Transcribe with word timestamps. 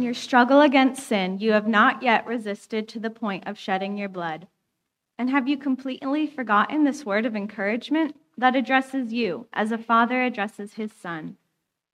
In 0.00 0.04
your 0.04 0.14
struggle 0.14 0.62
against 0.62 1.06
sin, 1.06 1.40
you 1.40 1.52
have 1.52 1.68
not 1.68 2.02
yet 2.02 2.26
resisted 2.26 2.88
to 2.88 2.98
the 2.98 3.10
point 3.10 3.46
of 3.46 3.58
shedding 3.58 3.98
your 3.98 4.08
blood. 4.08 4.46
And 5.18 5.28
have 5.28 5.46
you 5.46 5.58
completely 5.58 6.26
forgotten 6.26 6.84
this 6.84 7.04
word 7.04 7.26
of 7.26 7.36
encouragement 7.36 8.16
that 8.38 8.56
addresses 8.56 9.12
you 9.12 9.46
as 9.52 9.72
a 9.72 9.76
father 9.76 10.22
addresses 10.22 10.72
his 10.72 10.90
son? 10.90 11.36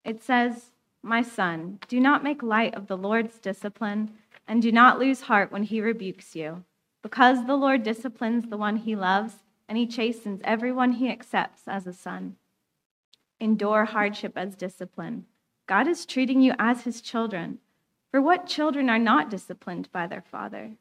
It 0.05 0.23
says, 0.23 0.71
My 1.03 1.21
son, 1.21 1.81
do 1.89 1.99
not 1.99 2.23
make 2.23 2.45
light 2.45 2.77
of 2.77 2.87
the 2.87 2.97
Lord's 2.97 3.41
discipline, 3.41 4.13
and 4.47 4.63
do 4.63 4.71
not 4.71 5.01
lose 5.01 5.23
heart 5.23 5.51
when 5.51 5.65
he 5.65 5.81
rebukes 5.81 6.37
you, 6.37 6.63
because 7.03 7.45
the 7.45 7.57
Lord 7.57 7.83
disciplines 7.83 8.49
the 8.49 8.57
one 8.57 8.77
he 8.77 8.95
loves, 8.95 9.43
and 9.69 9.77
he 9.77 9.85
chastens 9.85 10.41
everyone 10.45 10.93
he 10.93 11.11
accepts 11.11 11.63
as 11.67 11.89
a 11.89 11.93
son. 11.93 12.37
Endure 13.41 13.87
hardship 13.87 14.35
as 14.37 14.55
discipline. 14.55 15.27
God 15.67 15.89
is 15.89 16.07
treating 16.07 16.41
you 16.41 16.55
as 16.57 16.83
his 16.83 17.01
children. 17.01 17.59
For 18.17 18.23
what 18.23 18.47
children 18.47 18.89
are 18.89 18.99
not 18.99 19.29
disciplined 19.29 19.93
by 19.93 20.07
their 20.07 20.23
father? 20.23 20.79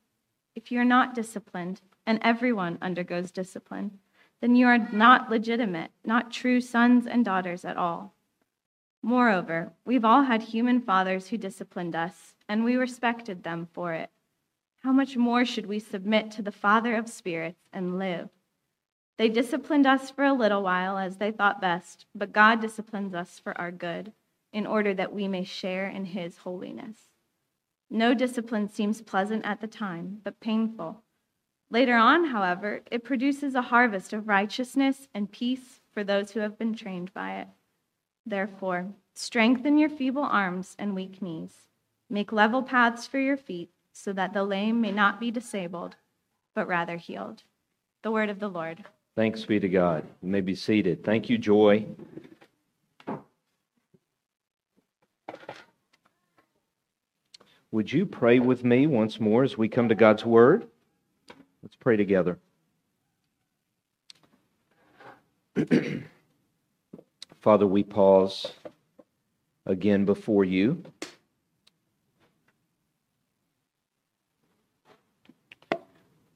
If 0.56 0.72
you 0.72 0.80
are 0.80 0.86
not 0.86 1.14
disciplined, 1.14 1.82
and 2.06 2.18
everyone 2.22 2.78
undergoes 2.82 3.30
discipline, 3.30 4.00
then 4.40 4.56
you 4.56 4.68
are 4.68 4.78
not 4.78 5.30
legitimate, 5.30 5.92
not 6.06 6.32
true 6.32 6.62
sons 6.62 7.06
and 7.06 7.26
daughters 7.26 7.66
at 7.66 7.76
all. 7.76 8.14
Moreover, 9.04 9.74
we've 9.84 10.06
all 10.06 10.24
had 10.24 10.44
human 10.44 10.80
fathers 10.80 11.28
who 11.28 11.38
disciplined 11.38 11.94
us, 11.94 12.36
and 12.48 12.64
we 12.64 12.78
respected 12.78 13.44
them 13.44 13.68
for 13.74 13.92
it. 13.92 14.12
How 14.84 14.94
much 14.94 15.18
more 15.18 15.44
should 15.44 15.66
we 15.66 15.80
submit 15.80 16.32
to 16.32 16.42
the 16.42 16.54
Father 16.54 16.96
of 16.96 17.10
spirits 17.10 17.68
and 17.74 18.00
live? 18.00 18.30
They 19.18 19.28
disciplined 19.28 19.86
us 19.86 20.10
for 20.10 20.24
a 20.24 20.32
little 20.32 20.64
while 20.64 20.98
as 20.98 21.18
they 21.18 21.32
thought 21.32 21.60
best, 21.60 22.06
but 22.16 22.32
God 22.32 22.62
disciplines 22.62 23.14
us 23.14 23.40
for 23.40 23.60
our 23.60 23.72
good, 23.72 24.14
in 24.54 24.66
order 24.66 24.94
that 24.94 25.12
we 25.12 25.28
may 25.28 25.44
share 25.44 25.90
in 25.90 26.06
his 26.06 26.38
holiness. 26.38 27.10
No 27.90 28.14
discipline 28.14 28.70
seems 28.70 29.02
pleasant 29.02 29.46
at 29.46 29.62
the 29.62 29.68
time, 29.68 30.22
but 30.24 30.40
painful. 30.40 31.02
Later 31.70 31.96
on, 31.96 32.26
however, 32.26 32.82
it 32.92 33.04
produces 33.04 33.56
a 33.56 33.64
harvest 33.64 34.14
of 34.14 34.28
righteousness 34.28 35.08
and 35.14 35.32
peace 35.32 35.82
for 35.94 36.04
those 36.04 36.32
who 36.32 36.40
have 36.40 36.58
been 36.58 36.74
trained 36.74 37.14
by 37.14 37.40
it. 37.40 37.48
Therefore, 38.26 38.88
strengthen 39.14 39.78
your 39.78 39.90
feeble 39.90 40.24
arms 40.24 40.76
and 40.80 40.96
weak 40.96 41.22
knees. 41.22 41.68
Make 42.10 42.32
level 42.32 42.64
paths 42.64 43.08
for 43.08 43.20
your 43.20 43.38
feet, 43.38 43.70
so 43.92 44.14
that 44.14 44.34
the 44.34 44.44
lame 44.44 44.82
may 44.82 44.92
not 44.92 45.20
be 45.20 45.32
disabled, 45.32 45.96
but 46.54 46.68
rather 46.68 46.98
healed. 46.98 47.44
The 48.04 48.12
word 48.12 48.30
of 48.30 48.40
the 48.40 48.50
Lord. 48.50 48.84
Thanks 49.16 49.46
be 49.46 49.60
to 49.60 49.70
God. 49.70 50.06
You 50.22 50.30
may 50.30 50.42
be 50.42 50.56
seated. 50.56 51.04
Thank 51.04 51.30
you, 51.30 51.38
Joy. 51.38 51.86
Would 57.76 57.92
you 57.92 58.06
pray 58.06 58.40
with 58.40 58.64
me 58.64 58.88
once 58.88 59.20
more 59.20 59.44
as 59.44 59.58
we 59.58 59.68
come 59.68 59.90
to 59.90 59.96
God's 59.96 60.24
Word? 60.24 60.66
Let's 61.62 61.76
pray 61.76 61.98
together. 61.98 62.40
Father, 67.42 67.68
we 67.68 67.84
pause 67.84 68.50
again 69.66 70.06
before 70.06 70.46
you. 70.46 70.84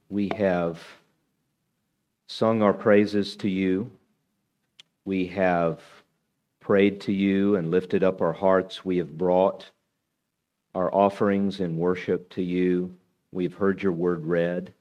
We 0.09 0.31
have 0.35 0.83
sung 2.27 2.61
our 2.61 2.73
praises 2.73 3.37
to 3.37 3.47
you. 3.47 3.89
We 5.05 5.27
have 5.27 5.79
prayed 6.59 6.99
to 6.99 7.13
you 7.13 7.55
and 7.55 7.71
lifted 7.71 8.03
up 8.03 8.21
our 8.21 8.33
hearts. 8.33 8.83
We 8.83 8.97
have 8.97 9.17
brought 9.17 9.71
our 10.75 10.93
offerings 10.93 11.59
in 11.59 11.77
worship 11.77 12.29
to 12.29 12.41
you. 12.41 12.95
We've 13.31 13.53
heard 13.53 13.81
your 13.81 13.91
word 13.91 14.25
read. 14.25 14.73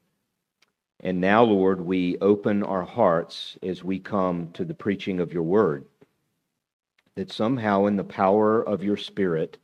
And 1.00 1.21
now, 1.21 1.44
Lord, 1.44 1.81
we 1.81 2.19
open 2.19 2.62
our 2.62 2.84
hearts 2.84 3.56
as 3.62 3.84
we 3.84 3.99
come 3.99 4.50
to 4.53 4.65
the 4.65 4.75
preaching 4.75 5.21
of 5.21 5.32
your 5.32 5.44
word. 5.44 5.84
That 7.15 7.32
somehow, 7.32 7.87
in 7.87 7.97
the 7.97 8.04
power 8.04 8.62
of 8.62 8.82
your 8.82 8.97
Spirit, 8.97 9.59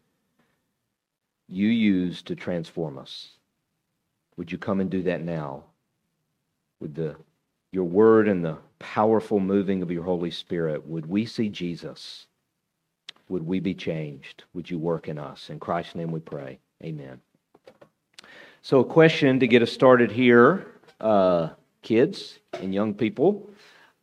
you 1.48 1.68
use 1.68 2.22
to 2.22 2.34
transform 2.34 2.98
us. 2.98 3.30
Would 4.36 4.50
you 4.50 4.58
come 4.58 4.80
and 4.80 4.90
do 4.90 5.02
that 5.02 5.22
now? 5.22 5.64
With 6.80 6.94
the, 6.94 7.16
your 7.70 7.84
word 7.84 8.28
and 8.28 8.44
the 8.44 8.58
powerful 8.78 9.40
moving 9.40 9.82
of 9.82 9.90
your 9.90 10.04
Holy 10.04 10.30
Spirit, 10.30 10.86
would 10.86 11.06
we 11.06 11.26
see 11.26 11.48
Jesus? 11.48 12.26
Would 13.28 13.46
we 13.46 13.60
be 13.60 13.74
changed? 13.74 14.44
Would 14.54 14.70
you 14.70 14.78
work 14.78 15.08
in 15.08 15.18
us? 15.18 15.50
In 15.50 15.58
Christ's 15.58 15.94
name 15.94 16.12
we 16.12 16.20
pray. 16.20 16.58
Amen. 16.82 17.20
So, 18.62 18.80
a 18.80 18.84
question 18.84 19.40
to 19.40 19.46
get 19.46 19.62
us 19.62 19.72
started 19.72 20.10
here 20.10 20.66
uh, 21.00 21.50
kids 21.82 22.38
and 22.54 22.74
young 22.74 22.94
people. 22.94 23.50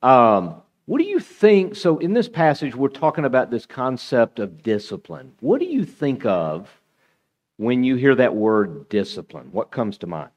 Um, 0.02 0.62
what 0.86 1.00
do 1.00 1.04
you 1.06 1.20
think? 1.20 1.76
So, 1.76 1.98
in 2.00 2.14
this 2.14 2.30
passage, 2.30 2.76
we're 2.76 2.90
talking 2.90 3.26
about 3.26 3.52
this 3.52 3.66
concept 3.66 4.40
of 4.40 4.62
discipline. 4.64 5.34
What 5.40 5.60
do 5.60 5.66
you 5.66 5.86
think 5.86 6.26
of 6.26 6.70
when 7.58 7.84
you 7.84 7.96
hear 7.96 8.16
that 8.16 8.36
word 8.36 8.90
discipline? 8.90 9.50
What 9.52 9.72
comes 9.72 9.98
to 10.00 10.08
mind? 10.08 10.32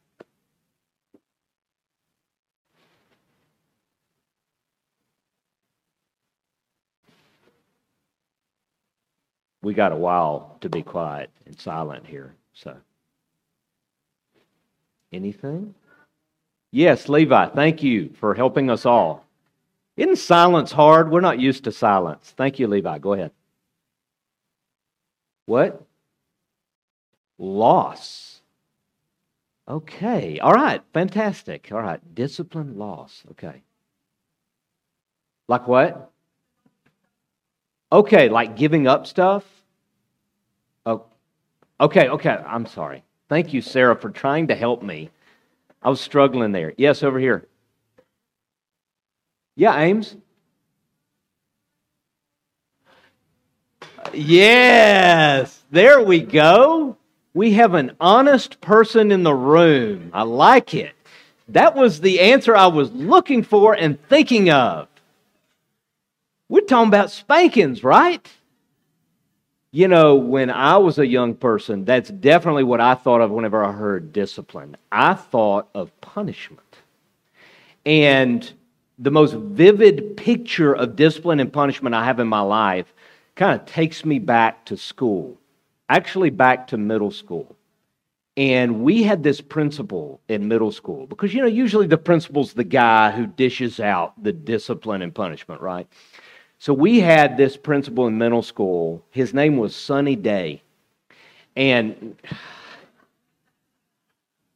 We 9.65 9.73
got 9.73 9.93
a 9.93 9.97
while 9.97 10.59
to 10.61 10.69
be 10.69 10.83
quiet 10.83 11.31
and 11.47 11.59
silent 11.59 12.07
here, 12.07 12.35
so. 12.53 12.77
Anything? 15.11 15.75
Yes, 16.71 17.09
Levi, 17.09 17.49
thank 17.49 17.83
you 17.83 18.11
for 18.21 18.35
helping 18.35 18.69
us 18.69 18.85
all. 18.85 19.25
Isn't 19.97 20.17
silence 20.17 20.71
hard? 20.71 21.11
We're 21.11 21.23
not 21.23 21.41
used 21.41 21.65
to 21.65 21.73
silence. 21.73 22.35
Thank 22.37 22.59
you, 22.59 22.67
Levi. 22.67 22.99
Go 22.99 23.15
ahead. 23.15 23.31
What? 25.47 25.83
Loss. 27.39 28.41
Okay. 29.67 30.41
All 30.41 30.53
right. 30.53 30.83
Fantastic. 30.93 31.71
All 31.73 31.81
right. 31.81 32.01
Discipline, 32.15 32.77
loss. 32.77 33.23
Okay. 33.31 33.63
Like 35.49 35.67
what? 35.67 36.11
Okay, 37.95 38.29
like 38.29 38.57
giving 38.57 38.89
up 38.89 39.07
stuff? 39.07 39.45
Oh, 40.85 41.05
okay, 41.81 42.09
okay. 42.09 42.31
I'm 42.45 42.67
sorry. 42.67 43.05
Thank 43.29 43.55
you, 43.55 43.63
Sarah, 43.63 43.95
for 43.95 44.11
trying 44.11 44.49
to 44.49 44.57
help 44.57 44.83
me. 44.83 45.11
I 45.81 45.91
was 45.91 46.01
struggling 46.01 46.51
there. 46.51 46.75
Yes, 46.77 47.05
over 47.05 47.21
here. 47.21 47.47
Yeah, 49.55 49.79
Ames. 49.79 50.17
Yes, 54.13 55.63
there 55.71 56.03
we 56.03 56.19
go. 56.19 56.97
We 57.33 57.53
have 57.53 57.75
an 57.75 57.93
honest 58.01 58.61
person 58.61 59.13
in 59.13 59.23
the 59.23 59.35
room. 59.35 60.11
I 60.13 60.25
like 60.25 60.75
it. 60.75 60.95
That 61.47 61.77
was 61.77 62.01
the 62.01 62.19
answer 62.19 62.57
I 62.57 62.67
was 62.67 62.91
looking 62.91 63.45
for 63.45 63.73
and 63.73 64.03
thinking 64.09 64.51
of. 64.51 64.89
We're 66.55 66.61
talking 66.61 66.87
about 66.87 67.11
spankings, 67.11 67.83
right? 67.83 68.25
You 69.73 69.89
know, 69.89 70.15
when 70.15 70.51
I 70.51 70.77
was 70.77 71.01
a 71.01 71.07
young 71.07 71.35
person, 71.35 71.85
that's 71.85 72.11
definitely 72.11 72.63
what 72.63 72.81
I 72.81 72.95
thought 72.95 73.21
of 73.23 73.33
whenever 73.33 73.65
I 73.65 73.73
heard 73.73 74.13
discipline. 74.13 74.77
I 74.93 75.15
thought 75.15 75.69
of 75.75 75.91
punishment. 76.01 76.61
And 77.85 78.53
the 79.01 79.11
most 79.11 79.35
vivid 79.35 80.17
picture 80.17 80.73
of 80.73 80.95
discipline 80.95 81.41
and 81.41 81.53
punishment 81.53 81.93
I 81.93 82.05
have 82.05 82.21
in 82.21 82.29
my 82.29 82.43
life 82.43 82.95
kind 83.35 83.61
of 83.61 83.67
takes 83.67 84.05
me 84.05 84.21
back 84.21 84.65
to 84.67 84.77
school, 84.77 85.37
actually, 85.89 86.31
back 86.31 86.69
to 86.69 86.77
middle 86.77 87.11
school. 87.11 87.57
And 88.37 88.85
we 88.85 89.03
had 89.03 89.25
this 89.25 89.41
principal 89.41 90.21
in 90.29 90.47
middle 90.47 90.71
school 90.71 91.09
because, 91.09 91.35
you 91.35 91.41
know, 91.41 91.49
usually 91.49 91.89
the 91.89 91.99
principal's 91.99 92.53
the 92.53 92.63
guy 92.63 93.11
who 93.11 93.27
dishes 93.27 93.81
out 93.81 94.23
the 94.23 94.33
discipline 94.33 95.03
and 95.03 95.13
punishment, 95.13 95.61
right? 95.61 95.89
So 96.65 96.73
we 96.73 97.01
had 97.01 97.37
this 97.37 97.59
principal 97.59 98.07
in 98.07 98.17
middle 98.17 98.41
school. 98.41 99.05
His 99.11 99.35
name 99.35 99.59
was 99.59 99.77
Sunny 99.77 100.17
Day. 100.17 100.63
And 101.55 102.17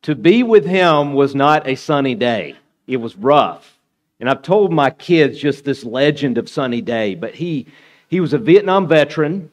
to 0.00 0.14
be 0.14 0.42
with 0.42 0.64
him 0.64 1.12
was 1.12 1.34
not 1.34 1.68
a 1.68 1.74
sunny 1.74 2.14
day, 2.14 2.56
it 2.86 2.96
was 2.96 3.14
rough. 3.14 3.78
And 4.20 4.30
I've 4.30 4.40
told 4.40 4.72
my 4.72 4.88
kids 4.88 5.38
just 5.38 5.66
this 5.66 5.84
legend 5.84 6.38
of 6.38 6.48
Sunny 6.48 6.80
Day, 6.80 7.14
but 7.14 7.34
he, 7.34 7.66
he 8.08 8.20
was 8.20 8.32
a 8.32 8.38
Vietnam 8.38 8.88
veteran. 8.88 9.50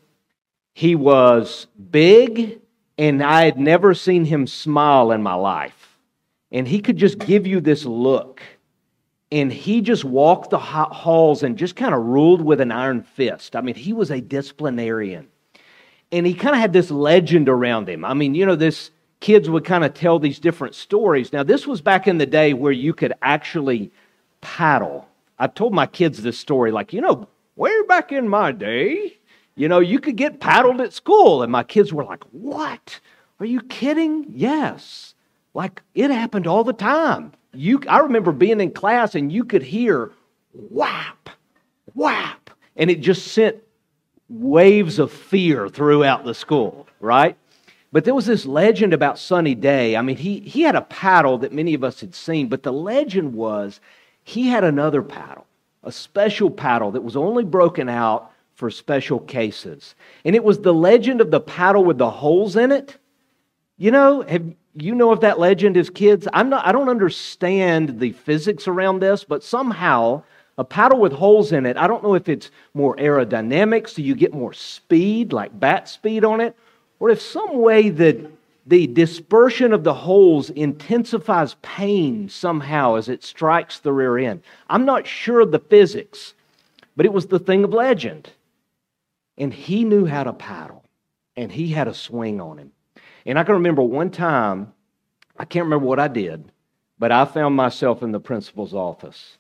He 0.74 0.96
was 0.96 1.68
big, 1.92 2.62
and 2.98 3.22
I 3.22 3.44
had 3.44 3.60
never 3.60 3.94
seen 3.94 4.24
him 4.24 4.48
smile 4.48 5.12
in 5.12 5.22
my 5.22 5.34
life. 5.34 5.98
And 6.54 6.66
he 6.66 6.80
could 6.80 6.96
just 6.96 7.20
give 7.20 7.46
you 7.46 7.60
this 7.60 7.84
look 7.84 8.42
and 9.32 9.52
he 9.52 9.82
just 9.82 10.06
walked 10.06 10.52
the 10.52 10.60
halls 10.60 11.44
and 11.44 11.58
just 11.58 11.76
kind 11.76 11.94
of 11.94 12.04
ruled 12.04 12.42
with 12.42 12.62
an 12.62 12.72
iron 12.72 13.02
fist. 13.02 13.56
I 13.56 13.62
mean, 13.62 13.76
he 13.76 13.94
was 13.94 14.12
a 14.12 14.22
disciplinarian. 14.22 15.28
And 16.12 16.26
he 16.26 16.34
kind 16.34 16.56
of 16.56 16.62
had 16.62 16.74
this 16.74 16.92
legend 16.92 17.50
around 17.50 17.90
him. 17.90 18.06
I 18.06 18.14
mean, 18.14 18.36
you 18.36 18.46
know, 18.46 18.56
this 18.56 18.92
kids 19.20 19.50
would 19.50 19.66
kind 19.66 19.84
of 19.84 19.94
tell 19.94 20.20
these 20.20 20.40
different 20.40 20.76
stories. 20.76 21.34
Now, 21.34 21.44
this 21.44 21.66
was 21.66 21.82
back 21.82 22.08
in 22.08 22.20
the 22.20 22.26
day 22.26 22.54
where 22.54 22.72
you 22.72 22.94
could 22.94 23.14
actually 23.22 23.92
paddle. 24.42 25.08
I've 25.40 25.56
told 25.56 25.74
my 25.74 25.88
kids 25.88 26.22
this 26.22 26.38
story, 26.38 26.72
like, 26.72 26.94
you 26.94 27.02
know, 27.02 27.28
way 27.56 27.74
back 27.88 28.12
in 28.12 28.30
my 28.30 28.52
day, 28.52 29.18
you 29.56 29.68
know, 29.68 29.80
you 29.80 30.00
could 30.00 30.16
get 30.16 30.40
paddled 30.40 30.80
at 30.80 30.94
school. 30.94 31.42
And 31.42 31.52
my 31.52 31.64
kids 31.64 31.92
were 31.92 32.04
like, 32.04 32.24
What? 32.32 33.00
Are 33.40 33.46
you 33.46 33.62
kidding? 33.62 34.26
Yes. 34.30 35.14
Like 35.54 35.82
it 35.94 36.12
happened 36.12 36.48
all 36.48 36.64
the 36.64 36.74
time. 36.74 37.34
You, 37.56 37.82
I 37.88 38.00
remember 38.00 38.32
being 38.32 38.62
in 38.62 38.72
class 38.72 39.16
and 39.16 39.32
you 39.32 39.44
could 39.44 39.64
hear 39.64 40.12
whap, 40.54 41.30
whap, 41.94 42.50
and 42.76 42.90
it 42.90 43.02
just 43.02 43.28
sent 43.28 43.58
waves 44.30 45.00
of 45.00 45.12
fear 45.12 45.70
throughout 45.70 46.26
the 46.26 46.34
school, 46.34 46.88
right? 47.00 47.38
But 47.92 48.04
there 48.04 48.16
was 48.16 48.26
this 48.26 48.46
legend 48.46 48.94
about 48.94 49.20
Sunny 49.20 49.56
Day. 49.56 49.96
I 49.96 50.02
mean, 50.02 50.18
he, 50.18 50.40
he 50.42 50.62
had 50.62 50.76
a 50.76 50.82
paddle 50.82 51.38
that 51.40 51.54
many 51.54 51.74
of 51.74 51.84
us 51.84 52.02
had 52.02 52.14
seen, 52.14 52.50
but 52.50 52.64
the 52.64 52.74
legend 52.74 53.34
was 53.34 53.80
he 54.24 54.48
had 54.48 54.64
another 54.64 55.02
paddle, 55.02 55.46
a 55.84 55.92
special 55.92 56.50
paddle 56.50 56.92
that 56.92 57.04
was 57.04 57.16
only 57.16 57.44
broken 57.44 57.88
out 57.88 58.32
for 58.56 58.70
special 58.70 59.20
cases. 59.20 59.96
And 60.26 60.36
it 60.36 60.44
was 60.44 60.60
the 60.60 60.74
legend 60.74 61.22
of 61.22 61.32
the 61.32 61.40
paddle 61.40 61.84
with 61.84 61.98
the 61.98 62.10
holes 62.10 62.56
in 62.56 62.72
it. 62.72 62.98
You 63.78 63.92
know, 63.92 64.22
have 64.22 64.54
you 64.76 64.96
know 64.96 65.12
of 65.12 65.22
that 65.22 65.40
legend 65.40 65.76
as 65.76 65.90
kids? 65.90 66.28
I'm 66.34 66.50
not 66.50 66.66
I 66.66 66.72
don't 66.72 66.90
understand 66.90 68.00
the 68.00 68.14
physics 68.14 68.68
around 68.68 69.00
this, 69.00 69.24
but 69.24 69.44
somehow 69.44 70.24
a 70.58 70.64
paddle 70.64 71.00
with 71.00 71.12
holes 71.12 71.52
in 71.52 71.66
it, 71.66 71.76
I 71.76 71.88
don't 71.88 72.04
know 72.04 72.16
if 72.16 72.30
it's 72.30 72.50
more 72.74 72.96
aerodynamic, 72.96 73.90
so 73.90 74.02
you 74.02 74.16
get 74.16 74.34
more 74.34 74.54
speed, 74.54 75.34
like 75.34 75.60
bat 75.60 75.90
speed 75.90 76.24
on 76.24 76.40
it, 76.40 76.56
or 77.00 77.10
if 77.10 77.22
some 77.22 77.58
way 77.58 77.90
that 77.90 78.32
the 78.66 78.88
dispersion 78.88 79.74
of 79.74 79.84
the 79.84 79.94
holes 79.94 80.50
intensifies 80.52 81.56
pain 81.62 82.30
somehow 82.30 82.96
as 82.96 83.10
it 83.10 83.24
strikes 83.24 83.80
the 83.80 83.92
rear 83.92 84.18
end. 84.18 84.42
I'm 84.70 84.86
not 84.86 85.06
sure 85.06 85.42
of 85.42 85.52
the 85.52 85.60
physics, 85.60 86.34
but 86.96 87.06
it 87.06 87.14
was 87.14 87.28
the 87.28 87.40
thing 87.40 87.64
of 87.64 87.74
legend. 87.74 88.30
And 89.38 89.54
he 89.54 89.84
knew 89.84 90.06
how 90.06 90.24
to 90.24 90.34
paddle, 90.34 90.84
and 91.36 91.52
he 91.52 91.68
had 91.68 91.90
a 91.90 91.94
swing 91.94 92.40
on 92.40 92.58
him. 92.58 92.72
And 93.26 93.40
I 93.40 93.44
can 93.44 93.56
remember 93.56 93.82
one 93.82 94.12
time, 94.12 94.74
I 95.38 95.46
can't 95.46 95.66
remember 95.66 95.86
what 95.86 96.00
I 96.00 96.08
did, 96.08 96.52
but 97.00 97.12
I 97.12 97.26
found 97.26 97.56
myself 97.56 98.04
in 98.04 98.12
the 98.12 98.20
principal's 98.20 98.74
office. 98.74 99.38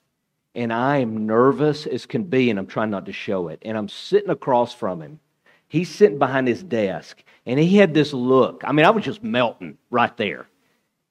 And 0.55 0.71
I 0.71 0.97
am 0.97 1.25
nervous 1.25 1.85
as 1.85 2.05
can 2.05 2.23
be, 2.23 2.49
and 2.49 2.57
I'm 2.57 2.67
trying 2.67 2.89
not 2.89 3.05
to 3.07 3.11
show 3.11 3.49
it. 3.49 3.59
And 3.63 3.77
I'm 3.77 3.89
sitting 3.89 4.29
across 4.29 4.73
from 4.73 5.01
him. 5.01 5.19
He's 5.67 5.93
sitting 5.93 6.19
behind 6.19 6.47
his 6.47 6.63
desk, 6.63 7.23
and 7.45 7.59
he 7.59 7.77
had 7.77 7.93
this 7.93 8.13
look. 8.13 8.61
I 8.65 8.71
mean, 8.71 8.85
I 8.85 8.91
was 8.91 9.03
just 9.03 9.23
melting 9.23 9.77
right 9.89 10.15
there. 10.17 10.47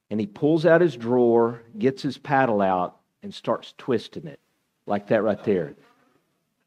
And 0.09 0.19
he 0.19 0.25
pulls 0.25 0.65
out 0.65 0.81
his 0.81 0.97
drawer, 0.97 1.61
gets 1.77 2.01
his 2.01 2.17
paddle 2.17 2.61
out, 2.61 2.97
and 3.21 3.33
starts 3.33 3.73
twisting 3.77 4.27
it 4.27 4.39
like 4.85 5.07
that 5.07 5.23
right 5.23 5.43
there. 5.43 5.75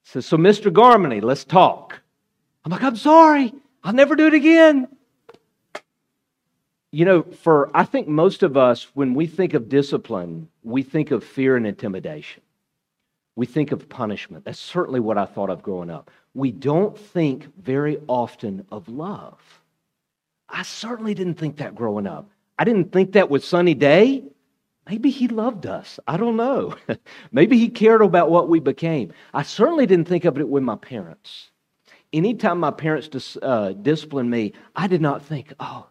Says, 0.05 0.27
So, 0.27 0.37
Mr. 0.37 0.73
Garmany, 0.73 1.23
let's 1.23 1.45
talk. 1.45 2.01
I'm 2.65 2.73
like, 2.73 2.83
I'm 2.83 2.97
sorry. 2.97 3.53
I'll 3.83 3.93
never 3.93 4.17
do 4.17 4.27
it 4.27 4.35
again. 4.35 4.89
You 6.91 7.05
know, 7.05 7.23
for 7.23 7.71
I 7.75 7.85
think 7.85 8.09
most 8.09 8.43
of 8.43 8.57
us, 8.57 8.85
when 8.95 9.15
we 9.15 9.27
think 9.27 9.55
of 9.55 9.69
discipline, 9.69 10.49
we 10.63 10.83
think 10.83 11.11
of 11.11 11.23
fear 11.23 11.57
and 11.57 11.67
intimidation. 11.67 12.43
We 13.37 13.47
think 13.47 13.73
of 13.73 13.89
punishment. 13.89 14.45
That's 14.45 14.59
certainly 14.59 15.01
what 15.01 15.19
I 15.19 15.27
thought 15.27 15.51
of 15.51 15.63
growing 15.63 15.91
up. 15.91 16.11
We 16.35 16.51
don't 16.51 16.99
think 16.99 17.55
very 17.57 17.99
often 18.09 18.67
of 18.73 18.89
love. 18.89 19.39
I 20.49 20.63
certainly 20.63 21.15
didn't 21.15 21.35
think 21.35 21.59
that 21.59 21.75
growing 21.75 22.07
up. 22.07 22.31
I 22.59 22.65
didn't 22.65 22.91
think 22.91 23.13
that 23.13 23.31
with 23.31 23.45
Sunny 23.45 23.75
Day. 23.75 24.25
Maybe 24.89 25.11
he 25.11 25.29
loved 25.29 25.67
us. 25.67 26.01
I 26.09 26.17
don't 26.17 26.37
know. 26.37 26.75
Maybe 27.33 27.59
he 27.59 27.69
cared 27.69 28.01
about 28.01 28.31
what 28.31 28.49
we 28.49 28.59
became. 28.59 29.13
I 29.35 29.43
certainly 29.43 29.85
didn't 29.85 30.09
think 30.09 30.25
of 30.25 30.39
it 30.39 30.49
with 30.49 30.63
my 30.63 30.77
parents. 30.77 31.51
Anytime 32.13 32.59
my 32.59 32.71
parents 32.71 33.09
dis, 33.09 33.37
uh, 33.43 33.75
disciplined 33.75 34.31
me, 34.31 34.55
I 34.75 34.87
did 34.87 35.03
not 35.03 35.23
think, 35.23 35.53
oh, 35.61 35.89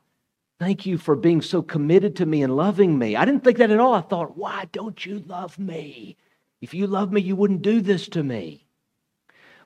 Thank 0.59 0.85
you 0.85 0.97
for 0.97 1.15
being 1.15 1.41
so 1.41 1.61
committed 1.61 2.15
to 2.15 2.25
me 2.25 2.41
and 2.41 2.55
loving 2.55 2.97
me. 2.97 3.15
I 3.15 3.25
didn't 3.25 3.43
think 3.43 3.57
that 3.57 3.69
at 3.69 3.79
all. 3.79 3.93
I 3.93 4.01
thought, 4.01 4.37
why 4.37 4.65
don't 4.71 5.05
you 5.05 5.23
love 5.27 5.59
me? 5.59 6.17
If 6.61 6.73
you 6.73 6.87
love 6.87 7.11
me, 7.11 7.21
you 7.21 7.35
wouldn't 7.35 7.61
do 7.61 7.79
this 7.79 8.07
to 8.09 8.23
me. 8.23 8.65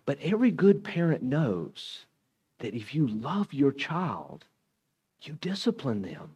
But 0.05 0.19
every 0.21 0.51
good 0.51 0.83
parent 0.83 1.23
knows 1.23 2.05
that 2.59 2.73
if 2.73 2.93
you 2.93 3.07
love 3.07 3.53
your 3.53 3.71
child, 3.71 4.45
you 5.21 5.37
discipline 5.39 6.01
them. 6.01 6.35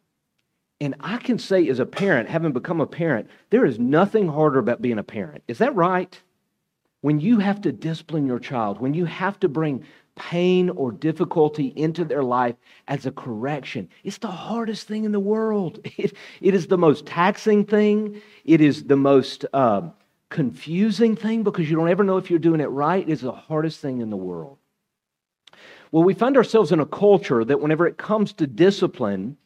And 0.79 0.95
I 0.99 1.17
can 1.17 1.39
say, 1.39 1.67
as 1.67 1.79
a 1.79 1.85
parent, 1.85 2.29
having 2.29 2.53
become 2.53 2.79
a 2.79 2.87
parent, 2.87 3.29
there 3.49 3.65
is 3.65 3.79
nothing 3.79 4.27
harder 4.27 4.59
about 4.59 4.81
being 4.81 4.99
a 4.99 5.03
parent. 5.03 5.43
Is 5.47 5.57
that 5.57 5.75
right? 5.75 6.21
When 7.01 7.19
you 7.19 7.39
have 7.39 7.61
to 7.61 7.71
discipline 7.71 8.25
your 8.25 8.39
child, 8.39 8.79
when 8.79 8.93
you 8.93 9.05
have 9.05 9.39
to 9.41 9.49
bring 9.49 9.85
pain 10.15 10.69
or 10.69 10.91
difficulty 10.91 11.67
into 11.75 12.05
their 12.05 12.23
life 12.23 12.55
as 12.87 13.05
a 13.05 13.11
correction. 13.11 13.89
It's 14.03 14.17
the 14.17 14.27
hardest 14.27 14.87
thing 14.87 15.03
in 15.03 15.11
the 15.11 15.19
world. 15.19 15.79
It, 15.97 16.13
it 16.41 16.53
is 16.53 16.67
the 16.67 16.77
most 16.77 17.05
taxing 17.05 17.65
thing. 17.65 18.21
It 18.43 18.61
is 18.61 18.83
the 18.83 18.97
most 18.97 19.45
uh, 19.53 19.89
confusing 20.29 21.15
thing 21.15 21.43
because 21.43 21.69
you 21.69 21.75
don't 21.75 21.89
ever 21.89 22.03
know 22.03 22.17
if 22.17 22.29
you're 22.29 22.39
doing 22.39 22.61
it 22.61 22.65
right. 22.65 23.07
It 23.07 23.11
is 23.11 23.21
the 23.21 23.31
hardest 23.31 23.79
thing 23.79 24.01
in 24.01 24.09
the 24.09 24.17
world. 24.17 24.57
Well, 25.91 26.03
we 26.03 26.13
find 26.13 26.35
ourselves 26.35 26.71
in 26.71 26.79
a 26.79 26.85
culture 26.85 27.45
that 27.45 27.61
whenever 27.61 27.87
it 27.87 27.97
comes 27.97 28.33
to 28.33 28.47
discipline, 28.47 29.37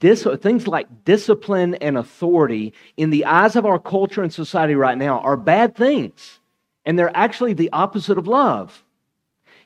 dis- 0.00 0.26
things 0.40 0.66
like 0.66 1.04
discipline 1.04 1.74
and 1.76 1.96
authority, 1.96 2.74
in 2.96 3.10
the 3.10 3.24
eyes 3.24 3.56
of 3.56 3.66
our 3.66 3.78
culture 3.78 4.22
and 4.22 4.32
society 4.32 4.74
right 4.74 4.98
now, 4.98 5.20
are 5.20 5.36
bad 5.36 5.76
things. 5.76 6.40
And 6.84 6.98
they're 6.98 7.16
actually 7.16 7.54
the 7.54 7.70
opposite 7.72 8.18
of 8.18 8.26
love. 8.26 8.83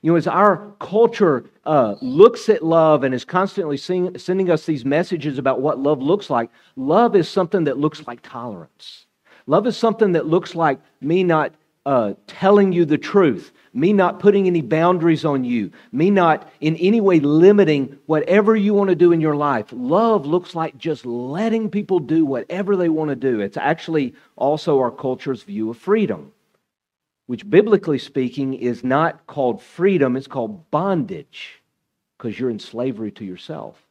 You 0.03 0.12
know, 0.12 0.17
as 0.17 0.27
our 0.27 0.73
culture 0.79 1.45
uh, 1.65 1.97
looks 2.00 2.49
at 2.49 2.65
love 2.65 3.03
and 3.03 3.15
is 3.15 3.25
constantly 3.25 3.77
sending 3.77 4.50
us 4.50 4.65
these 4.65 4.85
messages 4.85 5.39
about 5.39 5.61
what 5.61 5.79
love 5.81 6.00
looks 6.00 6.31
like, 6.31 6.50
love 6.77 7.17
is 7.17 7.29
something 7.29 7.65
that 7.65 7.79
looks 7.79 8.06
like 8.06 8.21
tolerance. 8.23 9.06
Love 9.47 9.67
is 9.67 9.77
something 9.77 10.12
that 10.12 10.27
looks 10.27 10.55
like 10.55 10.79
me 11.00 11.25
not 11.25 11.55
uh, 11.85 12.12
telling 12.26 12.71
you 12.71 12.85
the 12.85 12.99
truth, 12.99 13.50
me 13.73 13.93
not 13.93 14.21
putting 14.21 14.47
any 14.47 14.61
boundaries 14.61 15.25
on 15.25 15.43
you, 15.43 15.71
me 15.90 16.11
not 16.11 16.52
in 16.61 16.76
any 16.76 17.00
way 17.00 17.19
limiting 17.19 17.99
whatever 18.07 18.55
you 18.55 18.75
want 18.75 18.90
to 18.90 18.97
do 18.97 19.11
in 19.11 19.21
your 19.21 19.35
life. 19.35 19.67
Love 19.73 20.26
looks 20.26 20.55
like 20.55 20.76
just 20.76 21.07
letting 21.07 21.71
people 21.71 21.99
do 21.99 22.26
whatever 22.26 22.76
they 22.76 22.90
want 22.90 23.09
to 23.09 23.17
do. 23.17 23.40
It's 23.40 23.57
actually 23.57 24.14
also 24.37 24.78
our 24.78 24.90
culture's 24.90 25.43
view 25.43 25.71
of 25.71 25.78
freedom 25.78 26.33
which 27.28 27.49
biblically 27.49 27.99
speaking 27.99 28.54
is 28.54 28.82
not 28.82 29.26
called 29.26 29.62
freedom, 29.62 30.16
it's 30.16 30.26
called 30.26 30.70
bondage 30.70 31.62
because 32.16 32.40
you're 32.40 32.49
in 32.49 32.58
slavery 32.58 33.11
to 33.12 33.23
yourself. 33.23 33.87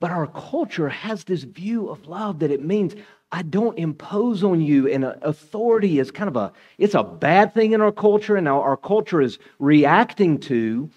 But 0.00 0.10
our 0.10 0.26
culture 0.26 0.88
has 0.88 1.22
this 1.22 1.44
view 1.44 1.88
of 1.88 2.08
love 2.08 2.40
that 2.40 2.50
it 2.50 2.64
means 2.64 2.96
I 3.30 3.42
don't 3.42 3.78
impose 3.78 4.42
on 4.42 4.60
you, 4.60 4.88
and 4.88 5.04
authority 5.04 6.00
is 6.00 6.10
kind 6.10 6.28
of 6.28 6.34
a 6.34 6.52
it's 6.76 6.94
a 6.94 7.04
bad 7.04 7.54
thing 7.54 7.72
in 7.72 7.80
our 7.80 7.92
culture, 7.92 8.34
and 8.34 8.44
now 8.44 8.60
our 8.60 8.76
culture 8.76 9.20
is 9.20 9.38
reacting 9.60 10.38
to 10.40 10.90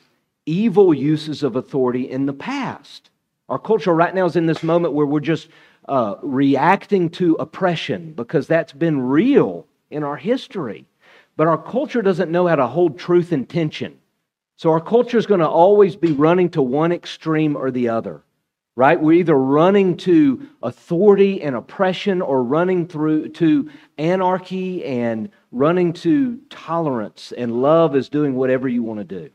evil 0.47 0.91
uses 0.91 1.43
of 1.43 1.55
authority 1.55 2.09
in 2.09 2.25
the 2.25 2.33
past. 2.33 3.11
Our 3.47 3.59
culture 3.59 3.93
right 3.93 4.13
now 4.13 4.25
is 4.25 4.35
in 4.35 4.47
this 4.47 4.63
moment 4.63 4.95
where 4.95 5.05
we're 5.05 5.19
just 5.19 5.49
uh, 5.87 6.15
reacting 6.23 7.09
to 7.11 7.35
oppression 7.35 8.13
because 8.13 8.47
that's 8.47 8.73
been 8.73 9.01
real 9.01 9.67
in 9.91 10.03
our 10.03 10.17
history. 10.17 10.87
But 11.39 11.47
our 11.47 11.57
culture 11.57 12.01
doesn't 12.01 12.31
know 12.31 12.47
how 12.47 12.57
to 12.57 12.67
hold 12.67 12.99
truth 12.99 13.31
in 13.31 13.45
tension. 13.45 13.97
So 14.57 14.71
our 14.71 14.81
culture 14.81 15.17
is 15.17 15.25
going 15.25 15.39
to 15.39 15.47
always 15.47 15.95
be 15.95 16.11
running 16.11 16.49
to 16.49 16.61
one 16.61 16.91
extreme 16.91 17.55
or 17.55 17.71
the 17.71 17.87
other, 17.87 18.23
right? 18.75 18.99
We're 18.99 19.21
either 19.21 19.37
running 19.37 19.95
to 19.99 20.49
authority 20.61 21.41
and 21.41 21.55
oppression 21.55 22.21
or 22.21 22.43
running 22.43 22.89
through 22.89 23.29
to 23.29 23.71
anarchy 23.97 24.83
and 24.83 25.29
running 25.53 25.93
to 25.93 26.41
tolerance 26.49 27.31
and 27.31 27.61
love 27.61 27.95
is 27.95 28.09
doing 28.09 28.35
whatever 28.35 28.67
you 28.67 28.83
want 28.83 28.99
to 28.99 29.05
do. 29.05 29.29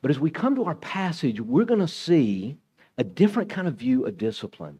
But 0.00 0.12
as 0.12 0.20
we 0.20 0.30
come 0.30 0.54
to 0.54 0.66
our 0.66 0.76
passage, 0.76 1.40
we're 1.40 1.64
going 1.64 1.80
to 1.80 1.88
see 1.88 2.56
a 2.98 3.02
different 3.02 3.50
kind 3.50 3.66
of 3.66 3.74
view 3.74 4.06
of 4.06 4.16
discipline. 4.16 4.78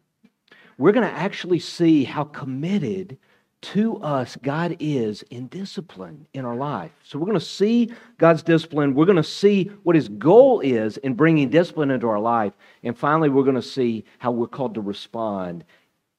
We're 0.77 0.93
going 0.93 1.09
to 1.09 1.13
actually 1.13 1.59
see 1.59 2.05
how 2.05 2.23
committed 2.23 3.17
to 3.59 3.97
us 3.97 4.37
God 4.41 4.77
is 4.79 5.23
in 5.23 5.47
discipline 5.47 6.27
in 6.33 6.45
our 6.45 6.55
life. 6.55 6.91
So 7.03 7.17
we're 7.17 7.25
going 7.25 7.39
to 7.39 7.45
see 7.45 7.91
God's 8.17 8.43
discipline. 8.43 8.93
We're 8.93 9.05
going 9.05 9.17
to 9.17 9.23
see 9.23 9.71
what 9.83 9.95
his 9.95 10.09
goal 10.09 10.59
is 10.59 10.97
in 10.97 11.15
bringing 11.15 11.49
discipline 11.49 11.91
into 11.91 12.07
our 12.07 12.19
life. 12.19 12.53
And 12.83 12.97
finally, 12.97 13.29
we're 13.29 13.43
going 13.43 13.55
to 13.55 13.61
see 13.61 14.05
how 14.19 14.31
we're 14.31 14.47
called 14.47 14.75
to 14.75 14.81
respond 14.81 15.63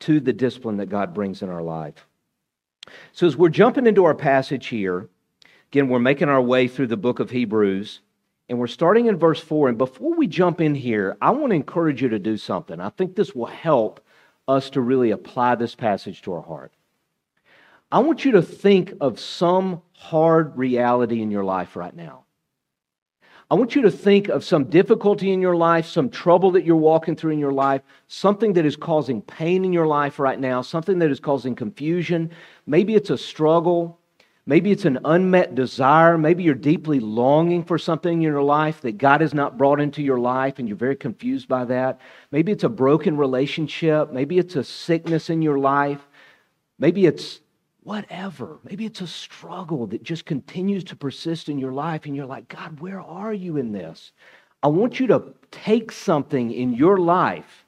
to 0.01 0.21
the 0.21 0.33
discipline 0.33 0.77
that 0.79 0.89
God 0.89 1.15
brings 1.15 1.43
in 1.43 1.49
our 1.49 1.63
life. 1.63 2.07
So 3.13 3.27
as 3.27 3.37
we're 3.37 3.49
jumping 3.51 3.87
into 3.87 4.05
our 4.05 4.15
passage 4.15 4.67
here, 4.67 5.09
again, 5.71 5.89
we're 5.89 5.99
making 5.99 6.29
our 6.29 6.43
way 6.43 6.69
through 6.69 6.87
the 6.89 6.97
book 6.97 7.21
of 7.21 7.31
Hebrews. 7.31 8.01
And 8.49 8.59
we're 8.59 8.67
starting 8.67 9.07
in 9.07 9.19
verse 9.19 9.41
4. 9.41 9.69
And 9.69 9.79
before 9.79 10.15
we 10.15 10.27
jump 10.27 10.61
in 10.61 10.75
here, 10.75 11.17
I 11.21 11.31
want 11.31 11.51
to 11.51 11.57
encourage 11.57 12.01
you 12.03 12.09
to 12.09 12.19
do 12.19 12.37
something. 12.37 12.81
I 12.81 12.89
think 12.89 13.15
this 13.15 13.35
will 13.35 13.47
help 13.47 14.01
us 14.47 14.71
to 14.71 14.81
really 14.81 15.11
apply 15.11 15.55
this 15.55 15.75
passage 15.75 16.23
to 16.23 16.33
our 16.33 16.43
heart. 16.43 16.73
I 17.91 18.01
want 18.01 18.25
you 18.25 18.33
to 18.33 18.43
think 18.43 18.95
of 19.01 19.19
some 19.19 19.83
hard 19.93 20.57
reality 20.57 21.23
in 21.23 21.31
your 21.31 21.45
life 21.45 21.75
right 21.75 21.95
now. 21.95 22.25
I 23.51 23.55
want 23.55 23.75
you 23.75 23.83
to 23.83 23.91
think 23.91 24.29
of 24.29 24.45
some 24.45 24.65
difficulty 24.65 25.33
in 25.33 25.41
your 25.41 25.57
life, 25.57 25.87
some 25.87 26.11
trouble 26.11 26.51
that 26.51 26.67
you're 26.67 26.77
walking 26.77 27.17
through 27.17 27.33
in 27.33 27.39
your 27.39 27.53
life, 27.53 27.81
something 28.07 28.53
that 28.53 28.67
is 28.67 28.77
causing 28.77 29.23
pain 29.23 29.65
in 29.65 29.73
your 29.73 29.87
life 29.87 30.19
right 30.19 30.39
now, 30.39 30.61
something 30.61 30.99
that 30.99 31.11
is 31.11 31.19
causing 31.19 31.55
confusion. 31.55 32.31
Maybe 32.67 32.95
it's 32.95 33.09
a 33.09 33.17
struggle. 33.17 33.99
Maybe 34.45 34.71
it's 34.71 34.85
an 34.85 34.99
unmet 35.03 35.55
desire. 35.55 36.19
Maybe 36.19 36.43
you're 36.43 36.55
deeply 36.55 37.01
longing 37.01 37.65
for 37.65 37.79
something 37.79 38.13
in 38.13 38.21
your 38.21 38.43
life 38.43 38.83
that 38.83 38.99
God 38.99 39.23
has 39.23 39.33
not 39.33 39.57
brought 39.57 39.81
into 39.81 40.03
your 40.03 40.19
life 40.19 40.59
and 40.59 40.69
you're 40.69 40.77
very 40.77 40.97
confused 40.97 41.49
by 41.49 41.65
that. 41.67 42.03
Maybe 42.31 42.53
it's 42.53 42.65
a 42.65 42.69
broken 42.69 43.17
relationship. 43.17 44.13
Maybe 44.13 44.39
it's 44.39 44.57
a 44.57 44.65
sickness 44.65 45.31
in 45.31 45.41
your 45.41 45.59
life. 45.59 46.07
Maybe 46.79 47.07
it's 47.07 47.41
whatever. 47.89 48.59
Maybe 48.65 48.85
it's 48.85 49.01
a 49.01 49.07
struggle 49.07 49.87
that 49.87 50.03
just 50.03 50.27
continues 50.27 50.85
to 50.85 50.97
persist 50.97 51.49
in 51.49 51.59
your 51.59 51.73
life, 51.73 52.05
and 52.05 52.15
you're 52.15 52.27
like, 52.27 52.47
God, 52.49 52.81
where 52.81 53.01
are 53.01 53.33
you 53.33 53.57
in 53.57 53.73
this? 53.73 54.13
I 54.63 54.69
want 54.69 55.01
you 55.01 55.07
to 55.07 55.33
take 55.51 55.91
something 55.91 56.53
in 56.53 56.75
your 56.75 56.99
life, 56.99 57.65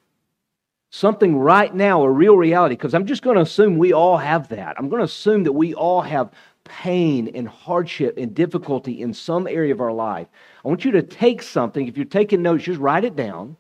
something 0.91 1.39
right 1.39 1.75
now, 1.75 2.03
a 2.03 2.11
real 2.11 2.37
reality, 2.37 2.75
because 2.75 2.93
I'm 2.93 3.07
just 3.07 3.23
going 3.23 3.37
to 3.37 3.43
assume 3.43 3.79
we 3.79 3.95
all 3.95 4.19
have 4.19 4.51
that. 4.51 4.77
I'm 4.79 4.91
going 4.91 5.01
to 5.01 5.07
assume 5.07 5.45
that 5.45 5.53
we 5.53 5.73
all 5.73 6.03
have 6.03 6.33
pain 6.65 7.29
and 7.35 7.49
hardship 7.49 8.19
and 8.19 8.35
difficulty 8.35 9.01
in 9.01 9.15
some 9.15 9.47
area 9.47 9.73
of 9.73 9.81
our 9.81 9.93
life. 9.93 10.27
I 10.63 10.69
want 10.69 10.85
you 10.85 10.91
to 10.91 11.03
take 11.03 11.41
something. 11.41 11.89
If 11.89 11.97
you're 11.97 12.05
taking 12.05 12.43
notes, 12.43 12.65
just 12.65 12.79
write 12.79 13.07
it 13.07 13.17
down. 13.17 13.57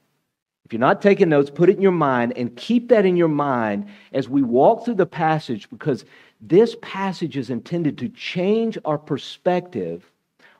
If 0.71 0.75
you're 0.75 0.79
not 0.81 1.02
taking 1.02 1.31
notes, 1.31 1.50
put 1.50 1.69
it 1.69 1.76
in 1.76 1.83
your 1.83 1.90
mind 1.90 2.35
and 2.37 2.55
keep 2.55 2.90
that 2.90 3.05
in 3.05 3.17
your 3.17 3.26
mind 3.26 3.88
as 4.12 4.29
we 4.29 4.43
walk 4.43 4.85
through 4.85 4.95
the 4.95 5.07
passage 5.07 5.69
because 5.69 6.05
this 6.41 6.77
passage 6.81 7.37
is 7.37 7.51
intended 7.51 7.99
to 7.99 8.09
change 8.09 8.79
our 8.85 8.99
perspective 8.99 10.11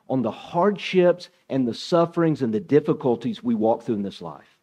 on 0.09 0.21
the 0.21 0.31
hardships 0.31 1.29
and 1.49 1.67
the 1.67 1.73
sufferings 1.73 2.41
and 2.41 2.53
the 2.53 2.59
difficulties 2.59 3.41
we 3.41 3.55
walk 3.55 3.83
through 3.83 3.95
in 3.95 4.03
this 4.03 4.21
life. 4.21 4.57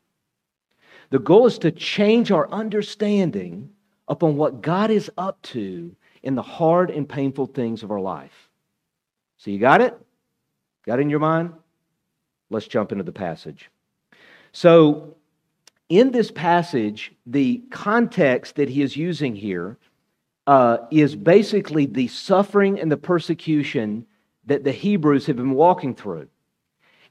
The 1.10 1.18
goal 1.18 1.46
is 1.46 1.58
to 1.58 1.70
change 1.70 2.30
our 2.30 2.48
understanding 2.50 3.70
upon 4.08 4.36
what 4.36 4.60
God 4.60 4.90
is 4.90 5.10
up 5.16 5.40
to 5.42 5.94
in 6.22 6.34
the 6.34 6.42
hard 6.42 6.90
and 6.90 7.08
painful 7.08 7.46
things 7.46 7.82
of 7.82 7.90
our 7.90 8.00
life. 8.00 8.48
So, 9.38 9.50
you 9.50 9.58
got 9.58 9.80
it? 9.80 9.98
Got 10.84 10.98
it 10.98 11.02
in 11.02 11.10
your 11.10 11.20
mind? 11.20 11.52
Let's 12.50 12.66
jump 12.66 12.92
into 12.92 13.04
the 13.04 13.12
passage. 13.12 13.70
So, 14.52 15.14
in 15.88 16.10
this 16.10 16.30
passage, 16.30 17.12
the 17.24 17.62
context 17.70 18.56
that 18.56 18.68
he 18.68 18.82
is 18.82 18.96
using 18.96 19.34
here 19.34 19.78
uh, 20.48 20.78
is 20.90 21.14
basically 21.14 21.84
the 21.84 22.08
suffering 22.08 22.80
and 22.80 22.90
the 22.90 22.96
persecution 22.96 24.06
that 24.46 24.64
the 24.64 24.72
Hebrews 24.72 25.26
have 25.26 25.36
been 25.36 25.52
walking 25.52 25.94
through. 25.94 26.26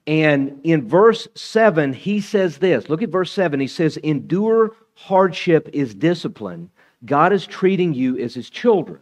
And 0.08 0.60
in 0.64 0.88
verse 0.88 1.28
7, 1.36 1.94
he 1.94 2.20
says 2.20 2.58
this 2.58 2.90
look 2.90 3.04
at 3.04 3.10
verse 3.10 3.32
7. 3.32 3.60
He 3.60 3.68
says, 3.68 3.98
Endure 3.98 4.76
hardship 4.96 5.70
is 5.72 5.94
discipline. 5.94 6.72
God 7.06 7.32
is 7.32 7.46
treating 7.46 7.94
you 7.94 8.18
as 8.18 8.34
his 8.34 8.50
children. 8.50 9.00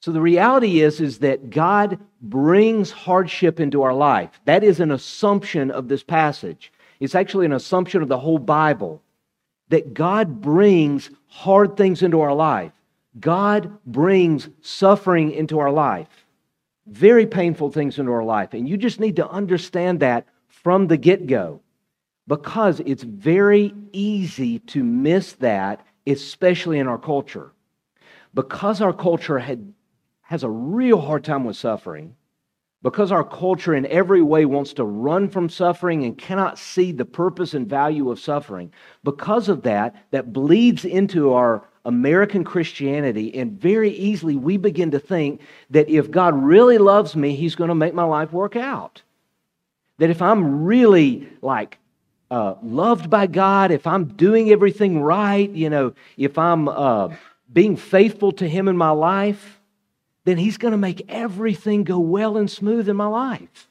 So 0.00 0.12
the 0.12 0.20
reality 0.20 0.82
is, 0.82 1.00
is 1.00 1.20
that 1.20 1.48
God 1.48 1.98
brings 2.20 2.90
hardship 2.90 3.58
into 3.58 3.80
our 3.80 3.94
life. 3.94 4.38
That 4.44 4.64
is 4.64 4.80
an 4.80 4.90
assumption 4.90 5.70
of 5.70 5.88
this 5.88 6.02
passage. 6.02 6.70
It's 7.00 7.14
actually 7.14 7.46
an 7.46 7.52
assumption 7.54 8.02
of 8.02 8.08
the 8.08 8.18
whole 8.18 8.38
Bible 8.38 9.02
that 9.70 9.94
God 9.94 10.42
brings 10.42 11.08
hard 11.28 11.78
things 11.78 12.02
into 12.02 12.20
our 12.20 12.34
life. 12.34 12.72
God 13.18 13.78
brings 13.86 14.48
suffering 14.60 15.30
into 15.32 15.58
our 15.58 15.70
life, 15.70 16.26
very 16.86 17.26
painful 17.26 17.70
things 17.70 17.98
into 17.98 18.12
our 18.12 18.24
life. 18.24 18.52
And 18.54 18.68
you 18.68 18.76
just 18.76 19.00
need 19.00 19.16
to 19.16 19.28
understand 19.28 20.00
that 20.00 20.26
from 20.48 20.86
the 20.86 20.96
get 20.96 21.26
go 21.26 21.60
because 22.26 22.80
it's 22.80 23.02
very 23.02 23.72
easy 23.92 24.58
to 24.58 24.82
miss 24.82 25.32
that, 25.34 25.86
especially 26.06 26.78
in 26.78 26.88
our 26.88 26.98
culture. 26.98 27.52
Because 28.34 28.80
our 28.80 28.92
culture 28.92 29.38
had, 29.38 29.72
has 30.22 30.42
a 30.42 30.50
real 30.50 31.00
hard 31.00 31.24
time 31.24 31.44
with 31.44 31.56
suffering, 31.56 32.16
because 32.82 33.10
our 33.10 33.24
culture 33.24 33.74
in 33.74 33.86
every 33.86 34.22
way 34.22 34.44
wants 34.44 34.74
to 34.74 34.84
run 34.84 35.28
from 35.28 35.48
suffering 35.48 36.04
and 36.04 36.18
cannot 36.18 36.58
see 36.58 36.92
the 36.92 37.04
purpose 37.04 37.54
and 37.54 37.68
value 37.68 38.10
of 38.10 38.20
suffering, 38.20 38.72
because 39.02 39.48
of 39.48 39.62
that, 39.62 40.06
that 40.10 40.32
bleeds 40.32 40.84
into 40.84 41.32
our 41.32 41.64
American 41.86 42.42
Christianity, 42.44 43.34
and 43.38 43.52
very 43.52 43.90
easily 43.90 44.36
we 44.36 44.56
begin 44.56 44.90
to 44.90 44.98
think 44.98 45.40
that 45.70 45.88
if 45.88 46.10
God 46.10 46.34
really 46.34 46.78
loves 46.78 47.16
me, 47.16 47.34
He's 47.34 47.54
going 47.54 47.68
to 47.68 47.74
make 47.74 47.94
my 47.94 48.02
life 48.02 48.32
work 48.32 48.56
out. 48.56 49.02
That 49.98 50.10
if 50.10 50.20
I'm 50.20 50.64
really 50.64 51.28
like 51.40 51.78
uh, 52.30 52.54
loved 52.60 53.08
by 53.08 53.28
God, 53.28 53.70
if 53.70 53.86
I'm 53.86 54.04
doing 54.04 54.50
everything 54.50 55.00
right, 55.00 55.48
you 55.48 55.70
know, 55.70 55.94
if 56.16 56.36
I'm 56.36 56.68
uh, 56.68 57.14
being 57.52 57.76
faithful 57.76 58.32
to 58.32 58.48
Him 58.48 58.66
in 58.66 58.76
my 58.76 58.90
life, 58.90 59.60
then 60.24 60.38
He's 60.38 60.58
going 60.58 60.72
to 60.72 60.78
make 60.78 61.06
everything 61.08 61.84
go 61.84 62.00
well 62.00 62.36
and 62.36 62.50
smooth 62.50 62.88
in 62.88 62.96
my 62.96 63.06
life. 63.06 63.68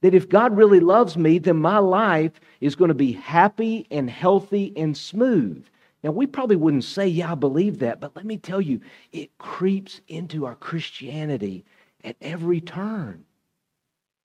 That 0.00 0.14
if 0.14 0.28
God 0.28 0.56
really 0.56 0.80
loves 0.80 1.18
me, 1.18 1.38
then 1.38 1.56
my 1.58 1.78
life 1.78 2.32
is 2.62 2.76
going 2.76 2.88
to 2.88 2.94
be 2.94 3.12
happy 3.12 3.86
and 3.90 4.08
healthy 4.08 4.72
and 4.74 4.96
smooth. 4.96 5.66
Now, 6.02 6.12
we 6.12 6.26
probably 6.26 6.56
wouldn't 6.56 6.84
say, 6.84 7.08
yeah, 7.08 7.32
I 7.32 7.34
believe 7.34 7.80
that, 7.80 8.00
but 8.00 8.14
let 8.14 8.24
me 8.24 8.36
tell 8.36 8.60
you, 8.60 8.80
it 9.12 9.36
creeps 9.38 10.00
into 10.06 10.46
our 10.46 10.54
Christianity 10.54 11.64
at 12.04 12.16
every 12.20 12.60
turn. 12.60 13.24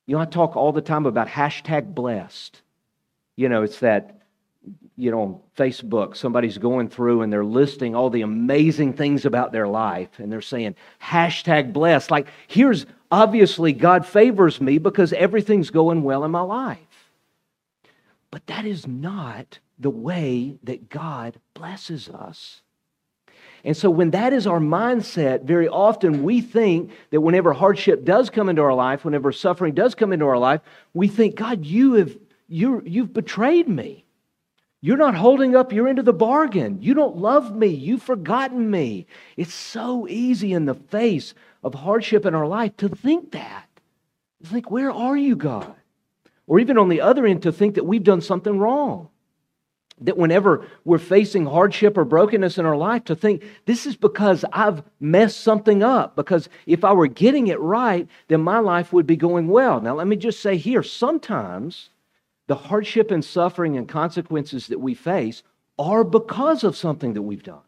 You 0.06 0.16
know, 0.16 0.22
I 0.22 0.26
talk 0.26 0.56
all 0.56 0.72
the 0.72 0.82
time 0.82 1.06
about 1.06 1.28
hashtag 1.28 1.96
blessed. 1.96 2.62
You 3.36 3.50
know, 3.50 3.64
it's 3.64 3.80
that, 3.80 4.22
you 4.96 5.10
know, 5.10 5.22
on 5.22 5.40
Facebook, 5.58 6.16
somebody's 6.16 6.60
going 6.60 6.90
through 6.90 7.24
and 7.24 7.34
they're 7.34 7.44
listing 7.44 7.96
all 7.96 8.12
the 8.12 8.22
amazing 8.22 8.94
things 8.94 9.26
about 9.26 9.52
their 9.52 9.68
life 9.68 10.20
and 10.20 10.32
they're 10.32 10.42
saying 10.42 10.76
hashtag 11.02 11.74
blessed. 11.74 12.12
Like, 12.12 12.28
here's 12.48 12.86
obviously 13.10 13.74
God 13.74 14.06
favors 14.06 14.62
me 14.62 14.78
because 14.78 15.12
everything's 15.14 15.72
going 15.72 16.04
well 16.04 16.24
in 16.24 16.30
my 16.30 16.42
life. 16.42 16.80
But 18.30 18.46
that 18.48 18.66
is 18.66 18.86
not 18.86 19.60
the 19.80 19.90
way 19.90 20.58
that 20.64 20.90
God 20.90 21.40
blesses 21.54 22.10
us. 22.10 22.62
And 23.66 23.78
so, 23.78 23.90
when 23.90 24.12
that 24.12 24.34
is 24.34 24.46
our 24.46 24.60
mindset, 24.60 25.44
very 25.44 25.70
often 25.70 26.24
we 26.24 26.42
think 26.42 26.92
that 27.12 27.22
whenever 27.22 27.54
hardship 27.54 28.04
does 28.04 28.30
come 28.30 28.50
into 28.50 28.62
our 28.62 28.74
life, 28.74 29.06
whenever 29.06 29.32
suffering 29.32 29.74
does 29.74 29.96
come 29.96 30.12
into 30.12 30.26
our 30.26 30.38
life, 30.38 30.60
we 30.94 31.08
think, 31.08 31.36
God, 31.36 31.66
you 31.66 31.94
have, 31.94 32.18
you 32.50 32.84
you've 32.86 33.14
betrayed 33.14 33.70
me. 33.70 34.04
You're 34.82 34.98
not 34.98 35.16
holding 35.16 35.56
up 35.56 35.72
your 35.72 35.88
end 35.88 35.98
of 35.98 36.04
the 36.04 36.12
bargain. 36.12 36.82
You 36.82 36.94
don't 36.94 37.16
love 37.16 37.56
me. 37.56 37.68
You've 37.68 38.04
forgotten 38.04 38.70
me. 38.70 39.08
It's 39.38 39.54
so 39.54 40.10
easy 40.10 40.52
in 40.52 40.66
the 40.66 40.74
face 40.74 41.34
of 41.64 41.74
hardship 41.74 42.26
in 42.26 42.36
our 42.36 42.46
life 42.46 42.76
to 42.78 42.90
think 42.90 43.32
that. 43.32 43.66
To 44.44 44.50
think, 44.50 44.70
where 44.70 44.92
are 44.92 45.16
you, 45.16 45.38
God? 45.38 45.74
Or 46.48 46.60
even 46.60 46.78
on 46.78 46.90
the 46.90 47.00
other 47.00 47.26
end, 47.26 47.44
to 47.44 47.54
think 47.54 47.76
that 47.76 47.86
we've 47.86 48.04
done 48.04 48.20
something 48.20 48.60
wrong 48.60 49.08
that 50.02 50.18
whenever 50.18 50.68
we're 50.86 50.98
facing 50.98 51.46
hardship 51.46 51.98
or 51.98 52.06
brokenness 52.06 52.58
in 52.58 52.66
our 52.66 52.76
life, 52.76 53.04
to 53.06 53.16
think 53.16 53.44
this 53.66 53.86
is 53.86 53.96
because 53.96 54.44
I've 54.52 54.84
messed 55.00 55.42
something 55.42 55.84
up. 55.84 56.16
Because 56.16 56.50
if 56.66 56.84
I 56.84 56.94
were 56.94 57.08
getting 57.08 57.48
it 57.48 57.60
right, 57.60 58.08
then 58.28 58.42
my 58.42 58.60
life 58.60 58.92
would 58.92 59.08
be 59.08 59.16
going 59.16 59.48
well. 59.48 59.80
Now, 59.80 59.96
let 59.96 60.08
me 60.08 60.16
just 60.16 60.42
say 60.42 60.58
here 60.58 60.84
sometimes 60.84 61.90
the 62.48 62.56
hardship 62.56 63.12
and 63.12 63.24
suffering 63.24 63.78
and 63.78 63.88
consequences 63.88 64.68
that 64.68 64.80
we 64.80 64.94
face 64.94 65.44
are 65.80 66.04
because 66.04 66.64
of 66.64 66.76
something 66.76 67.14
that 67.14 67.22
we've 67.22 67.44
done. 67.44 67.62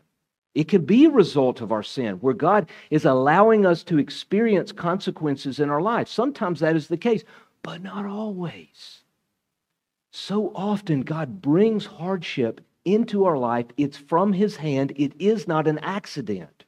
It 0.53 0.69
could 0.69 0.87
be 0.87 1.05
a 1.05 1.09
result 1.09 1.59
of 1.59 1.71
our 1.71 1.83
sin, 1.83 2.15
where 2.15 2.33
God 2.33 2.69
is 2.89 3.03
allowing 3.03 3.65
us 3.65 3.83
to 3.83 3.99
experience 3.99 4.71
consequences 4.71 5.59
in 5.59 5.69
our 5.69 5.81
life. 5.81 6.07
Sometimes 6.07 6.61
that 6.61 6.75
is 6.75 6.87
the 6.87 6.97
case, 6.97 7.23
but 7.61 7.83
not 7.83 8.05
always. 8.05 8.94
So 10.17 10.53
often, 10.55 11.01
God 11.01 11.41
brings 11.41 11.85
hardship 11.85 12.61
into 12.85 13.25
our 13.25 13.37
life. 13.37 13.65
It's 13.75 13.97
from 13.97 14.31
His 14.31 14.55
hand, 14.55 14.93
it 14.95 15.11
is 15.19 15.45
not 15.45 15.67
an 15.67 15.77
accident. 15.79 16.63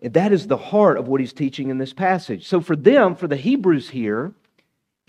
And 0.00 0.14
that 0.14 0.30
is 0.30 0.46
the 0.46 0.56
heart 0.56 0.96
of 0.96 1.08
what 1.08 1.20
He's 1.20 1.32
teaching 1.32 1.70
in 1.70 1.78
this 1.78 1.92
passage. 1.92 2.46
So, 2.46 2.60
for 2.60 2.76
them, 2.76 3.16
for 3.16 3.26
the 3.26 3.34
Hebrews 3.36 3.90
here, 3.90 4.32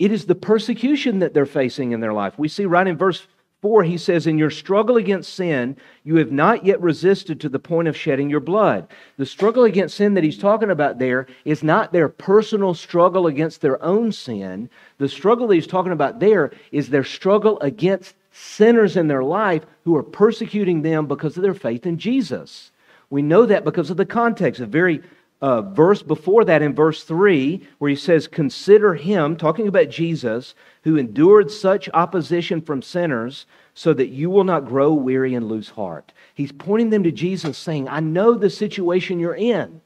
it 0.00 0.10
is 0.10 0.26
the 0.26 0.34
persecution 0.34 1.20
that 1.20 1.32
they're 1.32 1.46
facing 1.46 1.92
in 1.92 2.00
their 2.00 2.12
life. 2.12 2.40
We 2.40 2.48
see 2.48 2.66
right 2.66 2.88
in 2.88 2.96
verse 2.96 3.28
4, 3.66 3.82
he 3.82 3.98
says, 3.98 4.28
In 4.28 4.38
your 4.38 4.48
struggle 4.48 4.96
against 4.96 5.34
sin, 5.34 5.76
you 6.04 6.14
have 6.18 6.30
not 6.30 6.64
yet 6.64 6.80
resisted 6.80 7.40
to 7.40 7.48
the 7.48 7.58
point 7.58 7.88
of 7.88 7.96
shedding 7.96 8.30
your 8.30 8.38
blood. 8.38 8.86
The 9.16 9.26
struggle 9.26 9.64
against 9.64 9.96
sin 9.96 10.14
that 10.14 10.22
he's 10.22 10.38
talking 10.38 10.70
about 10.70 11.00
there 11.00 11.26
is 11.44 11.64
not 11.64 11.92
their 11.92 12.08
personal 12.08 12.74
struggle 12.74 13.26
against 13.26 13.62
their 13.62 13.82
own 13.82 14.12
sin. 14.12 14.70
The 14.98 15.08
struggle 15.08 15.48
that 15.48 15.56
he's 15.56 15.66
talking 15.66 15.90
about 15.90 16.20
there 16.20 16.52
is 16.70 16.90
their 16.90 17.02
struggle 17.02 17.58
against 17.58 18.14
sinners 18.30 18.96
in 18.96 19.08
their 19.08 19.24
life 19.24 19.64
who 19.82 19.96
are 19.96 20.04
persecuting 20.04 20.82
them 20.82 21.08
because 21.08 21.36
of 21.36 21.42
their 21.42 21.52
faith 21.52 21.86
in 21.86 21.98
Jesus. 21.98 22.70
We 23.10 23.20
know 23.20 23.46
that 23.46 23.64
because 23.64 23.90
of 23.90 23.96
the 23.96 24.06
context. 24.06 24.60
A 24.60 24.66
very 24.66 25.02
uh, 25.42 25.62
verse 25.62 26.02
before 26.02 26.44
that 26.44 26.62
in 26.62 26.74
verse 26.74 27.04
3, 27.04 27.66
where 27.78 27.90
he 27.90 27.96
says, 27.96 28.26
Consider 28.26 28.94
him, 28.94 29.36
talking 29.36 29.68
about 29.68 29.90
Jesus, 29.90 30.54
who 30.84 30.96
endured 30.96 31.50
such 31.50 31.88
opposition 31.92 32.62
from 32.62 32.80
sinners, 32.80 33.46
so 33.74 33.92
that 33.92 34.08
you 34.08 34.30
will 34.30 34.44
not 34.44 34.66
grow 34.66 34.92
weary 34.92 35.34
and 35.34 35.48
lose 35.48 35.68
heart. 35.68 36.12
He's 36.34 36.52
pointing 36.52 36.90
them 36.90 37.02
to 37.02 37.12
Jesus, 37.12 37.58
saying, 37.58 37.88
I 37.88 38.00
know 38.00 38.34
the 38.34 38.48
situation 38.48 39.20
you're 39.20 39.34
in. 39.34 39.82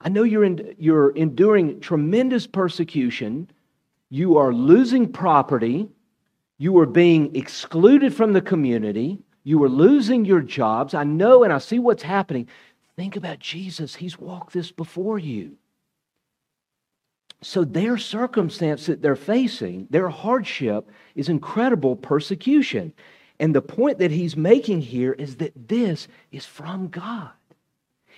I 0.00 0.08
know 0.08 0.24
you're, 0.24 0.44
in, 0.44 0.74
you're 0.78 1.10
enduring 1.10 1.80
tremendous 1.80 2.48
persecution. 2.48 3.48
You 4.10 4.36
are 4.38 4.52
losing 4.52 5.12
property. 5.12 5.88
You 6.58 6.76
are 6.78 6.86
being 6.86 7.36
excluded 7.36 8.12
from 8.12 8.32
the 8.32 8.40
community. 8.40 9.20
You 9.44 9.62
are 9.62 9.68
losing 9.68 10.24
your 10.24 10.40
jobs. 10.40 10.94
I 10.94 11.04
know 11.04 11.44
and 11.44 11.52
I 11.52 11.58
see 11.58 11.78
what's 11.78 12.02
happening. 12.02 12.48
Think 12.96 13.16
about 13.16 13.38
Jesus. 13.38 13.94
He's 13.94 14.18
walked 14.18 14.52
this 14.52 14.70
before 14.70 15.18
you. 15.18 15.56
So, 17.40 17.64
their 17.64 17.98
circumstance 17.98 18.86
that 18.86 19.02
they're 19.02 19.16
facing, 19.16 19.88
their 19.90 20.08
hardship, 20.08 20.88
is 21.16 21.28
incredible 21.28 21.96
persecution. 21.96 22.92
And 23.40 23.54
the 23.54 23.62
point 23.62 23.98
that 23.98 24.12
he's 24.12 24.36
making 24.36 24.82
here 24.82 25.12
is 25.12 25.36
that 25.36 25.68
this 25.68 26.06
is 26.30 26.46
from 26.46 26.86
God. 26.88 27.30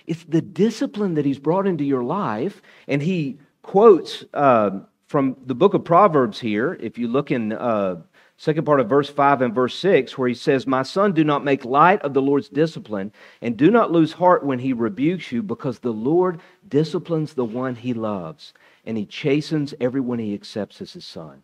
It's 0.05 0.23
the 0.25 0.41
discipline 0.41 1.15
that 1.15 1.25
he's 1.25 1.39
brought 1.39 1.65
into 1.65 1.83
your 1.83 2.03
life. 2.03 2.61
And 2.87 3.01
he 3.01 3.39
quotes 3.63 4.23
uh, 4.35 4.81
from 5.07 5.37
the 5.45 5.55
book 5.55 5.73
of 5.73 5.83
Proverbs 5.83 6.39
here. 6.39 6.77
If 6.79 6.99
you 6.99 7.07
look 7.07 7.31
in 7.31 7.53
uh, 7.53 8.01
second 8.37 8.65
part 8.65 8.79
of 8.79 8.89
verse 8.89 9.09
5 9.09 9.41
and 9.41 9.55
verse 9.55 9.77
6, 9.77 10.17
where 10.17 10.27
he 10.27 10.33
says, 10.33 10.67
My 10.67 10.83
son, 10.83 11.13
do 11.13 11.23
not 11.23 11.43
make 11.43 11.63
light 11.63 12.01
of 12.01 12.13
the 12.13 12.21
Lord's 12.21 12.49
discipline, 12.49 13.11
and 13.41 13.55
do 13.55 13.71
not 13.71 13.91
lose 13.91 14.13
heart 14.13 14.45
when 14.45 14.59
he 14.59 14.73
rebukes 14.73 15.31
you, 15.31 15.41
because 15.41 15.79
the 15.79 15.93
Lord 15.93 16.41
disciplines 16.67 17.33
the 17.33 17.45
one 17.45 17.75
he 17.75 17.93
loves, 17.93 18.53
and 18.85 18.97
he 18.97 19.05
chastens 19.05 19.73
everyone 19.79 20.19
he 20.19 20.33
accepts 20.33 20.81
as 20.81 20.93
his 20.93 21.05
son. 21.05 21.43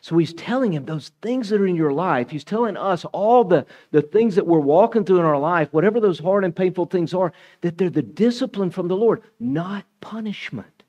So 0.00 0.16
he's 0.18 0.32
telling 0.32 0.72
him 0.72 0.84
those 0.84 1.10
things 1.22 1.48
that 1.48 1.60
are 1.60 1.66
in 1.66 1.76
your 1.76 1.92
life. 1.92 2.30
He's 2.30 2.44
telling 2.44 2.76
us 2.76 3.04
all 3.06 3.44
the, 3.44 3.66
the 3.90 4.02
things 4.02 4.36
that 4.36 4.46
we're 4.46 4.58
walking 4.58 5.04
through 5.04 5.18
in 5.18 5.24
our 5.24 5.38
life, 5.38 5.72
whatever 5.72 6.00
those 6.00 6.18
hard 6.18 6.44
and 6.44 6.54
painful 6.54 6.86
things 6.86 7.12
are, 7.12 7.32
that 7.60 7.76
they're 7.76 7.90
the 7.90 8.02
discipline 8.02 8.70
from 8.70 8.88
the 8.88 8.96
Lord, 8.96 9.22
not 9.38 9.84
punishment. 10.00 10.84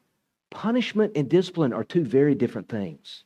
Punishment 0.49 1.13
and 1.15 1.29
discipline 1.29 1.73
are 1.73 1.83
two 1.83 2.03
very 2.03 2.35
different 2.35 2.69
things. 2.69 3.23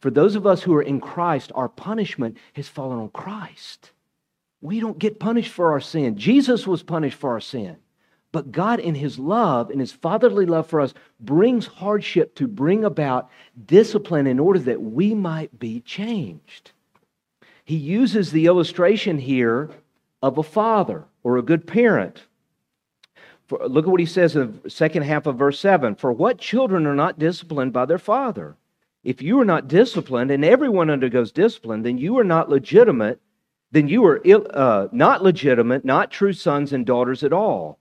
For 0.00 0.10
those 0.10 0.36
of 0.36 0.46
us 0.46 0.62
who 0.62 0.74
are 0.74 0.82
in 0.82 1.00
Christ, 1.00 1.50
our 1.54 1.68
punishment 1.68 2.36
has 2.54 2.68
fallen 2.68 2.98
on 2.98 3.08
Christ. 3.10 3.90
We 4.60 4.80
don't 4.80 4.98
get 4.98 5.20
punished 5.20 5.52
for 5.52 5.72
our 5.72 5.80
sin. 5.80 6.16
Jesus 6.16 6.66
was 6.66 6.82
punished 6.82 7.18
for 7.18 7.30
our 7.30 7.40
sin. 7.40 7.76
But 8.30 8.52
God, 8.52 8.78
in 8.78 8.94
His 8.94 9.18
love, 9.18 9.70
in 9.70 9.78
His 9.78 9.92
fatherly 9.92 10.46
love 10.46 10.66
for 10.66 10.80
us, 10.80 10.94
brings 11.18 11.66
hardship 11.66 12.34
to 12.36 12.46
bring 12.46 12.84
about 12.84 13.30
discipline 13.66 14.26
in 14.26 14.38
order 14.38 14.58
that 14.60 14.82
we 14.82 15.14
might 15.14 15.58
be 15.58 15.80
changed. 15.80 16.72
He 17.64 17.76
uses 17.76 18.30
the 18.30 18.46
illustration 18.46 19.18
here 19.18 19.70
of 20.22 20.38
a 20.38 20.42
father 20.42 21.04
or 21.22 21.36
a 21.36 21.42
good 21.42 21.66
parent. 21.66 22.22
For, 23.46 23.66
look 23.66 23.86
at 23.86 23.90
what 23.90 24.00
he 24.00 24.06
says 24.06 24.36
in 24.36 24.60
the 24.62 24.70
second 24.70 25.04
half 25.04 25.26
of 25.26 25.36
verse 25.36 25.58
7 25.58 25.94
For 25.94 26.12
what 26.12 26.38
children 26.38 26.86
are 26.86 26.94
not 26.94 27.18
disciplined 27.18 27.72
by 27.72 27.86
their 27.86 27.98
father? 27.98 28.56
If 29.08 29.22
you 29.22 29.40
are 29.40 29.44
not 29.46 29.68
disciplined, 29.68 30.30
and 30.30 30.44
everyone 30.44 30.90
undergoes 30.90 31.32
discipline, 31.32 31.82
then 31.82 31.96
you 31.96 32.18
are 32.18 32.24
not 32.24 32.50
legitimate, 32.50 33.18
then 33.70 33.88
you 33.88 34.04
are 34.04 34.20
Ill, 34.22 34.46
uh, 34.52 34.88
not 34.92 35.22
legitimate, 35.22 35.82
not 35.82 36.10
true 36.10 36.34
sons 36.34 36.74
and 36.74 36.84
daughters 36.84 37.24
at 37.24 37.32
all. 37.32 37.78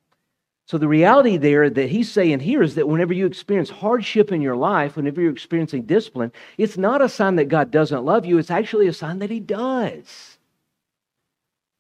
So 0.68 0.78
the 0.78 0.88
reality 0.88 1.36
there 1.36 1.70
that 1.70 1.90
he's 1.90 2.10
saying 2.10 2.40
here 2.40 2.64
is 2.64 2.76
that 2.76 2.88
whenever 2.88 3.12
you 3.12 3.26
experience 3.26 3.70
hardship 3.70 4.32
in 4.32 4.42
your 4.42 4.56
life, 4.56 4.96
whenever 4.96 5.20
you're 5.20 5.34
experiencing 5.34 5.82
discipline, 5.82 6.32
it's 6.58 6.78
not 6.78 7.02
a 7.02 7.10
sign 7.10 7.36
that 7.36 7.50
God 7.50 7.72
doesn't 7.72 8.06
love 8.06 8.26
you, 8.26 8.38
it's 8.38 8.50
actually 8.50 8.88
a 8.88 8.94
sign 8.94 9.20
that 9.20 9.30
he 9.30 9.42
does. 9.42 10.38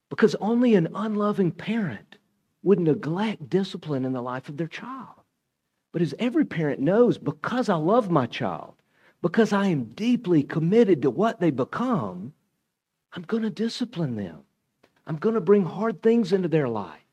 Because 0.09 0.35
only 0.41 0.75
an 0.75 0.89
unloving 0.93 1.53
parent 1.53 2.17
would 2.63 2.81
neglect 2.81 3.49
discipline 3.49 4.03
in 4.03 4.11
the 4.11 4.21
life 4.21 4.49
of 4.49 4.57
their 4.57 4.67
child. 4.67 5.21
But 5.93 6.01
as 6.01 6.13
every 6.19 6.43
parent 6.43 6.81
knows, 6.81 7.17
because 7.17 7.69
I 7.69 7.75
love 7.75 8.11
my 8.11 8.25
child, 8.25 8.73
because 9.27 9.51
I 9.51 9.67
am 9.67 9.83
deeply 9.83 10.41
committed 10.41 11.01
to 11.01 11.09
what 11.09 11.41
they 11.41 11.51
become, 11.51 12.31
I'm 13.11 13.23
going 13.23 13.43
to 13.43 13.49
discipline 13.49 14.15
them. 14.15 14.43
I'm 15.05 15.17
going 15.17 15.35
to 15.35 15.41
bring 15.41 15.65
hard 15.65 16.01
things 16.01 16.31
into 16.31 16.47
their 16.47 16.69
life 16.69 17.03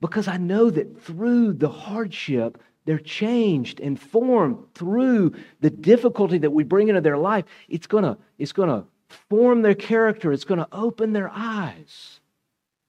because 0.00 0.26
I 0.26 0.36
know 0.36 0.68
that 0.68 1.00
through 1.00 1.52
the 1.52 1.68
hardship, 1.68 2.60
they're 2.86 2.98
changed 2.98 3.78
and 3.78 4.00
formed 4.00 4.74
through 4.74 5.36
the 5.60 5.70
difficulty 5.70 6.38
that 6.38 6.50
we 6.50 6.64
bring 6.64 6.88
into 6.88 7.00
their 7.00 7.18
life. 7.18 7.44
It's 7.68 7.86
going 7.86 8.02
to, 8.02 8.18
it's 8.36 8.50
going 8.50 8.70
to 8.70 8.84
form 9.30 9.62
their 9.62 9.76
character, 9.76 10.32
it's 10.32 10.42
going 10.42 10.58
to 10.58 10.68
open 10.72 11.12
their 11.12 11.30
eyes. 11.32 12.18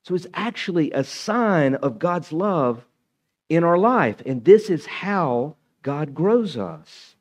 So 0.02 0.16
it's 0.16 0.26
actually 0.34 0.90
a 0.90 1.04
sign 1.04 1.76
of 1.76 2.00
God's 2.00 2.34
love 2.34 2.84
in 3.48 3.64
our 3.64 3.78
life. 3.78 4.24
And 4.26 4.44
this 4.44 4.72
is 4.72 4.88
how 4.88 5.56
God 5.84 6.16
grows 6.16 6.58
us. 6.58 7.13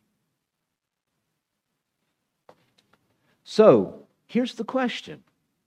So 3.53 4.07
here's 4.29 4.55
the 4.55 4.65
question 4.65 5.23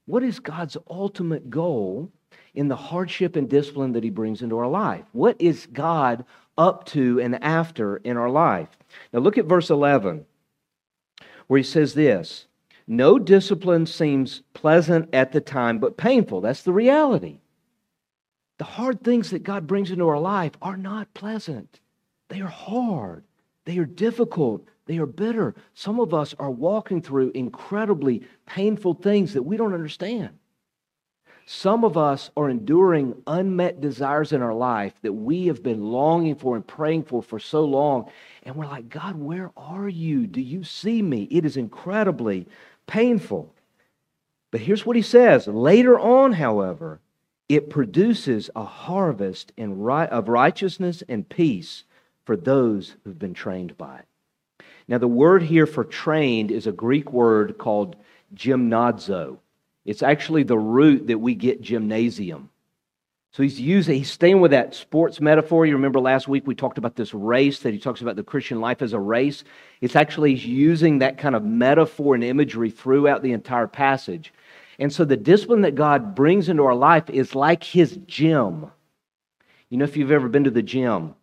What 0.07 0.23
is 0.23 0.39
God's 0.39 0.75
ultimate 0.89 1.51
goal 1.51 2.11
in 2.55 2.67
the 2.67 2.75
hardship 2.75 3.35
and 3.35 3.47
discipline 3.47 3.91
that 3.91 4.03
He 4.03 4.09
brings 4.09 4.41
into 4.41 4.57
our 4.57 4.67
life? 4.67 5.05
What 5.11 5.35
is 5.37 5.67
God 5.67 6.25
up 6.57 6.85
to 6.87 7.21
and 7.21 7.43
after 7.43 7.97
in 7.97 8.17
our 8.17 8.31
life? 8.31 8.69
Now 9.13 9.19
look 9.19 9.37
at 9.37 9.45
verse 9.45 9.69
11, 9.69 10.25
where 11.45 11.59
He 11.59 11.63
says 11.63 11.93
this 11.93 12.47
No 12.87 13.19
discipline 13.19 13.85
seems 13.85 14.41
pleasant 14.55 15.07
at 15.13 15.31
the 15.31 15.39
time, 15.39 15.77
but 15.77 15.95
painful. 15.95 16.41
That's 16.41 16.63
the 16.63 16.73
reality. 16.73 17.37
The 18.57 18.63
hard 18.63 19.03
things 19.03 19.29
that 19.29 19.43
God 19.43 19.67
brings 19.67 19.91
into 19.91 20.07
our 20.07 20.19
life 20.19 20.53
are 20.59 20.77
not 20.77 21.13
pleasant. 21.13 21.79
They 22.29 22.41
are 22.41 22.47
hard. 22.47 23.25
They 23.65 23.77
are 23.77 23.85
difficult. 23.85 24.67
They 24.85 24.97
are 24.97 25.05
bitter. 25.05 25.55
Some 25.73 25.99
of 25.99 26.13
us 26.13 26.35
are 26.37 26.51
walking 26.51 27.01
through 27.01 27.31
incredibly 27.31 28.23
painful 28.45 28.95
things 28.95 29.33
that 29.33 29.43
we 29.43 29.57
don't 29.57 29.73
understand. 29.73 30.37
Some 31.47 31.83
of 31.83 31.95
us 31.95 32.31
are 32.35 32.49
enduring 32.49 33.21
unmet 33.27 33.79
desires 33.79 34.31
in 34.31 34.41
our 34.41 34.53
life 34.53 34.93
that 35.03 35.13
we 35.13 35.45
have 35.47 35.61
been 35.61 35.83
longing 35.83 36.35
for 36.35 36.55
and 36.55 36.65
praying 36.65 37.03
for 37.03 37.21
for 37.21 37.39
so 37.39 37.63
long. 37.65 38.09
And 38.43 38.55
we're 38.55 38.65
like, 38.65 38.89
God, 38.89 39.15
where 39.15 39.51
are 39.55 39.87
you? 39.87 40.25
Do 40.25 40.41
you 40.41 40.63
see 40.63 41.03
me? 41.03 41.27
It 41.29 41.45
is 41.45 41.55
incredibly 41.55 42.47
painful. 42.87 43.53
But 44.49 44.61
here's 44.61 44.85
what 44.85 44.95
he 44.95 45.03
says 45.03 45.47
later 45.47 45.99
on, 45.99 46.33
however, 46.33 46.99
it 47.47 47.69
produces 47.69 48.49
a 48.55 48.63
harvest 48.63 49.51
of 49.57 50.29
righteousness 50.29 51.03
and 51.07 51.29
peace 51.29 51.83
for 52.23 52.35
those 52.35 52.95
who've 53.03 53.19
been 53.19 53.35
trained 53.35 53.77
by 53.77 53.99
it. 53.99 54.05
Now, 54.87 54.99
the 54.99 55.07
word 55.07 55.41
here 55.41 55.65
for 55.65 55.83
trained 55.83 56.51
is 56.51 56.67
a 56.67 56.71
Greek 56.71 57.11
word 57.11 57.57
called 57.57 57.95
gymnazo. 58.35 59.37
It's 59.83 60.03
actually 60.03 60.43
the 60.43 60.57
root 60.57 61.07
that 61.07 61.19
we 61.19 61.35
get 61.35 61.61
gymnasium. 61.61 62.49
So 63.31 63.43
he's 63.43 63.59
using, 63.59 63.97
he's 63.97 64.11
staying 64.11 64.39
with 64.39 64.51
that 64.51 64.73
sports 64.73 65.19
metaphor. 65.19 65.65
You 65.65 65.73
remember 65.73 65.99
last 65.99 66.27
week 66.27 66.47
we 66.47 66.55
talked 66.55 66.77
about 66.77 66.95
this 66.95 67.13
race 67.13 67.59
that 67.59 67.73
he 67.73 67.79
talks 67.79 68.01
about 68.01 68.15
the 68.15 68.23
Christian 68.23 68.61
life 68.61 68.81
as 68.81 68.93
a 68.93 68.99
race. 68.99 69.43
It's 69.81 69.95
actually 69.95 70.35
he's 70.35 70.45
using 70.45 70.99
that 70.99 71.17
kind 71.17 71.35
of 71.35 71.43
metaphor 71.43 72.15
and 72.15 72.23
imagery 72.23 72.69
throughout 72.69 73.23
the 73.23 73.33
entire 73.33 73.67
passage. 73.67 74.33
And 74.79 74.93
so 74.93 75.03
the 75.03 75.17
discipline 75.17 75.61
that 75.61 75.75
God 75.75 76.15
brings 76.15 76.47
into 76.47 76.63
our 76.63 76.75
life 76.75 77.09
is 77.09 77.35
like 77.35 77.63
his 77.63 77.97
gym. 78.05 78.71
You 79.69 79.79
know, 79.79 79.83
if 79.85 79.97
you've 79.97 80.11
ever 80.11 80.29
been 80.29 80.45
to 80.45 80.51
the 80.51 80.61
gym, 80.61 81.15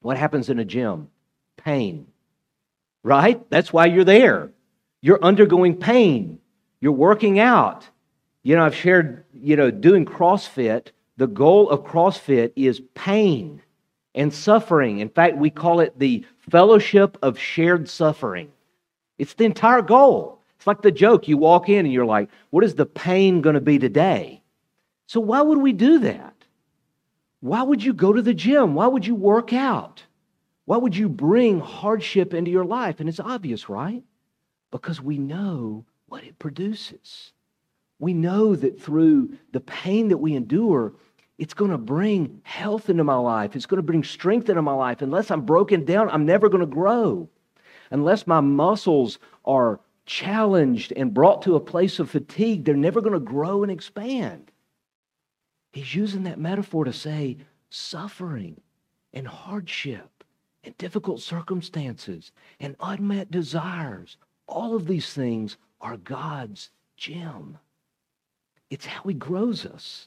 what 0.00 0.16
happens 0.16 0.48
in 0.48 0.58
a 0.58 0.64
gym? 0.64 1.08
Pain 1.58 2.06
right? 3.04 3.48
That's 3.50 3.72
why 3.72 3.86
you're 3.86 4.02
there. 4.02 4.50
You're 5.00 5.22
undergoing 5.22 5.76
pain. 5.76 6.40
You're 6.80 6.92
working 6.92 7.38
out. 7.38 7.88
You 8.42 8.56
know, 8.56 8.64
I've 8.64 8.74
shared, 8.74 9.24
you 9.32 9.54
know, 9.54 9.70
doing 9.70 10.04
CrossFit, 10.04 10.88
the 11.16 11.28
goal 11.28 11.70
of 11.70 11.84
CrossFit 11.84 12.52
is 12.56 12.82
pain 12.94 13.62
and 14.14 14.34
suffering. 14.34 14.98
In 14.98 15.08
fact, 15.08 15.36
we 15.36 15.50
call 15.50 15.80
it 15.80 15.96
the 15.98 16.26
fellowship 16.50 17.16
of 17.22 17.38
shared 17.38 17.88
suffering. 17.88 18.50
It's 19.18 19.34
the 19.34 19.44
entire 19.44 19.82
goal. 19.82 20.40
It's 20.56 20.66
like 20.66 20.82
the 20.82 20.90
joke 20.90 21.28
you 21.28 21.36
walk 21.36 21.68
in 21.68 21.84
and 21.84 21.92
you're 21.92 22.06
like, 22.06 22.30
what 22.50 22.64
is 22.64 22.74
the 22.74 22.86
pain 22.86 23.42
going 23.42 23.54
to 23.54 23.60
be 23.60 23.78
today? 23.78 24.42
So, 25.06 25.20
why 25.20 25.42
would 25.42 25.58
we 25.58 25.72
do 25.72 26.00
that? 26.00 26.34
Why 27.40 27.62
would 27.62 27.84
you 27.84 27.92
go 27.92 28.12
to 28.12 28.22
the 28.22 28.34
gym? 28.34 28.74
Why 28.74 28.86
would 28.86 29.06
you 29.06 29.14
work 29.14 29.52
out? 29.52 30.02
Why 30.66 30.76
would 30.76 30.96
you 30.96 31.08
bring 31.08 31.60
hardship 31.60 32.32
into 32.32 32.50
your 32.50 32.64
life? 32.64 33.00
And 33.00 33.08
it's 33.08 33.20
obvious, 33.20 33.68
right? 33.68 34.02
Because 34.70 35.00
we 35.00 35.18
know 35.18 35.84
what 36.06 36.24
it 36.24 36.38
produces. 36.38 37.32
We 37.98 38.14
know 38.14 38.56
that 38.56 38.80
through 38.80 39.36
the 39.52 39.60
pain 39.60 40.08
that 40.08 40.18
we 40.18 40.34
endure, 40.34 40.94
it's 41.38 41.54
going 41.54 41.70
to 41.70 41.78
bring 41.78 42.40
health 42.44 42.88
into 42.88 43.04
my 43.04 43.16
life. 43.16 43.56
It's 43.56 43.66
going 43.66 43.78
to 43.78 43.86
bring 43.86 44.04
strength 44.04 44.48
into 44.48 44.62
my 44.62 44.74
life. 44.74 45.02
Unless 45.02 45.30
I'm 45.30 45.42
broken 45.42 45.84
down, 45.84 46.08
I'm 46.10 46.26
never 46.26 46.48
going 46.48 46.60
to 46.60 46.66
grow. 46.66 47.28
Unless 47.90 48.26
my 48.26 48.40
muscles 48.40 49.18
are 49.44 49.80
challenged 50.06 50.92
and 50.96 51.14
brought 51.14 51.42
to 51.42 51.56
a 51.56 51.60
place 51.60 51.98
of 51.98 52.10
fatigue, 52.10 52.64
they're 52.64 52.74
never 52.74 53.00
going 53.00 53.12
to 53.12 53.20
grow 53.20 53.62
and 53.62 53.70
expand. 53.70 54.50
He's 55.72 55.94
using 55.94 56.22
that 56.24 56.38
metaphor 56.38 56.84
to 56.84 56.92
say 56.92 57.38
suffering 57.68 58.60
and 59.12 59.26
hardship 59.26 60.13
and 60.64 60.76
difficult 60.78 61.20
circumstances 61.20 62.32
and 62.60 62.76
unmet 62.80 63.30
desires. 63.30 64.16
All 64.46 64.74
of 64.74 64.86
these 64.86 65.12
things 65.12 65.56
are 65.80 65.96
God's 65.96 66.70
gem. 66.96 67.58
It's 68.70 68.86
how 68.86 69.02
He 69.02 69.14
grows 69.14 69.66
us. 69.66 70.06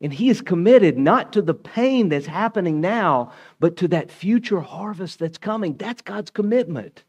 And 0.00 0.12
He 0.12 0.30
is 0.30 0.40
committed 0.40 0.96
not 0.96 1.32
to 1.32 1.42
the 1.42 1.54
pain 1.54 2.08
that's 2.08 2.26
happening 2.26 2.80
now, 2.80 3.32
but 3.58 3.76
to 3.78 3.88
that 3.88 4.10
future 4.10 4.60
harvest 4.60 5.18
that's 5.18 5.38
coming. 5.38 5.76
That's 5.76 6.02
God's 6.02 6.30
commitment. 6.30 7.04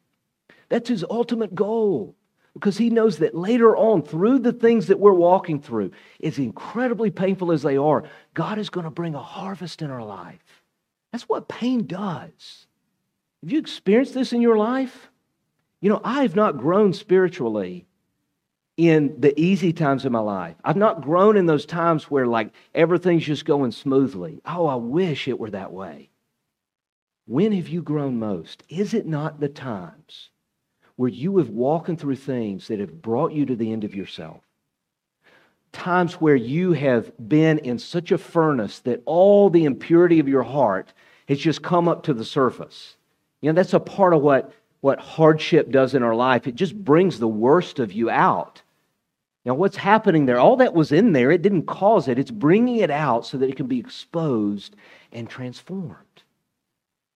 That's 0.70 0.90
His 0.90 1.06
ultimate 1.10 1.54
goal 1.54 2.16
because 2.54 2.78
he 2.78 2.90
knows 2.90 3.20
that 3.20 3.36
later 3.36 3.76
on, 3.78 4.02
through 4.02 4.40
the 4.40 4.52
things 4.52 4.88
that 4.88 5.00
we're 5.00 5.14
walking 5.14 5.62
through, 5.62 5.92
as 6.22 6.38
incredibly 6.38 7.10
painful 7.10 7.52
as 7.52 7.62
they 7.62 7.78
are, 7.78 8.04
God 8.34 8.58
is 8.60 8.70
going 8.70 8.84
to 8.84 8.92
bring 8.92 9.16
a 9.16 9.22
harvest 9.22 9.82
in 9.82 9.90
our 9.90 10.04
life. 10.04 10.64
That's 11.12 11.30
what 11.30 11.48
pain 11.48 11.86
does. 11.86 12.68
Have 13.42 13.52
you 13.52 13.60
experienced 13.60 14.14
this 14.14 14.34
in 14.34 14.42
your 14.42 14.58
life? 14.58 15.10
You 15.82 15.90
know, 15.90 16.02
I 16.04 16.24
have 16.24 16.36
not 16.36 16.58
grown 16.58 16.94
spiritually 16.94 17.86
in 18.76 19.20
the 19.20 19.38
easy 19.40 19.74
times 19.74 20.06
of 20.06 20.12
my 20.12 20.20
life. 20.20 20.56
I've 20.64 20.78
not 20.78 21.02
grown 21.02 21.38
in 21.38 21.46
those 21.46 21.66
times 21.66 22.06
where, 22.06 22.28
like, 22.28 22.52
everything's 22.76 23.26
just 23.26 23.46
going 23.46 23.72
smoothly. 23.72 24.42
Oh, 24.46 24.68
I 24.68 24.76
wish 24.76 25.28
it 25.28 25.40
were 25.40 25.52
that 25.52 25.72
way. 25.72 26.10
When 27.28 27.52
have 27.54 27.68
you 27.68 27.82
grown 27.82 28.20
most? 28.20 28.64
Is 28.70 28.94
it 28.94 29.06
not 29.06 29.40
the 29.40 29.50
times 29.50 30.30
where 31.00 31.08
you 31.08 31.38
have 31.38 31.48
walking 31.48 31.96
through 31.96 32.18
things 32.18 32.68
that 32.68 32.82
have 32.82 33.02
brought 33.02 33.32
you 33.32 33.46
to 33.46 33.56
the 33.56 33.72
end 33.72 33.86
of 33.86 33.96
yourself. 33.96 34.42
Times 35.72 36.16
where 36.16 36.36
you 36.36 36.74
have 36.74 37.14
been 37.30 37.58
in 37.60 37.80
such 37.80 38.12
a 38.12 38.18
furnace 38.18 38.80
that 38.80 39.02
all 39.06 39.50
the 39.50 39.64
impurity 39.64 40.20
of 40.20 40.28
your 40.28 40.44
heart 40.44 40.92
has 41.30 41.40
just 41.40 41.64
come 41.64 41.88
up 41.88 42.04
to 42.04 42.14
the 42.14 42.26
surface. 42.26 42.98
You 43.42 43.50
know, 43.50 43.56
that's 43.56 43.74
a 43.74 43.80
part 43.80 44.14
of 44.14 44.22
what, 44.22 44.54
what 44.82 45.00
hardship 45.00 45.72
does 45.72 45.94
in 45.94 46.04
our 46.04 46.16
life. 46.16 46.48
It 46.48 46.56
just 46.56 46.76
brings 46.76 47.20
the 47.20 47.28
worst 47.28 47.80
of 47.80 47.94
you 47.94 48.10
out. 48.10 48.62
Now, 49.46 49.54
what's 49.56 49.78
happening 49.78 50.26
there? 50.26 50.40
All 50.40 50.58
that 50.58 50.74
was 50.74 50.92
in 50.92 51.14
there, 51.14 51.32
it 51.32 51.42
didn't 51.42 51.66
cause 51.66 52.08
it. 52.08 52.20
It's 52.20 52.32
bringing 52.32 52.78
it 52.78 52.92
out 52.92 53.26
so 53.26 53.38
that 53.38 53.50
it 53.50 53.56
can 53.56 53.68
be 53.68 53.80
exposed 53.80 54.76
and 55.12 55.30
transformed. 55.30 55.96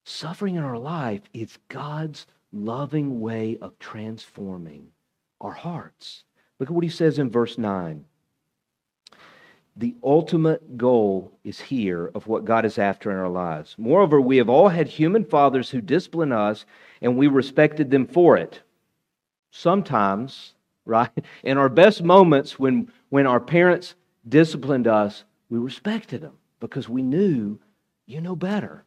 Suffering 0.06 0.56
in 0.56 0.64
our 0.64 0.78
life 0.78 1.22
is 1.34 1.60
God's 1.70 2.26
loving 2.52 3.20
way 3.20 3.58
of 3.62 3.78
transforming 3.80 4.88
our 5.42 5.52
hearts. 5.52 6.24
Look 6.60 6.70
at 6.70 6.76
what 6.76 6.84
he 6.84 6.90
says 6.90 7.20
in 7.20 7.30
verse 7.30 7.58
9. 7.58 8.06
The 9.76 9.96
ultimate 10.04 10.78
goal 10.78 11.32
is 11.44 11.60
here 11.60 12.12
of 12.14 12.28
what 12.28 12.46
God 12.46 12.64
is 12.64 12.78
after 12.78 13.10
in 13.10 13.18
our 13.18 13.30
lives. 13.30 13.76
Moreover, 13.78 14.22
we 14.22 14.38
have 14.38 14.50
all 14.50 14.70
had 14.70 14.88
human 14.88 15.26
fathers 15.26 15.70
who 15.70 15.82
discipline 15.82 16.32
us, 16.32 16.66
and 17.02 17.18
we 17.18 17.28
respected 17.28 17.90
them 17.90 18.06
for 18.06 18.38
it. 18.38 18.62
Sometimes, 19.50 20.54
right, 20.86 21.10
in 21.44 21.58
our 21.58 21.70
best 21.70 22.04
moments 22.04 22.60
when, 22.60 22.92
when 23.10 23.26
our 23.26 23.40
parents 23.40 23.96
disciplined 24.28 24.88
us, 24.88 25.24
we 25.50 25.58
respected 25.58 26.22
them 26.22 26.38
because 26.60 26.88
we 26.88 27.02
knew 27.02 27.60
you 28.06 28.22
know 28.22 28.36
better 28.36 28.84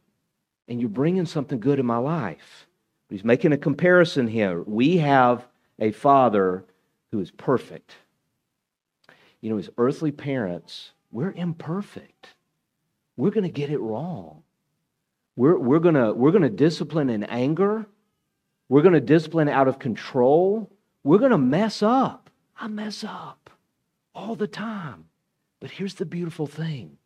and 0.67 0.79
you're 0.79 0.89
bringing 0.89 1.25
something 1.25 1.59
good 1.59 1.79
in 1.79 1.85
my 1.85 1.97
life. 1.97 2.67
He's 3.09 3.23
making 3.23 3.53
a 3.53 3.57
comparison 3.57 4.27
here. 4.27 4.61
We 4.61 4.97
have 4.97 5.47
a 5.79 5.91
father 5.91 6.65
who 7.11 7.19
is 7.19 7.31
perfect. 7.31 7.95
You 9.47 9.53
know, 9.53 9.57
his 9.59 9.69
earthly 9.77 10.11
parents, 10.11 10.91
we're 11.09 11.31
imperfect. 11.31 12.35
We're 13.15 13.31
going 13.31 13.45
to 13.45 13.49
get 13.49 13.69
it 13.69 13.79
wrong. 13.79 14.43
We're, 15.37 15.57
we're 15.57 15.79
going 15.79 15.95
we're 16.17 16.31
going 16.31 16.41
to 16.41 16.49
discipline 16.49 17.09
in 17.09 17.23
anger. 17.23 17.85
We're 18.67 18.81
going 18.81 18.93
to 18.93 18.99
discipline 18.99 19.47
out 19.47 19.69
of 19.69 19.79
control. 19.79 20.69
We're 21.05 21.19
going 21.19 21.31
to 21.31 21.37
mess 21.37 21.81
up. 21.81 22.29
I 22.59 22.67
mess 22.67 23.05
up 23.05 23.49
all 24.13 24.35
the 24.35 24.47
time. 24.47 25.05
But 25.61 25.71
here's 25.71 25.93
the 25.93 26.05
beautiful 26.05 26.47
thing 26.47 26.97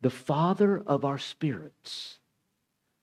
the 0.00 0.10
Father 0.10 0.82
of 0.84 1.04
our 1.04 1.18
spirits, 1.18 2.18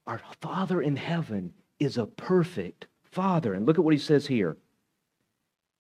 our 0.06 0.20
Father 0.42 0.82
in 0.82 0.98
heaven, 0.98 1.54
is 1.80 1.98
a 1.98 2.06
perfect 2.06 2.88
father. 3.04 3.54
And 3.54 3.66
look 3.66 3.78
at 3.78 3.86
what 3.86 3.94
he 3.94 3.98
says 3.98 4.28
here. 4.28 4.58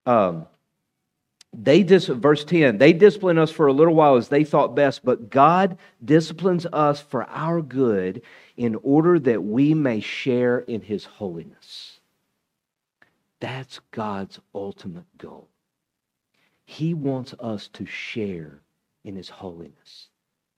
Um, 0.05 0.47
they 1.59 1.81
dis- 1.81 2.05
verse 2.07 2.45
10 2.45 2.77
they 2.77 2.93
discipline 2.93 3.37
us 3.37 3.51
for 3.51 3.67
a 3.67 3.73
little 3.73 3.95
while 3.95 4.15
as 4.15 4.27
they 4.27 4.43
thought 4.43 4.75
best 4.75 5.03
but 5.03 5.29
god 5.29 5.77
disciplines 6.05 6.65
us 6.71 7.01
for 7.01 7.27
our 7.29 7.61
good 7.61 8.21
in 8.57 8.75
order 8.81 9.19
that 9.19 9.43
we 9.43 9.75
may 9.75 9.99
share 9.99 10.59
in 10.59 10.81
his 10.81 11.05
holiness. 11.05 11.99
That's 13.39 13.79
god's 13.91 14.39
ultimate 14.53 15.05
goal. 15.19 15.47
He 16.65 16.95
wants 16.95 17.35
us 17.39 17.69
to 17.73 17.85
share 17.85 18.59
in 19.05 19.15
his 19.15 19.29
holiness. 19.29 20.09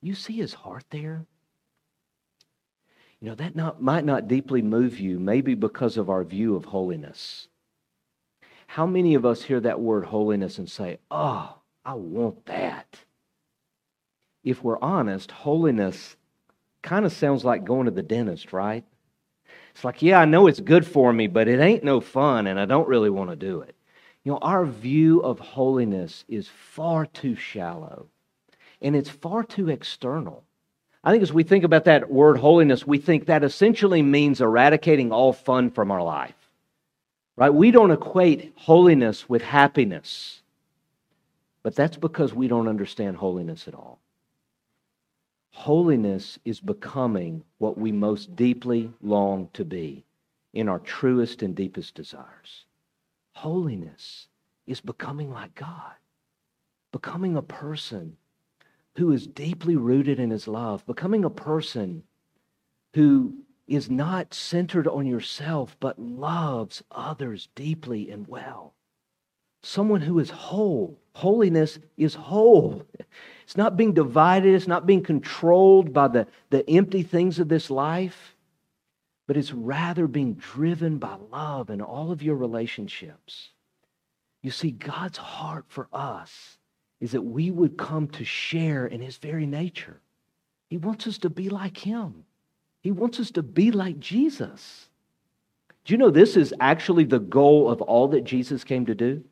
You 0.02 0.16
see 0.16 0.34
his 0.34 0.54
heart 0.54 0.86
there? 0.90 1.26
You 3.20 3.28
know, 3.28 3.36
that 3.36 3.54
not, 3.54 3.82
might 3.82 4.06
not 4.06 4.30
deeply 4.30 4.62
move 4.62 4.98
you, 4.98 5.20
maybe 5.20 5.54
because 5.54 5.98
of 5.98 6.10
our 6.10 6.24
view 6.24 6.56
of 6.56 6.64
holiness. 6.64 7.49
How 8.70 8.86
many 8.86 9.16
of 9.16 9.26
us 9.26 9.42
hear 9.42 9.60
that 9.62 9.82
word 9.82 10.06
holiness 10.06 10.60
and 10.60 10.70
say, 10.70 11.00
oh, 11.10 11.56
I 11.84 11.96
want 11.96 12.46
that? 12.46 13.00
If 14.44 14.64
we're 14.64 14.78
honest, 14.80 15.32
holiness 15.32 16.16
kind 16.84 17.04
of 17.04 17.12
sounds 17.12 17.44
like 17.44 17.66
going 17.66 17.86
to 17.86 17.92
the 17.92 18.04
dentist, 18.04 18.54
right? 18.54 18.86
It's 19.72 19.84
like, 19.84 20.04
yeah, 20.04 20.20
I 20.20 20.26
know 20.26 20.46
it's 20.46 20.60
good 20.60 20.86
for 20.86 21.12
me, 21.12 21.26
but 21.26 21.48
it 21.48 21.60
ain't 21.60 21.84
no 21.84 22.00
fun, 22.00 22.46
and 22.46 22.60
I 22.60 22.66
don't 22.66 22.88
really 22.88 23.10
want 23.10 23.32
to 23.32 23.36
do 23.36 23.62
it. 23.62 23.76
You 24.24 24.34
know, 24.34 24.38
our 24.38 24.68
view 24.68 25.22
of 25.22 25.40
holiness 25.40 26.24
is 26.28 26.48
far 26.48 27.08
too 27.08 27.34
shallow, 27.34 28.06
and 28.84 28.96
it's 28.96 29.10
far 29.10 29.44
too 29.44 29.70
external. 29.70 30.44
I 31.04 31.10
think 31.10 31.24
as 31.24 31.34
we 31.34 31.42
think 31.42 31.64
about 31.64 31.86
that 31.86 32.12
word 32.12 32.38
holiness, 32.38 32.86
we 32.86 33.00
think 33.00 33.26
that 33.26 33.44
essentially 33.44 34.04
means 34.04 34.42
eradicating 34.42 35.12
all 35.12 35.34
fun 35.34 35.72
from 35.72 35.90
our 35.90 36.04
life. 36.04 36.36
Right? 37.40 37.54
We 37.54 37.72
don't 37.72 37.92
equate 37.92 38.52
holiness 38.58 39.30
with 39.30 39.42
happiness. 39.42 40.42
But 41.64 41.74
that's 41.74 41.96
because 41.96 42.34
we 42.34 42.50
don't 42.50 42.68
understand 42.68 43.16
holiness 43.16 43.66
at 43.66 43.74
all. 43.74 44.02
Holiness 45.52 46.38
is 46.44 46.60
becoming 46.60 47.46
what 47.58 47.78
we 47.78 47.94
most 47.94 48.36
deeply 48.36 48.92
long 49.02 49.48
to 49.54 49.64
be 49.64 50.04
in 50.54 50.68
our 50.68 50.80
truest 50.80 51.42
and 51.42 51.56
deepest 51.56 51.96
desires. 51.96 52.66
Holiness 53.32 54.28
is 54.68 54.82
becoming 54.82 55.32
like 55.32 55.56
God, 55.56 55.94
becoming 56.92 57.38
a 57.38 57.42
person 57.42 58.18
who 58.98 59.14
is 59.14 59.28
deeply 59.28 59.78
rooted 59.78 60.20
in 60.20 60.30
his 60.30 60.46
love, 60.46 60.86
becoming 60.86 61.24
a 61.24 61.30
person 61.30 62.04
who 62.94 63.34
is 63.70 63.90
not 63.90 64.34
centered 64.34 64.88
on 64.88 65.06
yourself, 65.06 65.78
but 65.80 66.00
loves 66.00 66.84
others 66.92 67.50
deeply 67.56 68.10
and 68.10 68.28
well. 68.28 68.74
Someone 69.62 70.02
who 70.02 70.20
is 70.20 70.30
whole. 70.30 70.98
Holiness 71.14 71.80
is 71.98 72.16
whole. 72.16 72.86
It's 73.44 73.58
not 73.58 73.76
being 73.76 73.94
divided, 73.94 74.54
it's 74.54 74.68
not 74.68 74.86
being 74.86 75.02
controlled 75.02 75.92
by 75.92 76.08
the, 76.08 76.28
the 76.52 76.70
empty 76.70 77.02
things 77.02 77.40
of 77.40 77.50
this 77.50 77.72
life, 77.72 78.36
but 79.26 79.38
it's 79.38 79.52
rather 79.52 80.06
being 80.06 80.36
driven 80.36 81.00
by 81.00 81.16
love 81.32 81.72
in 81.72 81.82
all 81.82 82.12
of 82.12 82.22
your 82.22 82.36
relationships. 82.36 83.50
You 84.44 84.52
see, 84.52 84.70
God's 84.70 85.18
heart 85.18 85.66
for 85.68 85.88
us 85.92 86.60
is 87.02 87.14
that 87.14 87.24
we 87.24 87.50
would 87.50 87.76
come 87.76 88.08
to 88.10 88.24
share 88.24 88.86
in 88.86 89.02
his 89.02 89.18
very 89.18 89.48
nature. 89.48 90.00
He 90.70 90.78
wants 90.78 91.08
us 91.08 91.18
to 91.18 91.32
be 91.32 91.50
like 91.50 91.78
him. 91.78 92.26
He 92.82 92.92
wants 92.92 93.20
us 93.20 93.32
to 93.32 93.44
be 93.44 93.72
like 93.72 94.00
Jesus. 94.00 94.90
Do 95.86 95.94
you 95.94 95.98
know 95.98 96.10
this 96.10 96.38
is 96.38 96.54
actually 96.60 97.06
the 97.06 97.20
goal 97.20 97.70
of 97.70 97.82
all 97.82 98.10
that 98.10 98.24
Jesus 98.24 98.64
came 98.64 98.86
to 98.86 98.96
do? 98.96 99.24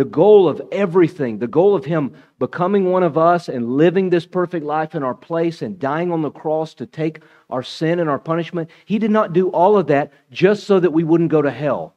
the 0.00 0.04
goal 0.06 0.48
of 0.48 0.62
everything, 0.72 1.40
the 1.40 1.46
goal 1.46 1.74
of 1.74 1.84
Him 1.84 2.14
becoming 2.38 2.90
one 2.90 3.02
of 3.02 3.18
us 3.18 3.50
and 3.50 3.76
living 3.76 4.08
this 4.08 4.24
perfect 4.24 4.64
life 4.64 4.94
in 4.94 5.02
our 5.02 5.12
place 5.12 5.60
and 5.60 5.78
dying 5.78 6.10
on 6.10 6.22
the 6.22 6.30
cross 6.30 6.72
to 6.76 6.86
take 6.86 7.20
our 7.50 7.62
sin 7.62 8.00
and 8.00 8.08
our 8.08 8.18
punishment, 8.18 8.70
He 8.86 8.98
did 8.98 9.10
not 9.10 9.34
do 9.34 9.50
all 9.50 9.76
of 9.76 9.88
that 9.88 10.10
just 10.30 10.64
so 10.64 10.80
that 10.80 10.92
we 10.92 11.04
wouldn't 11.04 11.30
go 11.30 11.42
to 11.42 11.50
hell. 11.50 11.94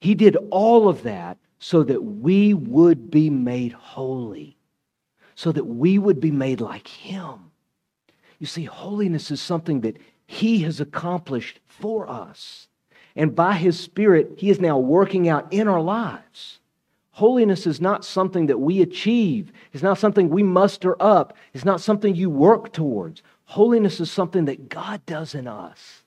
He 0.00 0.14
did 0.14 0.38
all 0.50 0.88
of 0.88 1.02
that 1.02 1.36
so 1.58 1.82
that 1.82 2.02
we 2.02 2.54
would 2.54 3.10
be 3.10 3.28
made 3.28 3.72
holy, 3.72 4.56
so 5.34 5.52
that 5.52 5.64
we 5.64 5.98
would 5.98 6.18
be 6.18 6.30
made 6.30 6.62
like 6.62 6.88
Him. 6.88 7.51
You 8.42 8.46
see, 8.48 8.64
holiness 8.64 9.30
is 9.30 9.40
something 9.40 9.82
that 9.82 9.98
He 10.26 10.62
has 10.62 10.80
accomplished 10.80 11.60
for 11.68 12.10
us. 12.10 12.66
And 13.14 13.36
by 13.36 13.52
His 13.52 13.78
Spirit, 13.78 14.32
He 14.36 14.50
is 14.50 14.58
now 14.58 14.80
working 14.80 15.28
out 15.28 15.52
in 15.52 15.68
our 15.68 15.80
lives. 15.80 16.58
Holiness 17.12 17.68
is 17.68 17.80
not 17.80 18.04
something 18.04 18.46
that 18.46 18.58
we 18.58 18.82
achieve. 18.82 19.52
It's 19.72 19.84
not 19.84 19.96
something 19.96 20.28
we 20.28 20.42
muster 20.42 21.00
up. 21.00 21.36
It's 21.54 21.64
not 21.64 21.80
something 21.80 22.16
you 22.16 22.30
work 22.30 22.72
towards. 22.72 23.22
Holiness 23.44 24.00
is 24.00 24.10
something 24.10 24.46
that 24.46 24.68
God 24.68 25.06
does 25.06 25.36
in 25.36 25.46
us. 25.46 26.02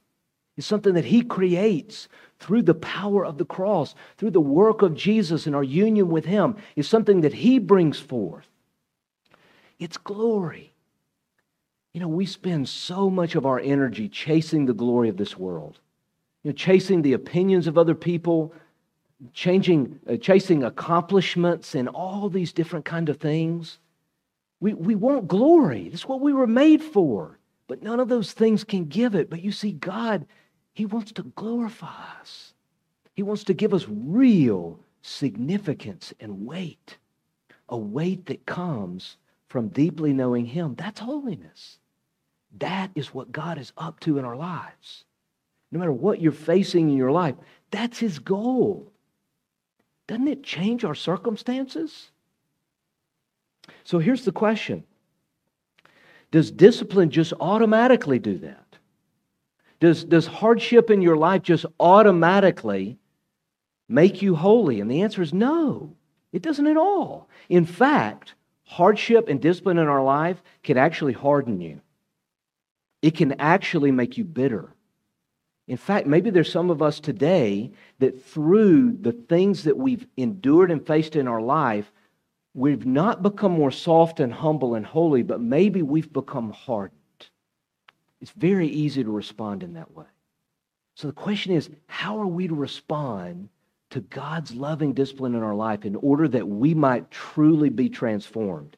It's 0.58 0.67
something 0.67 0.93
that 0.95 1.06
He 1.06 1.21
creates 1.21 2.10
through 2.39 2.63
the 2.63 2.74
power 2.74 3.26
of 3.26 3.38
the 3.38 3.45
cross, 3.45 3.95
through 4.17 4.32
the 4.32 4.41
work 4.41 4.82
of 4.82 4.93
Jesus 4.93 5.48
and 5.48 5.56
our 5.56 5.63
union 5.63 6.10
with 6.10 6.26
Him. 6.26 6.58
It's 6.76 6.89
something 6.89 7.21
that 7.21 7.36
He 7.36 7.60
brings 7.60 7.98
forth. 7.98 8.50
It's 9.80 9.95
glory. 9.95 10.75
You 11.96 12.02
know, 12.02 12.10
we 12.10 12.26
spend 12.26 12.68
so 12.68 13.10
much 13.10 13.36
of 13.36 13.46
our 13.46 13.58
energy 13.58 14.10
chasing 14.10 14.66
the 14.66 14.74
glory 14.74 15.08
of 15.08 15.16
this 15.16 15.38
world, 15.38 15.80
you 16.44 16.52
know, 16.52 16.54
chasing 16.54 17.02
the 17.02 17.14
opinions 17.14 17.68
of 17.68 17.78
other 17.78 17.96
people, 17.96 18.54
changing, 19.32 19.98
uh, 20.06 20.18
chasing 20.18 20.66
accomplishments 20.66 21.74
and 21.74 21.88
all 21.88 22.28
these 22.28 22.52
different 22.52 22.84
kind 22.84 23.08
of 23.08 23.16
things. 23.16 23.80
We, 24.60 24.74
we 24.74 24.96
want 24.96 25.30
glory. 25.30 25.88
That's 25.88 26.06
what 26.06 26.20
we 26.20 26.34
were 26.34 26.48
made 26.48 26.84
for. 26.84 27.40
But 27.70 27.82
none 27.82 28.02
of 28.02 28.10
those 28.10 28.34
things 28.34 28.66
can 28.66 28.88
give 28.88 29.16
it. 29.16 29.30
But 29.30 29.42
you 29.42 29.54
see, 29.54 29.72
God, 29.72 30.26
He 30.74 30.86
wants 30.86 31.14
to 31.14 31.24
glorify 31.24 32.04
us. 32.20 32.54
He 33.14 33.24
wants 33.24 33.46
to 33.46 33.54
give 33.54 33.74
us 33.74 33.86
real 33.88 34.82
significance 35.02 36.14
and 36.20 36.46
weight, 36.46 36.98
a 37.70 37.78
weight 37.78 38.26
that 38.26 38.46
comes 38.46 39.16
from 39.48 39.70
deeply 39.70 40.12
knowing 40.12 40.48
Him. 40.48 40.76
That's 40.76 41.00
holiness. 41.00 41.80
That 42.60 42.91
is 42.96 43.13
what 43.13 43.32
God 43.32 43.58
is 43.58 43.74
up 43.78 44.00
to 44.02 44.18
in 44.18 44.26
our 44.26 44.36
lives. 44.36 45.04
No 45.72 45.80
matter 45.80 45.91
what 45.91 46.22
you're 46.22 46.32
facing 46.32 46.89
in 46.89 46.98
your 46.98 47.12
life, 47.12 47.36
that's 47.72 48.00
His 48.00 48.20
goal 48.20 48.91
doesn't 50.08 50.28
it 50.28 50.44
change 50.44 50.84
our 50.84 50.96
circumstances? 50.96 52.12
So 53.84 54.00
here's 54.00 54.26
the 54.26 54.32
question 54.32 54.84
Does 56.32 56.52
discipline 56.52 57.10
just 57.10 57.34
automatically 57.39 58.20
do 58.20 58.38
that? 58.39 58.62
Does, 59.80 60.04
does 60.04 60.28
hardship 60.28 60.89
in 60.89 61.02
your 61.02 61.18
life 61.18 61.41
just 61.41 61.65
automatically 61.80 62.98
make 63.89 64.22
you 64.22 64.36
holy? 64.36 64.80
And 64.80 64.89
the 64.89 65.02
answer 65.02 65.22
is 65.22 65.34
no, 65.34 65.94
it 66.32 66.41
doesn't 66.41 66.68
at 66.68 66.78
all. 66.78 67.28
In 67.50 67.65
fact, 67.65 68.36
hardship 68.63 69.28
and 69.28 69.41
discipline 69.41 69.78
in 69.78 69.88
our 69.88 70.04
life 70.04 70.41
can 70.63 70.78
actually 70.78 71.13
harden 71.13 71.60
you, 71.62 71.82
it 73.06 73.13
can 73.13 73.34
actually 73.34 73.91
make 73.91 74.18
you 74.18 74.24
bitter. 74.24 74.74
In 75.68 75.78
fact, 75.78 76.08
maybe 76.08 76.32
there's 76.32 76.52
some 76.52 76.72
of 76.72 76.82
us 76.82 77.00
today 77.00 77.70
that 78.00 78.26
through 78.26 78.94
the 79.00 79.12
things 79.12 79.65
that 79.65 79.78
we've 79.78 80.08
endured 80.18 80.72
and 80.72 80.84
faced 80.84 81.15
in 81.15 81.28
our 81.28 81.39
life, 81.39 81.91
we've 82.56 82.88
not 82.88 83.22
become 83.22 83.52
more 83.52 83.70
soft 83.70 84.20
and 84.20 84.34
humble 84.34 84.74
and 84.74 84.84
holy, 84.84 85.22
but 85.22 85.39
maybe 85.39 85.84
we've 85.84 86.12
become 86.12 86.50
hardened. 86.50 87.30
It's 88.22 88.32
very 88.32 88.70
easy 88.70 89.04
to 89.04 89.12
respond 89.12 89.62
in 89.62 89.74
that 89.74 89.91
way. 89.94 90.06
So 90.96 91.06
the 91.06 91.13
question 91.13 91.54
is 91.54 91.70
how 91.86 92.20
are 92.20 92.26
we 92.26 92.48
to 92.48 92.56
respond 92.56 93.50
to 93.91 94.00
God's 94.00 94.56
loving 94.56 94.94
discipline 94.94 95.36
in 95.36 95.44
our 95.44 95.54
life 95.54 95.86
in 95.86 95.96
order 95.98 96.28
that 96.30 96.48
we 96.48 96.74
might 96.74 97.12
truly 97.12 97.70
be 97.70 97.88
transformed? 97.88 98.78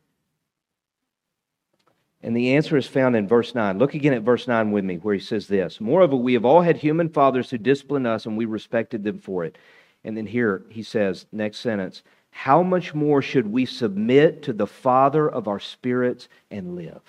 And 2.28 2.36
the 2.36 2.56
answer 2.58 2.76
is 2.76 2.86
found 2.86 3.16
in 3.16 3.26
verse 3.26 3.56
9. 3.56 3.80
Look 3.80 3.94
again 3.94 4.12
at 4.12 4.22
verse 4.22 4.50
9 4.50 4.72
with 4.72 4.84
me, 4.84 4.98
where 4.98 5.14
he 5.14 5.20
says 5.22 5.48
this 5.48 5.80
Moreover, 5.80 6.18
we 6.18 6.34
have 6.34 6.44
all 6.44 6.60
had 6.60 6.76
human 6.76 7.08
fathers 7.08 7.50
who 7.50 7.58
disciplined 7.58 8.06
us, 8.06 8.26
and 8.26 8.36
we 8.36 8.44
respected 8.44 9.06
them 9.06 9.18
for 9.18 9.46
it. 9.46 9.58
And 10.04 10.18
then 10.18 10.26
here 10.26 10.66
he 10.68 10.84
says, 10.84 11.26
next 11.32 11.60
sentence, 11.60 12.04
How 12.32 12.64
much 12.64 12.94
more 12.94 13.22
should 13.22 13.48
we 13.48 13.66
submit 13.66 14.44
to 14.44 14.52
the 14.52 14.68
Father 14.68 15.30
of 15.30 15.48
our 15.48 15.62
spirits 15.62 16.28
and 16.52 16.76
live? 16.76 17.02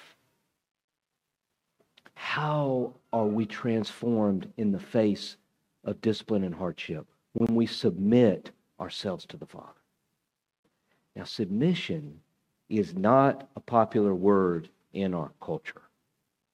How 2.14 2.94
are 3.12 3.26
we 3.26 3.44
transformed 3.44 4.48
in 4.57 4.70
the 4.70 4.78
face 4.78 5.37
of 5.83 6.00
discipline 6.00 6.44
and 6.44 6.54
hardship? 6.54 7.09
When 7.33 7.57
we 7.57 7.66
submit 7.66 8.52
ourselves 8.78 9.26
to 9.26 9.37
the 9.37 9.46
Father. 9.46 9.83
Now, 11.16 11.24
submission 11.24 12.20
is 12.68 12.94
not 12.94 13.48
a 13.57 13.61
popular 13.61 14.14
word 14.14 14.68
in 14.92 15.14
our 15.14 15.33
culture. 15.40 15.83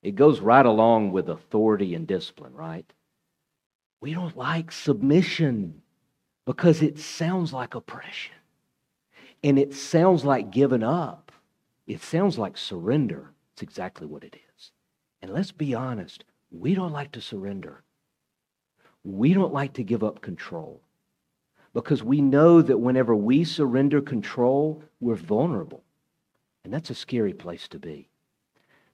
It 0.02 0.16
goes 0.16 0.40
right 0.40 0.66
along 0.66 1.12
with 1.12 1.28
authority 1.28 1.94
and 1.94 2.06
discipline, 2.06 2.52
right? 2.52 2.90
We 4.00 4.12
don't 4.12 4.36
like 4.36 4.70
submission 4.70 5.82
because 6.44 6.82
it 6.82 6.98
sounds 6.98 7.52
like 7.52 7.74
oppression. 7.74 8.34
And 9.42 9.58
it 9.58 9.74
sounds 9.74 10.24
like 10.24 10.50
giving 10.50 10.82
up. 10.82 11.32
It 11.86 12.02
sounds 12.02 12.38
like 12.38 12.56
surrender. 12.56 13.30
It's 13.52 13.62
exactly 13.62 14.06
what 14.06 14.24
it 14.24 14.36
is. 14.36 14.72
And 15.22 15.32
let's 15.32 15.52
be 15.52 15.74
honest, 15.74 16.24
we 16.50 16.74
don't 16.74 16.92
like 16.92 17.12
to 17.12 17.20
surrender. 17.20 17.82
We 19.04 19.32
don't 19.32 19.52
like 19.52 19.74
to 19.74 19.82
give 19.82 20.04
up 20.04 20.20
control 20.20 20.82
because 21.72 22.02
we 22.02 22.20
know 22.20 22.62
that 22.62 22.78
whenever 22.78 23.14
we 23.14 23.44
surrender 23.44 24.00
control, 24.00 24.82
we're 25.00 25.14
vulnerable. 25.14 25.82
And 26.62 26.72
that's 26.72 26.90
a 26.90 26.94
scary 26.94 27.34
place 27.34 27.68
to 27.68 27.78
be. 27.78 28.08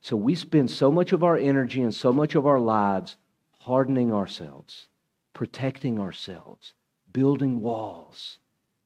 So 0.01 0.17
we 0.17 0.35
spend 0.35 0.71
so 0.71 0.91
much 0.91 1.13
of 1.13 1.23
our 1.23 1.37
energy 1.37 1.83
and 1.83 1.95
so 1.95 2.13
much 2.13 2.35
of 2.35 2.47
our 2.47 2.61
lives 2.61 3.17
hardening 3.59 4.13
ourselves, 4.13 4.89
protecting 5.35 6.01
ourselves, 6.01 6.73
building 7.13 7.61
walls. 7.61 8.39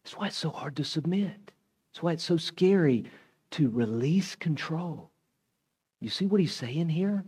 That's 0.02 0.16
why 0.16 0.26
it's 0.26 0.36
so 0.36 0.50
hard 0.50 0.76
to 0.76 0.84
submit. 0.84 1.52
That's 1.92 2.02
why 2.02 2.12
it's 2.12 2.24
so 2.24 2.36
scary 2.36 3.04
to 3.52 3.70
release 3.70 4.34
control. 4.34 5.10
You 6.00 6.10
see 6.10 6.26
what 6.26 6.40
he's 6.40 6.54
saying 6.54 6.88
here? 6.88 7.24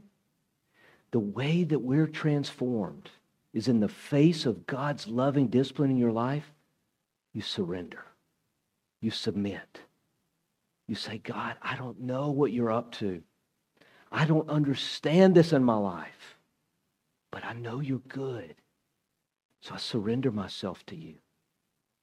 The 1.12 1.20
way 1.20 1.62
that 1.64 1.79
we're 1.79 2.09
transformed 2.09 3.09
is 3.55 3.68
in 3.68 3.81
the 3.81 3.88
face 3.88 4.44
of 4.44 4.66
God's 4.66 5.07
loving 5.07 5.46
discipline 5.46 5.90
in 5.90 5.96
your 5.96 6.12
life. 6.12 6.53
You 7.33 7.42
surrender. 7.42 8.05
You 9.01 9.12
submit. 9.12 9.81
You 10.88 10.96
say, 10.96 11.18
God, 11.18 11.57
I 11.62 11.77
don't 11.77 12.01
know 12.01 12.33
what 12.33 12.53
you're 12.53 12.72
up 12.72 12.92
to. 12.96 13.22
I 14.11 14.25
don't 14.25 14.49
understand 14.49 15.35
this 15.35 15.53
in 15.53 15.64
my 15.64 15.77
life, 15.77 16.37
but 17.31 17.45
I 17.45 17.53
know 17.53 17.81
you're 17.81 17.99
good. 18.09 18.55
So 19.62 19.75
I 19.75 19.79
surrender 19.79 20.31
myself 20.31 20.85
to 20.87 20.97
you. 20.97 21.14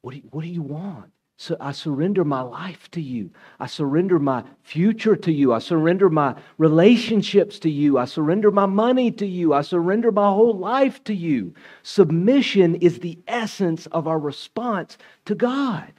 What 0.02 0.12
do 0.12 0.18
you, 0.18 0.24
what 0.32 0.42
do 0.42 0.50
you 0.50 0.62
want? 0.62 1.12
So 1.38 1.58
I 1.60 1.72
surrender 1.72 2.24
my 2.24 2.42
life 2.42 2.92
to 2.92 3.02
you. 3.02 3.32
I 3.60 3.66
surrender 3.66 4.20
my 4.20 4.44
future 4.62 5.16
to 5.16 5.32
you. 5.32 5.52
I 5.52 5.60
surrender 5.60 6.10
my 6.10 6.36
relationships 6.58 7.58
to 7.60 7.70
you. 7.70 7.98
I 7.98 8.06
surrender 8.06 8.52
my 8.52 8.66
money 8.66 9.12
to 9.12 9.26
you. 9.26 9.54
I 9.54 9.62
surrender 9.62 10.12
my 10.12 10.28
whole 10.28 10.58
life 10.58 11.04
to 11.06 11.14
you. 11.14 11.54
Submission 11.82 12.76
is 12.76 13.00
the 13.00 13.18
essence 13.28 13.88
of 13.88 14.08
our 14.08 14.20
response 14.20 14.98
to 15.26 15.36
God. 15.36 15.92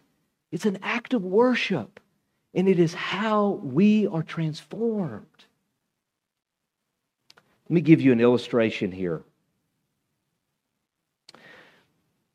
It's 0.53 0.67
an 0.67 0.79
act 0.83 1.15
of 1.15 1.25
worship, 1.25 1.99
and 2.55 2.69
it 2.69 2.79
is 2.79 2.95
how 2.95 3.61
we 3.63 4.07
are 4.07 4.23
transformed. 4.23 5.47
Let 7.69 7.75
me 7.75 7.81
give 7.81 8.03
you 8.03 8.13
an 8.13 8.21
illustration 8.21 8.93
here. 8.93 9.23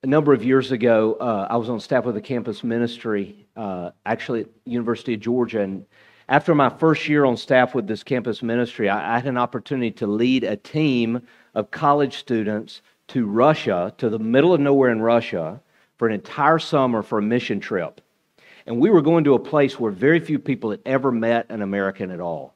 A 0.01 0.07
number 0.07 0.33
of 0.33 0.43
years 0.43 0.71
ago, 0.71 1.17
uh, 1.19 1.45
I 1.49 1.57
was 1.57 1.69
on 1.69 1.79
staff 1.79 2.05
with 2.05 2.17
a 2.17 2.21
campus 2.21 2.63
ministry, 2.63 3.45
uh, 3.55 3.91
actually 4.07 4.41
at 4.41 4.47
University 4.65 5.13
of 5.13 5.19
Georgia, 5.19 5.61
and 5.61 5.85
after 6.29 6.55
my 6.55 6.69
first 6.69 7.07
year 7.07 7.25
on 7.25 7.37
staff 7.37 7.75
with 7.75 7.85
this 7.85 8.01
campus 8.01 8.41
ministry, 8.41 8.89
I, 8.89 9.15
I 9.15 9.19
had 9.19 9.27
an 9.27 9.37
opportunity 9.37 9.91
to 9.91 10.07
lead 10.07 10.43
a 10.43 10.55
team 10.55 11.21
of 11.53 11.69
college 11.69 12.17
students 12.17 12.81
to 13.09 13.27
Russia, 13.27 13.93
to 13.97 14.09
the 14.09 14.19
middle 14.19 14.53
of 14.53 14.61
nowhere 14.61 14.91
in 14.91 15.01
Russia, 15.01 15.61
for 15.97 16.07
an 16.07 16.13
entire 16.13 16.59
summer 16.59 17.03
for 17.03 17.19
a 17.19 17.21
mission 17.21 17.59
trip. 17.59 18.01
And 18.65 18.79
we 18.79 18.89
were 18.89 19.01
going 19.01 19.25
to 19.25 19.35
a 19.35 19.39
place 19.39 19.79
where 19.79 19.91
very 19.91 20.19
few 20.19 20.39
people 20.39 20.71
had 20.71 20.81
ever 20.87 21.11
met 21.11 21.45
an 21.49 21.61
American 21.61 22.09
at 22.09 22.19
all. 22.19 22.55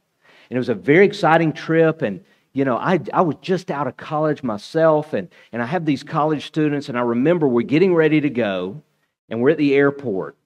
And 0.50 0.58
it 0.58 0.60
was 0.60 0.70
a 0.70 0.76
very 0.76 1.06
exciting 1.06 1.54
trip, 1.54 2.02
and 2.02 2.24
you 2.54 2.66
know, 2.66 2.78
I, 2.78 3.00
I 3.12 3.22
was 3.22 3.36
just 3.42 3.72
out 3.72 3.88
of 3.88 3.98
college 3.98 4.44
myself, 4.44 5.14
and, 5.14 5.28
and 5.52 5.62
I 5.62 5.66
have 5.66 5.86
these 5.86 6.04
college 6.04 6.46
students, 6.46 6.88
and 6.88 6.98
I 6.98 7.02
remember 7.02 7.48
we're 7.48 7.64
getting 7.64 7.96
ready 7.96 8.22
to 8.22 8.30
go, 8.30 8.82
and 9.30 9.42
we're 9.42 9.50
at 9.52 9.58
the 9.58 9.74
airport. 9.74 10.38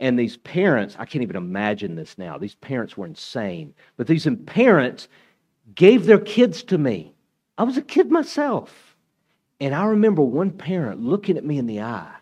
And 0.00 0.18
these 0.18 0.36
parents, 0.38 0.96
I 0.98 1.04
can't 1.04 1.22
even 1.22 1.36
imagine 1.36 1.94
this 1.94 2.18
now. 2.18 2.36
These 2.36 2.56
parents 2.56 2.96
were 2.96 3.06
insane. 3.06 3.72
But 3.96 4.08
these 4.08 4.26
parents 4.46 5.06
gave 5.76 6.06
their 6.06 6.18
kids 6.18 6.64
to 6.64 6.78
me. 6.78 7.14
I 7.56 7.62
was 7.62 7.76
a 7.76 7.82
kid 7.82 8.10
myself. 8.10 8.96
And 9.60 9.72
I 9.72 9.84
remember 9.84 10.22
one 10.22 10.50
parent 10.50 11.00
looking 11.00 11.36
at 11.36 11.44
me 11.44 11.58
in 11.58 11.68
the 11.68 11.82
eye, 11.82 12.16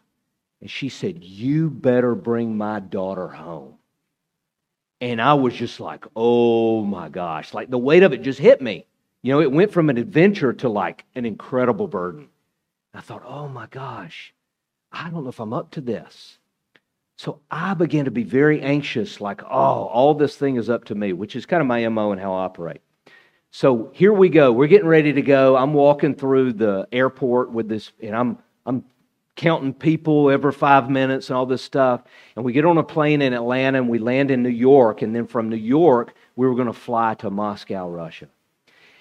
and 0.60 0.70
she 0.70 0.90
said, 0.90 1.24
You 1.24 1.70
better 1.70 2.14
bring 2.14 2.58
my 2.58 2.80
daughter 2.80 3.28
home. 3.28 3.76
And 5.00 5.22
I 5.22 5.32
was 5.32 5.54
just 5.54 5.80
like, 5.80 6.04
Oh 6.14 6.84
my 6.84 7.08
gosh. 7.08 7.54
Like 7.54 7.70
the 7.70 7.78
weight 7.78 8.02
of 8.02 8.12
it 8.12 8.20
just 8.20 8.38
hit 8.38 8.60
me. 8.60 8.84
You 9.22 9.32
know, 9.32 9.40
it 9.40 9.52
went 9.52 9.72
from 9.72 9.90
an 9.90 9.98
adventure 9.98 10.52
to 10.54 10.68
like 10.68 11.04
an 11.14 11.26
incredible 11.26 11.88
burden. 11.88 12.28
I 12.94 13.00
thought, 13.00 13.22
Oh 13.26 13.48
my 13.48 13.66
gosh, 13.66 14.32
I 14.92 15.10
don't 15.10 15.24
know 15.24 15.30
if 15.30 15.40
I'm 15.40 15.52
up 15.52 15.70
to 15.72 15.80
this. 15.80 16.38
So 17.16 17.40
I 17.50 17.74
began 17.74 18.06
to 18.06 18.10
be 18.10 18.22
very 18.22 18.62
anxious, 18.62 19.20
like, 19.20 19.42
oh, 19.42 19.46
all 19.84 20.14
this 20.14 20.36
thing 20.36 20.56
is 20.56 20.70
up 20.70 20.84
to 20.86 20.94
me, 20.94 21.12
which 21.12 21.36
is 21.36 21.44
kind 21.44 21.60
of 21.60 21.66
my 21.66 21.86
MO 21.86 22.12
and 22.12 22.20
how 22.20 22.32
I 22.32 22.44
operate. 22.44 22.80
So 23.50 23.90
here 23.92 24.12
we 24.12 24.30
go. 24.30 24.52
We're 24.52 24.68
getting 24.68 24.86
ready 24.86 25.12
to 25.12 25.20
go. 25.20 25.54
I'm 25.56 25.74
walking 25.74 26.14
through 26.14 26.54
the 26.54 26.88
airport 26.92 27.50
with 27.50 27.68
this, 27.68 27.92
and 28.02 28.16
I'm 28.16 28.38
I'm 28.64 28.84
counting 29.36 29.74
people 29.74 30.30
every 30.30 30.52
five 30.52 30.88
minutes 30.90 31.28
and 31.28 31.36
all 31.36 31.46
this 31.46 31.62
stuff. 31.62 32.02
And 32.36 32.44
we 32.44 32.52
get 32.52 32.64
on 32.64 32.78
a 32.78 32.82
plane 32.82 33.22
in 33.22 33.32
Atlanta 33.32 33.78
and 33.78 33.88
we 33.88 33.98
land 33.98 34.30
in 34.30 34.42
New 34.42 34.50
York. 34.50 35.02
And 35.02 35.14
then 35.14 35.26
from 35.26 35.48
New 35.48 35.56
York, 35.56 36.14
we 36.36 36.46
were 36.46 36.54
going 36.54 36.66
to 36.66 36.72
fly 36.72 37.14
to 37.14 37.30
Moscow, 37.30 37.88
Russia. 37.88 38.28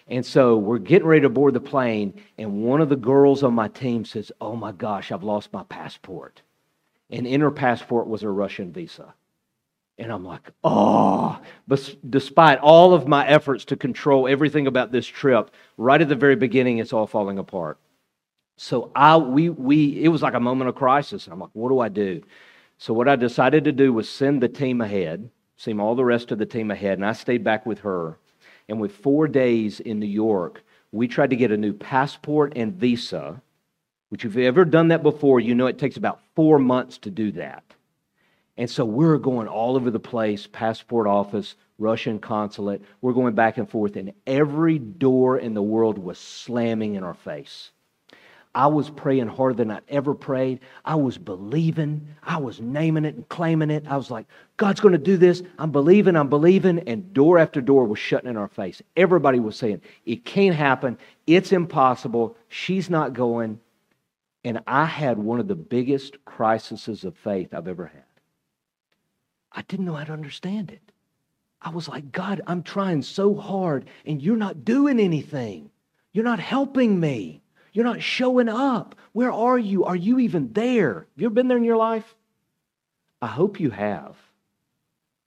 And 0.09 0.25
so 0.25 0.57
we're 0.57 0.79
getting 0.79 1.07
ready 1.07 1.21
to 1.21 1.29
board 1.29 1.53
the 1.53 1.61
plane, 1.61 2.21
and 2.37 2.63
one 2.63 2.81
of 2.81 2.89
the 2.89 2.95
girls 2.95 3.43
on 3.43 3.53
my 3.53 3.67
team 3.69 4.03
says, 4.03 4.31
Oh 4.41 4.55
my 4.55 4.71
gosh, 4.73 5.11
I've 5.11 5.23
lost 5.23 5.53
my 5.53 5.63
passport 5.63 6.41
and 7.09 7.25
in 7.25 7.41
her 7.41 7.51
passport 7.51 8.07
was 8.07 8.23
a 8.23 8.29
Russian 8.29 8.71
visa. 8.71 9.13
And 9.97 10.11
I'm 10.11 10.23
like, 10.23 10.51
oh, 10.63 11.39
but 11.67 11.95
despite 12.09 12.59
all 12.59 12.93
of 12.93 13.07
my 13.07 13.27
efforts 13.27 13.65
to 13.65 13.75
control 13.75 14.27
everything 14.27 14.67
about 14.67 14.91
this 14.91 15.05
trip, 15.05 15.51
right 15.77 16.01
at 16.01 16.07
the 16.07 16.15
very 16.15 16.35
beginning, 16.35 16.77
it's 16.77 16.93
all 16.93 17.07
falling 17.07 17.37
apart. 17.37 17.79
So 18.55 18.91
I, 18.95 19.17
we, 19.17 19.49
we, 19.49 20.03
it 20.03 20.07
was 20.09 20.21
like 20.21 20.35
a 20.35 20.39
moment 20.39 20.69
of 20.69 20.75
crisis. 20.75 21.27
I'm 21.27 21.39
like, 21.39 21.49
what 21.53 21.69
do 21.69 21.79
I 21.79 21.89
do? 21.89 22.21
So 22.77 22.93
what 22.93 23.09
I 23.09 23.17
decided 23.17 23.65
to 23.65 23.73
do 23.73 23.91
was 23.91 24.07
send 24.07 24.41
the 24.41 24.47
team 24.47 24.79
ahead, 24.79 25.29
send 25.57 25.81
all 25.81 25.95
the 25.95 26.05
rest 26.05 26.31
of 26.31 26.37
the 26.37 26.45
team 26.45 26.71
ahead, 26.71 26.97
and 26.97 27.05
I 27.05 27.13
stayed 27.13 27.43
back 27.43 27.65
with 27.65 27.79
her. 27.79 28.17
And 28.69 28.79
with 28.79 28.93
four 28.93 29.27
days 29.27 29.81
in 29.81 29.99
New 29.99 30.05
York, 30.05 30.63
we 30.93 31.09
tried 31.09 31.31
to 31.31 31.35
get 31.35 31.51
a 31.51 31.57
new 31.57 31.73
passport 31.73 32.53
and 32.55 32.73
visa 32.73 33.41
which 34.09 34.25
if 34.25 34.35
you've 34.35 34.45
ever 34.45 34.65
done 34.65 34.89
that 34.89 35.03
before, 35.03 35.39
you 35.39 35.55
know 35.55 35.67
it 35.67 35.77
takes 35.77 35.97
about 35.97 36.19
four 36.35 36.59
months 36.59 36.97
to 36.99 37.11
do 37.11 37.31
that. 37.33 37.63
And 38.57 38.69
so 38.69 38.83
we're 38.83 39.17
going 39.17 39.47
all 39.47 39.75
over 39.75 39.89
the 39.89 39.99
place 39.99 40.47
passport 40.47 41.07
office, 41.07 41.55
Russian 41.77 42.19
consulate. 42.19 42.81
We're 43.01 43.13
going 43.13 43.35
back 43.35 43.57
and 43.57 43.69
forth, 43.69 43.95
and 43.95 44.11
every 44.27 44.79
door 44.79 45.37
in 45.37 45.53
the 45.53 45.61
world 45.61 45.97
was 45.97 46.17
slamming 46.17 46.95
in 46.95 47.03
our 47.03 47.13
face. 47.13 47.71
I 48.55 48.65
was 48.67 48.89
praying 48.89 49.27
harder 49.27 49.53
than 49.53 49.69
I'd 49.69 49.83
ever 49.89 50.15
prayed. 50.15 50.59
I 50.83 50.95
was 50.95 51.17
believing. 51.17 52.07
I 52.23 52.37
was 52.37 52.59
naming 52.59 53.05
it 53.05 53.15
and 53.15 53.29
claiming 53.29 53.69
it. 53.69 53.85
I 53.87 53.95
was 53.95 54.09
like, 54.09 54.25
God's 54.57 54.79
going 54.79 54.93
to 54.93 54.97
do 54.97 55.17
this. 55.17 55.43
I'm 55.59 55.71
believing, 55.71 56.15
I'm 56.15 56.29
believing. 56.29 56.79
And 56.79 57.13
door 57.13 57.37
after 57.37 57.61
door 57.61 57.85
was 57.85 57.99
shutting 57.99 58.29
in 58.29 58.37
our 58.37 58.47
face. 58.47 58.81
Everybody 58.97 59.39
was 59.39 59.55
saying, 59.55 59.81
It 60.05 60.25
can't 60.25 60.55
happen. 60.55 60.97
It's 61.27 61.51
impossible. 61.51 62.35
She's 62.47 62.89
not 62.89 63.13
going. 63.13 63.59
And 64.43 64.61
I 64.65 64.85
had 64.85 65.17
one 65.19 65.39
of 65.39 65.47
the 65.47 65.55
biggest 65.55 66.23
crises 66.25 67.03
of 67.03 67.15
faith 67.17 67.53
I've 67.53 67.67
ever 67.67 67.85
had. 67.85 68.03
I 69.51 69.61
didn't 69.63 69.85
know 69.85 69.95
how 69.95 70.05
to 70.05 70.13
understand 70.13 70.71
it. 70.71 70.91
I 71.61 71.69
was 71.69 71.89
like, 71.89 72.11
God, 72.11 72.41
I'm 72.47 72.63
trying 72.63 73.01
so 73.01 73.35
hard, 73.35 73.85
and 74.05 74.21
you're 74.21 74.37
not 74.37 74.63
doing 74.63 74.99
anything. 74.99 75.69
You're 76.13 76.23
not 76.23 76.39
helping 76.39 76.99
me. 76.99 77.41
You're 77.73 77.85
not 77.85 78.01
showing 78.01 78.49
up. 78.49 78.95
Where 79.13 79.31
are 79.31 79.57
you? 79.57 79.85
Are 79.85 79.95
you 79.95 80.19
even 80.19 80.53
there? 80.53 80.93
Have 80.93 81.07
you 81.15 81.25
ever 81.27 81.35
been 81.35 81.47
there 81.47 81.57
in 81.57 81.63
your 81.63 81.77
life? 81.77 82.15
I 83.21 83.27
hope 83.27 83.59
you 83.59 83.69
have, 83.69 84.15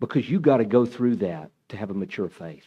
because 0.00 0.28
you 0.28 0.40
got 0.40 0.58
to 0.58 0.64
go 0.64 0.86
through 0.86 1.16
that 1.16 1.50
to 1.68 1.76
have 1.76 1.90
a 1.90 1.94
mature 1.94 2.28
faith. 2.28 2.66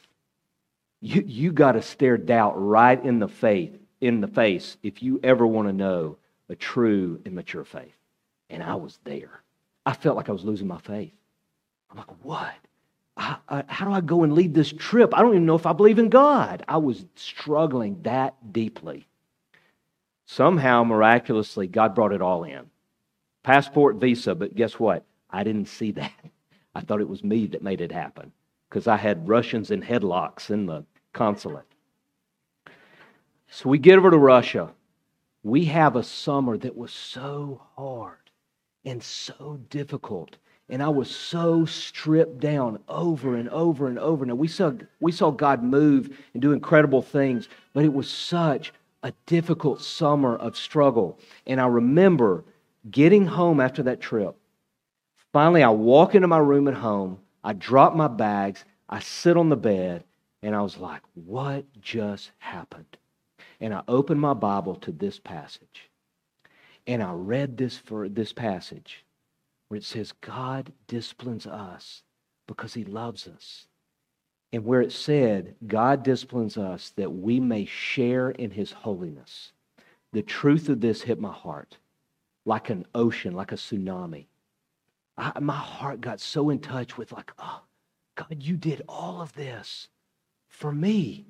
You, 1.02 1.24
you 1.26 1.52
got 1.52 1.74
to 1.74 1.82
stare 1.82 2.18
doubt 2.18 2.54
right 2.56 3.04
in 3.04 3.20
the 3.20 3.28
faith, 3.28 3.78
in 4.02 4.22
the 4.22 4.28
face, 4.28 4.78
if 4.84 5.02
you 5.02 5.20
ever 5.24 5.46
want 5.46 5.68
to 5.68 5.74
know 5.74 6.18
a 6.50 6.56
true 6.56 7.20
and 7.26 7.34
mature 7.34 7.66
faith. 7.66 7.96
And 8.50 8.62
I 8.62 8.76
was 8.76 9.00
there. 9.04 9.42
I 9.86 9.94
felt 9.94 10.16
like 10.16 10.30
I 10.30 10.32
was 10.32 10.44
losing 10.44 10.68
my 10.68 10.80
faith. 10.80 11.14
I'm 11.90 11.98
like, 11.98 12.24
what? 12.24 12.54
I, 13.18 13.38
I, 13.48 13.64
how 13.68 13.86
do 13.86 13.94
I 13.94 14.02
go 14.02 14.24
and 14.24 14.34
lead 14.34 14.54
this 14.54 14.72
trip? 14.72 15.16
I 15.16 15.22
don't 15.22 15.32
even 15.32 15.46
know 15.46 15.56
if 15.56 15.66
I 15.66 15.74
believe 15.74 16.00
in 16.00 16.10
God. 16.10 16.64
I 16.68 16.78
was 16.78 17.06
struggling 17.16 18.02
that 18.04 18.36
deeply. 18.52 19.08
Somehow, 20.26 20.84
miraculously, 20.84 21.68
God 21.68 21.96
brought 21.96 22.14
it 22.14 22.22
all 22.22 22.44
in 22.44 22.70
passport, 23.44 23.98
visa, 23.98 24.34
but 24.34 24.56
guess 24.56 24.80
what? 24.80 25.06
I 25.30 25.44
didn't 25.44 25.68
see 25.68 25.92
that. 25.92 26.12
I 26.76 26.82
thought 26.82 27.02
it 27.02 27.08
was 27.08 27.24
me 27.24 27.46
that 27.48 27.62
made 27.62 27.80
it 27.80 27.92
happen 27.92 28.32
because 28.70 28.88
I 28.88 28.98
had 28.98 29.30
Russians 29.30 29.72
in 29.72 29.82
headlocks 29.82 30.50
in 30.50 30.66
the 30.66 30.84
consulate. 31.14 31.66
So 33.48 33.70
we 33.70 33.78
get 33.78 33.98
over 33.98 34.12
to 34.12 34.18
Russia 34.18 34.72
we 35.46 35.66
have 35.66 35.96
a 35.96 36.02
summer 36.02 36.58
that 36.58 36.76
was 36.76 36.92
so 36.92 37.62
hard 37.78 38.32
and 38.84 39.02
so 39.02 39.60
difficult. 39.70 40.38
And 40.70 40.82
I 40.82 40.90
was 40.90 41.16
so 41.16 41.66
stripped 41.66 42.40
down 42.40 42.80
over 42.90 43.36
and 43.36 43.48
over 43.50 43.88
and 43.88 44.00
over. 44.00 44.26
Now, 44.26 44.34
we 44.34 44.48
saw, 44.48 44.74
we 45.00 45.12
saw 45.12 45.30
God 45.30 45.62
move 45.64 46.18
and 46.34 46.42
do 46.42 46.52
incredible 46.52 47.04
things, 47.04 47.48
but 47.74 47.86
it 47.86 47.94
was 47.94 48.10
such 48.10 48.74
a 49.06 49.14
difficult 49.26 49.82
summer 49.82 50.36
of 50.36 50.58
struggle. 50.58 51.18
And 51.48 51.62
I 51.62 51.68
remember 51.68 52.44
getting 52.90 53.26
home 53.26 53.62
after 53.62 53.84
that 53.84 54.02
trip. 54.02 54.36
Finally, 55.32 55.64
I 55.64 55.70
walk 55.70 56.16
into 56.16 56.28
my 56.28 56.40
room 56.40 56.68
at 56.68 56.74
home. 56.74 57.20
I 57.44 57.54
drop 57.54 57.96
my 57.96 58.10
bags. 58.10 58.66
I 58.90 59.00
sit 59.00 59.38
on 59.38 59.50
the 59.50 59.56
bed. 59.56 60.04
And 60.44 60.56
I 60.56 60.62
was 60.62 60.78
like, 60.78 61.02
what 61.14 61.66
just 61.82 62.32
happened? 62.40 62.98
and 63.60 63.74
I 63.74 63.82
opened 63.88 64.22
my 64.22 64.34
Bible 64.34 64.76
to 64.76 64.92
this 64.92 65.20
passage. 65.20 65.90
And 66.88 67.02
I 67.02 67.12
read 67.14 67.58
this 67.58 67.78
for 67.78 68.08
this 68.08 68.34
passage 68.34 69.06
where 69.68 69.78
it 69.78 69.84
says, 69.84 70.12
God 70.12 70.72
disciplines 70.88 71.48
us 71.48 72.04
because 72.48 72.74
he 72.74 72.84
loves 72.84 73.28
us. 73.28 73.66
And 74.56 74.64
where 74.64 74.80
it 74.80 74.94
said, 74.94 75.54
God 75.68 76.02
disciplines 76.02 76.58
us 76.58 76.94
that 76.96 77.12
we 77.12 77.42
may 77.42 77.66
share 77.66 78.30
in 78.30 78.52
his 78.52 78.72
holiness. 78.72 79.52
The 80.14 80.22
truth 80.22 80.70
of 80.70 80.80
this 80.80 81.02
hit 81.02 81.20
my 81.20 81.34
heart 81.34 81.78
like 82.46 82.70
an 82.70 82.86
ocean, 82.96 83.34
like 83.34 83.52
a 83.52 83.56
tsunami. 83.56 84.28
I, 85.18 85.38
my 85.42 85.58
heart 85.58 86.00
got 86.00 86.22
so 86.22 86.52
in 86.52 86.60
touch 86.60 86.98
with, 86.98 87.12
like, 87.12 87.34
oh, 87.38 87.64
God, 88.16 88.38
you 88.40 88.56
did 88.56 88.82
all 88.88 89.20
of 89.20 89.34
this 89.34 89.90
for 90.48 90.72
me. 90.72 91.26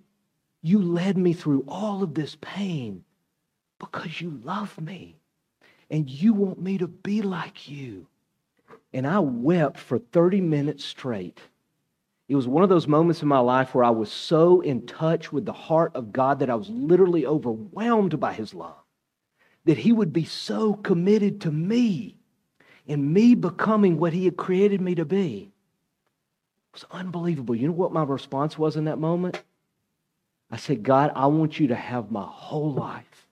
You 0.62 0.80
led 0.80 1.18
me 1.18 1.34
through 1.34 1.66
all 1.68 2.04
of 2.04 2.14
this 2.14 2.38
pain 2.42 3.06
because 3.80 4.22
you 4.22 4.40
love 4.44 4.80
me 4.80 5.18
and 5.90 6.08
you 6.08 6.34
want 6.34 6.62
me 6.62 6.78
to 6.78 6.88
be 6.88 7.24
like 7.24 7.68
you. 7.68 8.06
And 8.94 9.08
I 9.08 9.18
wept 9.18 9.80
for 9.80 9.98
30 9.98 10.42
minutes 10.42 10.86
straight. 10.86 11.42
It 12.28 12.36
was 12.36 12.48
one 12.48 12.64
of 12.64 12.70
those 12.70 12.88
moments 12.88 13.22
in 13.22 13.28
my 13.28 13.40
life 13.40 13.76
where 13.76 13.84
I 13.84 13.92
was 13.92 14.12
so 14.12 14.62
in 14.62 14.88
touch 14.88 15.32
with 15.32 15.46
the 15.46 15.54
heart 15.54 15.92
of 15.96 16.12
God 16.12 16.40
that 16.40 16.50
I 16.50 16.56
was 16.56 16.70
literally 16.70 17.26
overwhelmed 17.26 18.20
by 18.20 18.34
his 18.34 18.54
love. 18.54 18.82
That 19.66 19.78
he 19.78 19.92
would 19.92 20.12
be 20.12 20.26
so 20.26 20.74
committed 20.74 21.42
to 21.42 21.52
me 21.52 22.18
and 22.88 23.14
me 23.14 23.36
becoming 23.36 23.98
what 23.98 24.14
he 24.14 24.26
had 24.26 24.38
created 24.38 24.82
me 24.82 24.96
to 24.96 25.06
be. 25.06 25.52
It 26.74 26.74
was 26.74 26.86
unbelievable. 26.92 27.56
You 27.56 27.68
know 27.68 27.74
what 27.74 27.94
my 27.94 28.04
response 28.04 28.58
was 28.58 28.76
in 28.76 28.86
that 28.86 29.00
moment? 29.00 29.42
I 30.50 30.58
said, 30.58 30.84
God, 30.84 31.12
I 31.16 31.28
want 31.28 31.60
you 31.60 31.68
to 31.68 31.76
have 31.76 32.12
my 32.12 32.26
whole 32.28 32.74
life. 32.74 33.28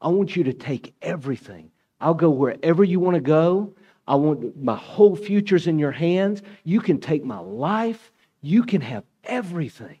I 0.00 0.08
want 0.08 0.36
you 0.36 0.44
to 0.44 0.52
take 0.52 0.94
everything. 1.02 1.70
I'll 2.00 2.14
go 2.14 2.30
wherever 2.30 2.84
you 2.84 3.00
want 3.00 3.14
to 3.16 3.20
go. 3.20 3.74
I 4.06 4.14
want 4.14 4.56
my 4.60 4.76
whole 4.76 5.16
future's 5.16 5.66
in 5.66 5.78
your 5.78 5.92
hands. 5.92 6.42
You 6.64 6.80
can 6.80 6.98
take 6.98 7.24
my 7.24 7.38
life. 7.38 8.12
You 8.40 8.62
can 8.62 8.80
have 8.80 9.04
everything. 9.24 9.98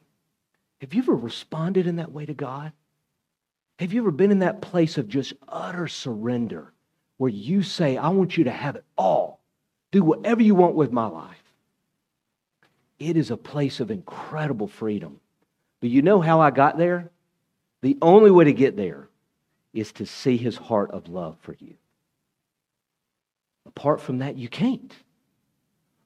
Have 0.80 0.94
you 0.94 1.02
ever 1.02 1.14
responded 1.14 1.86
in 1.86 1.96
that 1.96 2.12
way 2.12 2.24
to 2.26 2.34
God? 2.34 2.72
Have 3.78 3.92
you 3.92 4.00
ever 4.00 4.10
been 4.10 4.30
in 4.30 4.40
that 4.40 4.60
place 4.60 4.98
of 4.98 5.08
just 5.08 5.32
utter 5.48 5.88
surrender 5.88 6.72
where 7.16 7.30
you 7.30 7.62
say, 7.62 7.96
I 7.96 8.08
want 8.08 8.36
you 8.36 8.44
to 8.44 8.50
have 8.50 8.76
it 8.76 8.84
all? 8.96 9.40
Do 9.90 10.02
whatever 10.02 10.42
you 10.42 10.54
want 10.54 10.74
with 10.74 10.92
my 10.92 11.06
life. 11.06 11.42
It 12.98 13.16
is 13.16 13.30
a 13.30 13.36
place 13.36 13.80
of 13.80 13.90
incredible 13.90 14.68
freedom. 14.68 15.20
But 15.80 15.90
you 15.90 16.02
know 16.02 16.20
how 16.20 16.40
I 16.40 16.50
got 16.50 16.76
there? 16.76 17.10
The 17.80 17.96
only 18.02 18.30
way 18.30 18.44
to 18.44 18.52
get 18.52 18.76
there 18.76 19.08
is 19.72 19.92
to 19.92 20.06
see 20.06 20.36
his 20.36 20.56
heart 20.56 20.90
of 20.90 21.08
love 21.08 21.36
for 21.40 21.54
you. 21.58 21.74
Apart 23.66 24.00
from 24.00 24.18
that, 24.18 24.36
you 24.36 24.48
can't. 24.48 24.92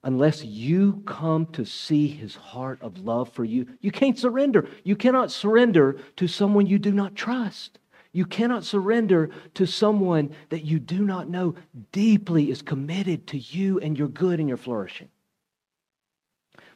Unless 0.03 0.43
you 0.43 1.01
come 1.05 1.45
to 1.47 1.65
see 1.65 2.07
his 2.07 2.35
heart 2.35 2.79
of 2.81 3.05
love 3.05 3.31
for 3.31 3.45
you, 3.45 3.67
you 3.79 3.91
can't 3.91 4.19
surrender. 4.19 4.67
You 4.83 4.95
cannot 4.95 5.31
surrender 5.31 5.97
to 6.17 6.27
someone 6.27 6.65
you 6.67 6.79
do 6.79 6.91
not 6.91 7.15
trust. 7.15 7.79
You 8.11 8.25
cannot 8.25 8.63
surrender 8.63 9.31
to 9.55 9.65
someone 9.65 10.35
that 10.49 10.65
you 10.65 10.79
do 10.79 11.03
not 11.03 11.29
know 11.29 11.55
deeply 11.91 12.51
is 12.51 12.61
committed 12.61 13.25
to 13.27 13.37
you 13.37 13.79
and 13.79 13.97
your 13.97 14.09
good 14.09 14.39
and 14.39 14.47
your 14.47 14.57
flourishing. 14.57 15.09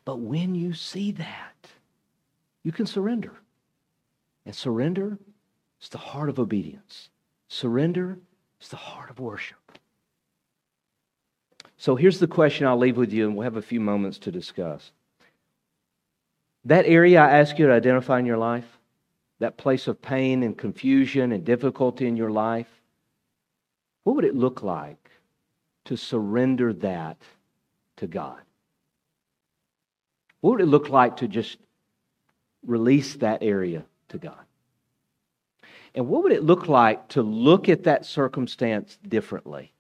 But 0.03 0.19
when 0.19 0.55
you 0.55 0.73
see 0.73 1.11
that, 1.11 1.67
you 2.63 2.71
can 2.71 2.86
surrender. 2.86 3.34
And 4.45 4.55
surrender 4.55 5.19
is 5.82 5.89
the 5.89 5.97
heart 5.97 6.30
of 6.30 6.39
obedience. 6.39 7.09
Surrender 7.49 8.17
is 8.61 8.69
the 8.69 8.78
heart 8.78 9.09
of 9.09 9.19
worship. 9.19 9.57
So 11.78 11.95
here's 11.95 12.19
the 12.19 12.28
question 12.28 12.65
I'll 12.65 12.78
leave 12.78 12.97
with 12.97 13.13
you, 13.13 13.28
and 13.28 13.36
we'll 13.36 13.43
have 13.43 13.55
a 13.55 13.61
few 13.61 13.80
moments 13.80 14.17
to 14.19 14.32
discuss. 14.32 14.91
That 16.65 16.86
area 16.86 17.21
I 17.21 17.39
ask 17.39 17.57
you 17.59 17.67
to 17.67 17.73
identify 17.73 18.19
in 18.19 18.25
your 18.25 18.38
life, 18.38 18.65
that 19.39 19.57
place 19.57 19.88
of 19.88 20.01
pain 20.01 20.41
and 20.41 20.57
confusion 20.57 21.32
and 21.32 21.45
difficulty 21.45 22.07
in 22.07 22.17
your 22.17 22.32
life, 22.32 22.67
what 24.03 24.15
would 24.15 24.25
it 24.25 24.36
look 24.36 24.63
like 24.63 25.11
to 25.86 25.95
surrender 25.95 26.73
that 26.73 27.17
to 27.97 28.07
God? 28.07 28.41
What 30.41 30.51
would 30.51 30.61
it 30.61 30.67
look 30.67 30.89
like 30.89 31.17
to 31.17 31.28
just 31.28 31.57
release 32.65 33.15
that 33.17 33.43
area 33.43 33.86
to 34.09 34.17
God? 34.17 34.39
And 35.93 36.07
what 36.07 36.23
would 36.23 36.32
it 36.32 36.43
look 36.43 36.67
like 36.67 37.07
to 37.09 37.21
look 37.21 37.69
at 37.69 37.84
that 37.84 38.05
circumstance 38.05 38.97
differently? 39.07 39.73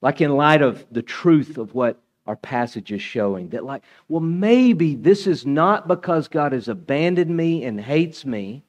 Like 0.00 0.20
in 0.20 0.36
light 0.36 0.62
of 0.62 0.86
the 0.90 1.02
truth 1.02 1.58
of 1.58 1.74
what 1.74 2.00
our 2.26 2.36
passage 2.36 2.92
is 2.92 3.02
showing, 3.02 3.48
that, 3.50 3.64
like, 3.64 3.82
well, 4.08 4.20
maybe 4.20 4.94
this 4.94 5.26
is 5.26 5.46
not 5.46 5.88
because 5.88 6.28
God 6.28 6.52
has 6.52 6.68
abandoned 6.68 7.34
me 7.34 7.64
and 7.64 7.80
hates 7.80 8.24
me 8.24 8.64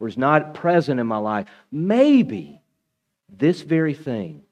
or 0.00 0.08
is 0.08 0.18
not 0.18 0.54
present 0.54 0.98
in 0.98 1.06
my 1.06 1.18
life. 1.18 1.46
Maybe 1.70 2.60
this 3.28 3.62
very 3.62 3.94
thing 3.94 4.42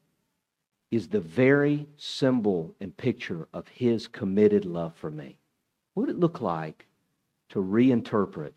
is 0.90 1.08
the 1.08 1.20
very 1.20 1.86
symbol 1.96 2.74
and 2.78 2.96
picture 2.96 3.48
of 3.52 3.66
His 3.68 4.06
committed 4.06 4.64
love 4.66 4.94
for 4.94 5.10
me. 5.10 5.38
What 5.94 6.06
would 6.06 6.16
it 6.16 6.20
look 6.20 6.40
like 6.40 6.86
to 7.50 7.62
reinterpret 7.62 8.52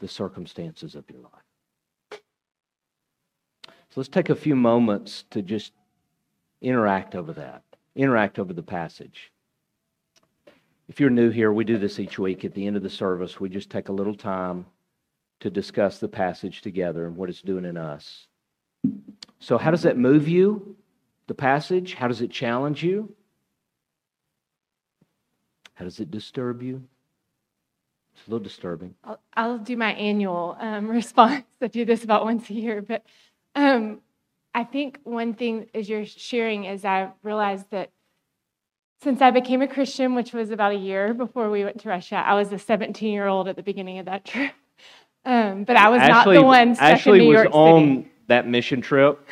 the 0.00 0.08
circumstances 0.08 0.94
of 0.94 1.04
your 1.08 1.20
life? 1.20 2.20
So 3.90 3.94
let's 3.96 4.08
take 4.08 4.28
a 4.28 4.34
few 4.34 4.56
moments 4.56 5.24
to 5.30 5.40
just 5.40 5.72
interact 6.60 7.14
over 7.14 7.32
that, 7.34 7.62
interact 7.94 8.38
over 8.38 8.52
the 8.52 8.62
passage. 8.62 9.32
If 10.88 11.00
you're 11.00 11.10
new 11.10 11.30
here, 11.30 11.52
we 11.52 11.64
do 11.64 11.78
this 11.78 11.98
each 11.98 12.18
week 12.18 12.44
at 12.44 12.54
the 12.54 12.66
end 12.66 12.76
of 12.76 12.82
the 12.82 12.90
service. 12.90 13.38
We 13.38 13.48
just 13.48 13.70
take 13.70 13.88
a 13.88 13.92
little 13.92 14.14
time 14.14 14.66
to 15.40 15.50
discuss 15.50 15.98
the 15.98 16.08
passage 16.08 16.62
together 16.62 17.06
and 17.06 17.16
what 17.16 17.28
it's 17.28 17.42
doing 17.42 17.64
in 17.64 17.76
us. 17.76 18.26
So, 19.38 19.58
how 19.58 19.70
does 19.70 19.82
that 19.82 19.96
move 19.96 20.28
you, 20.28 20.76
the 21.26 21.34
passage? 21.34 21.94
How 21.94 22.08
does 22.08 22.20
it 22.22 22.30
challenge 22.30 22.82
you? 22.82 23.14
How 25.74 25.84
does 25.84 26.00
it 26.00 26.10
disturb 26.10 26.62
you? 26.62 26.82
It's 28.14 28.26
a 28.26 28.30
little 28.30 28.42
disturbing. 28.42 28.94
I'll, 29.04 29.20
I'll 29.34 29.58
do 29.58 29.76
my 29.76 29.92
annual 29.92 30.56
um, 30.58 30.88
response. 30.90 31.44
I 31.60 31.66
do 31.68 31.84
this 31.84 32.02
about 32.02 32.24
once 32.24 32.50
a 32.50 32.54
year, 32.54 32.82
but 32.82 33.04
um, 33.54 34.00
I 34.58 34.64
think 34.64 34.98
one 35.04 35.34
thing 35.34 35.66
as 35.72 35.88
you're 35.88 36.04
sharing 36.04 36.64
is 36.64 36.84
I 36.84 37.10
realized 37.22 37.66
that 37.70 37.92
since 39.00 39.22
I 39.22 39.30
became 39.30 39.62
a 39.62 39.68
Christian, 39.68 40.16
which 40.16 40.32
was 40.32 40.50
about 40.50 40.72
a 40.72 40.76
year 40.76 41.14
before 41.14 41.48
we 41.48 41.62
went 41.62 41.80
to 41.82 41.88
Russia, 41.88 42.16
I 42.16 42.34
was 42.34 42.52
a 42.52 42.58
17 42.58 43.12
year 43.12 43.28
old 43.28 43.46
at 43.46 43.54
the 43.54 43.62
beginning 43.62 44.00
of 44.00 44.06
that 44.06 44.24
trip. 44.24 44.50
Um, 45.24 45.62
but 45.62 45.76
I 45.76 45.90
was 45.90 46.00
Ashley, 46.00 46.34
not 46.34 46.40
the 46.40 46.44
one 46.44 46.74
stuck 46.74 46.90
Ashley 46.90 47.18
in 47.20 47.24
New 47.26 47.28
was 47.28 47.34
York 47.44 47.48
on 47.52 47.96
City. 47.98 48.08
that 48.26 48.48
mission 48.48 48.80
trip. 48.80 49.24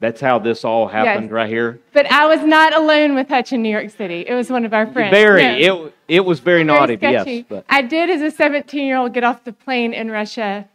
That's 0.00 0.20
how 0.20 0.40
this 0.40 0.64
all 0.64 0.88
happened 0.98 1.26
Yes. 1.26 1.32
right 1.32 1.48
here. 1.48 1.78
But 1.92 2.10
I 2.10 2.26
was 2.26 2.42
not 2.42 2.74
alone 2.74 3.14
with 3.14 3.28
Hutch 3.28 3.52
in 3.52 3.62
New 3.62 3.70
York 3.70 3.90
City. 3.90 4.24
It 4.26 4.34
was 4.34 4.50
one 4.50 4.64
of 4.64 4.74
our 4.74 4.92
friends. 4.92 5.12
Very. 5.12 5.64
No. 5.64 5.84
It, 5.86 5.94
it 6.08 6.20
was 6.24 6.40
very 6.40 6.64
Very 6.64 6.96
naughty, 6.96 6.98
yes. 7.00 7.44
But 7.48 7.64
I 7.68 7.82
did, 7.82 8.10
as 8.10 8.22
a 8.22 8.32
17 8.32 8.84
year 8.84 8.96
old, 8.96 9.14
get 9.14 9.22
off 9.22 9.44
the 9.44 9.52
plane 9.52 9.92
in 9.94 10.10
Russia. 10.10 10.68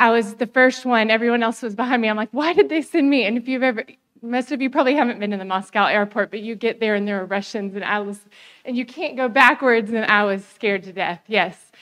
I 0.00 0.10
was 0.10 0.34
the 0.34 0.46
first 0.46 0.86
one. 0.86 1.10
Everyone 1.10 1.42
else 1.42 1.62
was 1.62 1.74
behind 1.74 2.02
me. 2.02 2.08
I'm 2.08 2.16
like, 2.16 2.28
why 2.30 2.52
did 2.52 2.68
they 2.68 2.82
send 2.82 3.10
me? 3.10 3.24
And 3.24 3.36
if 3.36 3.48
you've 3.48 3.62
ever, 3.62 3.84
most 4.22 4.52
of 4.52 4.62
you 4.62 4.70
probably 4.70 4.94
haven't 4.94 5.18
been 5.18 5.32
in 5.32 5.38
the 5.38 5.44
Moscow 5.44 5.86
airport, 5.86 6.30
but 6.30 6.40
you 6.40 6.54
get 6.54 6.80
there 6.80 6.94
and 6.94 7.06
there 7.06 7.20
are 7.20 7.24
Russians, 7.24 7.74
and 7.74 7.84
I 7.84 8.00
was, 8.00 8.20
and 8.64 8.76
you 8.76 8.84
can't 8.84 9.16
go 9.16 9.28
backwards, 9.28 9.90
and 9.90 10.04
I 10.04 10.24
was 10.24 10.44
scared 10.44 10.84
to 10.84 10.92
death. 10.92 11.22
Yes, 11.26 11.72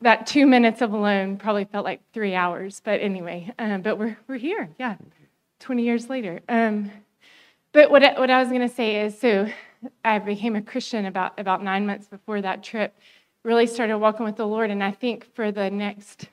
that 0.00 0.26
two 0.26 0.46
minutes 0.46 0.80
of 0.82 0.92
alone 0.92 1.36
probably 1.36 1.64
felt 1.64 1.84
like 1.84 2.00
three 2.12 2.34
hours. 2.34 2.80
But 2.84 3.00
anyway, 3.00 3.52
um, 3.58 3.82
but 3.82 3.98
we're 3.98 4.16
we're 4.28 4.36
here. 4.36 4.68
Yeah, 4.78 4.96
20 5.60 5.82
years 5.82 6.08
later. 6.08 6.40
Um, 6.48 6.90
but 7.72 7.90
what 7.90 8.02
I, 8.02 8.18
what 8.18 8.30
I 8.30 8.38
was 8.38 8.48
going 8.48 8.66
to 8.66 8.74
say 8.74 9.04
is, 9.04 9.18
so 9.18 9.48
I 10.04 10.18
became 10.18 10.56
a 10.56 10.62
Christian 10.62 11.06
about 11.06 11.38
about 11.38 11.62
nine 11.62 11.86
months 11.86 12.06
before 12.06 12.40
that 12.42 12.62
trip. 12.62 12.96
Really 13.44 13.66
started 13.66 13.98
walking 13.98 14.24
with 14.24 14.36
the 14.36 14.46
Lord, 14.46 14.70
and 14.70 14.82
I 14.82 14.90
think 14.90 15.32
for 15.34 15.52
the 15.52 15.70
next, 15.70 16.28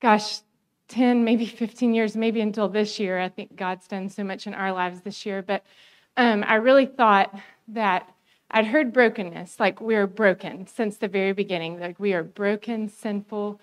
gosh, 0.00 0.40
10, 0.88 1.24
maybe 1.24 1.46
15 1.46 1.94
years, 1.94 2.16
maybe 2.16 2.40
until 2.40 2.68
this 2.68 2.98
year. 2.98 3.18
I 3.20 3.28
think 3.28 3.56
God's 3.56 3.86
done 3.86 4.08
so 4.08 4.24
much 4.24 4.46
in 4.46 4.54
our 4.54 4.72
lives 4.72 5.00
this 5.00 5.24
year. 5.24 5.42
But 5.42 5.64
um, 6.16 6.44
I 6.46 6.56
really 6.56 6.86
thought 6.86 7.34
that 7.68 8.08
I'd 8.50 8.66
heard 8.66 8.92
brokenness, 8.92 9.58
like 9.58 9.80
we're 9.80 10.06
broken 10.06 10.66
since 10.66 10.96
the 10.98 11.08
very 11.08 11.32
beginning. 11.32 11.80
Like 11.80 11.98
we 11.98 12.12
are 12.12 12.22
broken, 12.22 12.88
sinful 12.88 13.60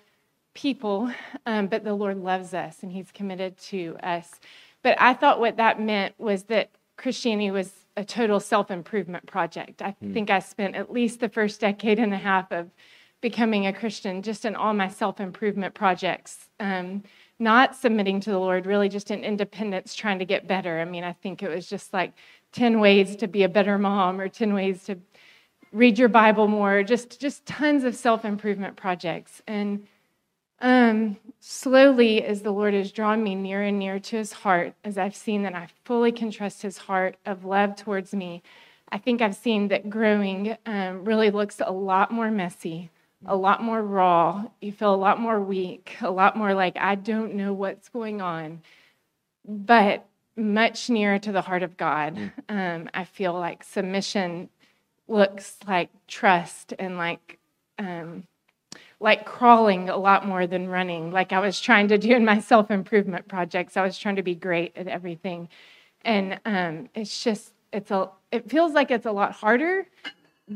people, 0.54 1.10
um, 1.46 1.68
but 1.68 1.84
the 1.84 1.94
Lord 1.94 2.18
loves 2.18 2.52
us 2.52 2.82
and 2.82 2.92
He's 2.92 3.10
committed 3.10 3.56
to 3.58 3.96
us. 4.02 4.40
But 4.82 5.00
I 5.00 5.14
thought 5.14 5.40
what 5.40 5.56
that 5.56 5.80
meant 5.80 6.14
was 6.18 6.44
that 6.44 6.70
Christianity 6.96 7.50
was 7.50 7.72
a 7.96 8.04
total 8.04 8.40
self 8.40 8.70
improvement 8.70 9.26
project. 9.26 9.82
I 9.82 9.94
think 10.12 10.30
I 10.30 10.40
spent 10.40 10.76
at 10.76 10.92
least 10.92 11.20
the 11.20 11.28
first 11.28 11.60
decade 11.60 11.98
and 11.98 12.12
a 12.12 12.18
half 12.18 12.50
of 12.52 12.70
becoming 13.22 13.66
a 13.66 13.72
Christian 13.72 14.20
just 14.20 14.44
in 14.44 14.54
all 14.54 14.74
my 14.74 14.88
self 14.88 15.20
improvement 15.20 15.74
projects. 15.74 16.50
Um, 16.60 17.02
not 17.38 17.74
submitting 17.74 18.20
to 18.20 18.30
the 18.30 18.38
Lord, 18.38 18.66
really 18.66 18.88
just 18.88 19.10
in 19.10 19.24
independence, 19.24 19.94
trying 19.94 20.18
to 20.18 20.24
get 20.24 20.46
better. 20.46 20.80
I 20.80 20.84
mean, 20.84 21.02
I 21.02 21.12
think 21.12 21.42
it 21.42 21.48
was 21.48 21.66
just 21.66 21.92
like 21.92 22.12
10 22.52 22.78
ways 22.78 23.16
to 23.16 23.26
be 23.26 23.42
a 23.42 23.48
better 23.48 23.78
mom 23.78 24.20
or 24.20 24.28
10 24.28 24.54
ways 24.54 24.84
to 24.84 24.98
read 25.72 25.98
your 25.98 26.08
Bible 26.08 26.46
more, 26.46 26.82
just, 26.82 27.20
just 27.20 27.46
tons 27.46 27.82
of 27.84 27.96
self 27.96 28.24
improvement 28.24 28.76
projects. 28.76 29.42
And 29.46 29.86
um, 30.60 31.16
slowly, 31.40 32.22
as 32.22 32.42
the 32.42 32.52
Lord 32.52 32.74
has 32.74 32.92
drawn 32.92 33.24
me 33.24 33.34
near 33.34 33.62
and 33.62 33.78
near 33.78 33.98
to 33.98 34.16
his 34.16 34.32
heart, 34.32 34.74
as 34.84 34.96
I've 34.96 35.16
seen 35.16 35.42
that 35.42 35.54
I 35.54 35.66
fully 35.84 36.12
can 36.12 36.30
trust 36.30 36.62
his 36.62 36.78
heart 36.78 37.16
of 37.26 37.44
love 37.44 37.74
towards 37.74 38.14
me, 38.14 38.42
I 38.90 38.98
think 38.98 39.20
I've 39.20 39.34
seen 39.34 39.68
that 39.68 39.90
growing 39.90 40.56
um, 40.66 41.04
really 41.04 41.30
looks 41.30 41.60
a 41.60 41.72
lot 41.72 42.12
more 42.12 42.30
messy, 42.30 42.90
a 43.26 43.36
lot 43.36 43.62
more 43.62 43.82
raw. 43.82 44.44
You 44.60 44.72
feel 44.72 44.94
a 44.94 44.96
lot 44.96 45.20
more 45.20 45.40
weak, 45.40 45.96
a 46.00 46.10
lot 46.10 46.36
more 46.36 46.54
like, 46.54 46.76
I 46.76 46.94
don't 46.94 47.34
know 47.34 47.52
what's 47.52 47.88
going 47.88 48.20
on. 48.20 48.62
But 49.46 50.06
much 50.36 50.88
nearer 50.88 51.18
to 51.18 51.32
the 51.32 51.42
heart 51.42 51.62
of 51.62 51.76
God. 51.76 52.32
Um, 52.48 52.88
I 52.92 53.04
feel 53.04 53.32
like 53.32 53.64
submission 53.64 54.48
looks 55.08 55.56
like 55.66 55.90
trust 56.06 56.74
and 56.78 56.96
like 56.96 57.38
um, 57.78 58.24
like 59.00 59.26
crawling 59.26 59.88
a 59.88 59.96
lot 59.96 60.26
more 60.26 60.46
than 60.46 60.68
running, 60.68 61.10
like 61.10 61.32
I 61.32 61.40
was 61.40 61.60
trying 61.60 61.88
to 61.88 61.98
do 61.98 62.12
in 62.12 62.24
my 62.24 62.38
self 62.38 62.70
improvement 62.70 63.26
projects. 63.28 63.76
I 63.76 63.82
was 63.82 63.98
trying 63.98 64.16
to 64.16 64.22
be 64.22 64.34
great 64.34 64.76
at 64.76 64.86
everything, 64.86 65.48
and 66.04 66.40
um, 66.44 66.88
it's 66.94 67.22
just 67.22 67.52
it's 67.72 67.90
a 67.90 68.10
it 68.30 68.48
feels 68.48 68.72
like 68.72 68.90
it's 68.90 69.06
a 69.06 69.12
lot 69.12 69.32
harder, 69.32 69.86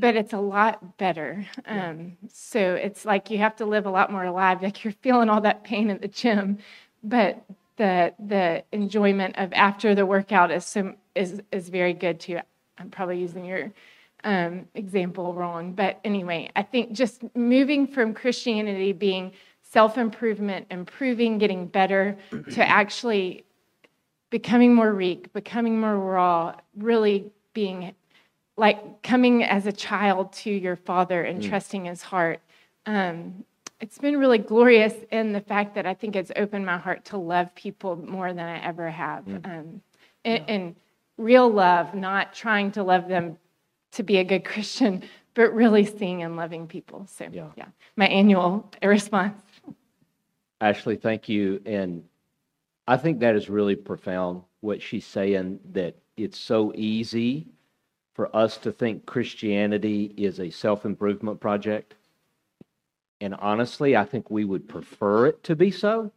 but 0.01 0.16
it's 0.16 0.32
a 0.32 0.38
lot 0.38 0.99
better. 0.99 1.47
Um, 1.66 2.16
so 2.28 2.74
it's 2.74 3.05
like 3.05 3.30
you 3.30 3.38
have 3.38 3.57
to 3.57 3.66
live 3.66 3.86
a 3.86 3.90
lot 3.90 4.11
more 4.11 4.24
alive. 4.24 4.62
Like 4.62 4.84
you're 4.84 4.92
feeling 4.92 5.28
all 5.28 5.40
that 5.42 5.64
pain 5.64 5.90
at 5.90 6.03
the 6.03 6.09
gym, 6.09 6.59
but 7.03 7.44
the 7.76 8.14
the 8.18 8.64
enjoyment 8.72 9.36
of 9.38 9.53
after 9.53 9.94
the 9.94 10.07
workout 10.07 10.51
is 10.51 10.64
so 10.64 10.94
is 11.14 11.40
is 11.53 11.68
very 11.68 11.92
good 11.92 12.20
too. 12.20 12.38
I'm 12.78 12.90
probably 12.90 13.18
using 13.18 13.44
your 13.44 13.72
um, 14.24 14.66
example 14.74 15.34
wrong, 15.34 15.72
but 15.72 16.01
anyway, 16.05 16.51
I 16.57 16.62
think 16.62 16.92
just 16.92 17.22
moving 17.34 17.86
from 17.86 18.12
Christianity 18.12 18.92
being 18.92 19.32
self 19.62 19.99
improvement, 19.99 20.66
improving, 20.70 21.38
getting 21.38 21.66
better, 21.66 22.16
to 22.53 22.68
actually 22.68 23.44
becoming 24.30 24.74
more 24.74 24.94
weak, 24.94 25.32
becoming 25.32 25.80
more 25.80 25.97
raw, 25.97 26.55
really 26.76 27.30
being 27.53 27.94
like 28.57 29.02
coming 29.02 29.44
as 29.44 29.66
a 29.66 29.72
child 29.72 30.32
to 30.32 30.50
your 30.50 30.76
father 30.76 31.22
and 31.22 31.42
trusting 31.42 31.84
his 31.84 32.02
heart. 32.02 32.40
Um, 32.86 33.44
it's 33.80 33.98
been 33.98 34.16
really 34.18 34.38
glorious 34.38 34.94
in 35.12 35.32
the 35.32 35.40
fact 35.40 35.74
that 35.74 35.86
I 35.86 35.92
think 35.92 36.16
it's 36.16 36.32
opened 36.36 36.64
my 36.64 36.78
heart 36.78 37.04
to 37.07 37.18
love 37.18 37.54
people 37.54 37.96
more 37.96 38.32
than 38.32 38.46
I 38.46 38.64
ever 38.64 38.88
have. 38.88 39.26
Um, 39.28 39.82
and, 40.24 40.42
and 40.48 40.76
real 41.18 41.48
love, 41.50 41.94
not 41.94 42.32
trying 42.32 42.72
to 42.72 42.82
love 42.82 43.09
them 43.09 43.36
to 43.92 44.02
be 44.02 44.16
a 44.16 44.24
good 44.24 44.44
Christian, 44.52 45.02
but 45.34 45.52
really 45.52 45.84
seeing 45.84 46.22
and 46.22 46.36
loving 46.36 46.66
people. 46.66 47.07
So, 47.07 47.28
Yeah. 47.30 47.48
yeah, 47.57 47.66
my 47.96 48.07
annual 48.07 48.70
response. 48.82 49.38
Ashley, 50.62 50.96
thank 50.96 51.28
you. 51.28 51.61
And 51.66 52.04
I 52.88 52.96
think 52.96 53.20
that 53.20 53.36
is 53.36 53.50
really 53.50 53.76
profound 53.76 54.42
what 54.61 54.80
she's 54.80 55.04
saying 55.04 55.61
that 55.72 55.96
it's 56.16 56.38
so 56.38 56.72
easy 56.74 57.46
for 58.16 58.34
us 58.34 58.56
to 58.56 58.72
think 58.72 59.04
Christianity 59.04 60.14
is 60.16 60.40
a 60.40 60.48
self 60.48 60.86
improvement 60.86 61.38
project. 61.38 61.94
And 63.20 63.34
honestly, 63.34 63.94
I 63.94 64.06
think 64.06 64.30
we 64.30 64.44
would 64.44 64.68
prefer 64.68 65.26
it 65.26 65.44
to 65.44 65.54
be 65.54 65.70
so. 65.70 66.10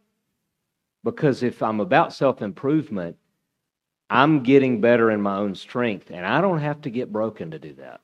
Because 1.04 1.42
if 1.42 1.62
I'm 1.62 1.78
about 1.78 2.14
self 2.14 2.40
improvement, 2.40 3.18
I'm 4.08 4.42
getting 4.42 4.80
better 4.80 5.10
in 5.10 5.20
my 5.20 5.36
own 5.36 5.54
strength, 5.54 6.10
and 6.10 6.24
I 6.26 6.40
don't 6.40 6.60
have 6.60 6.80
to 6.82 6.90
get 6.90 7.12
broken 7.12 7.50
to 7.50 7.58
do 7.58 7.74
that. 7.74 8.00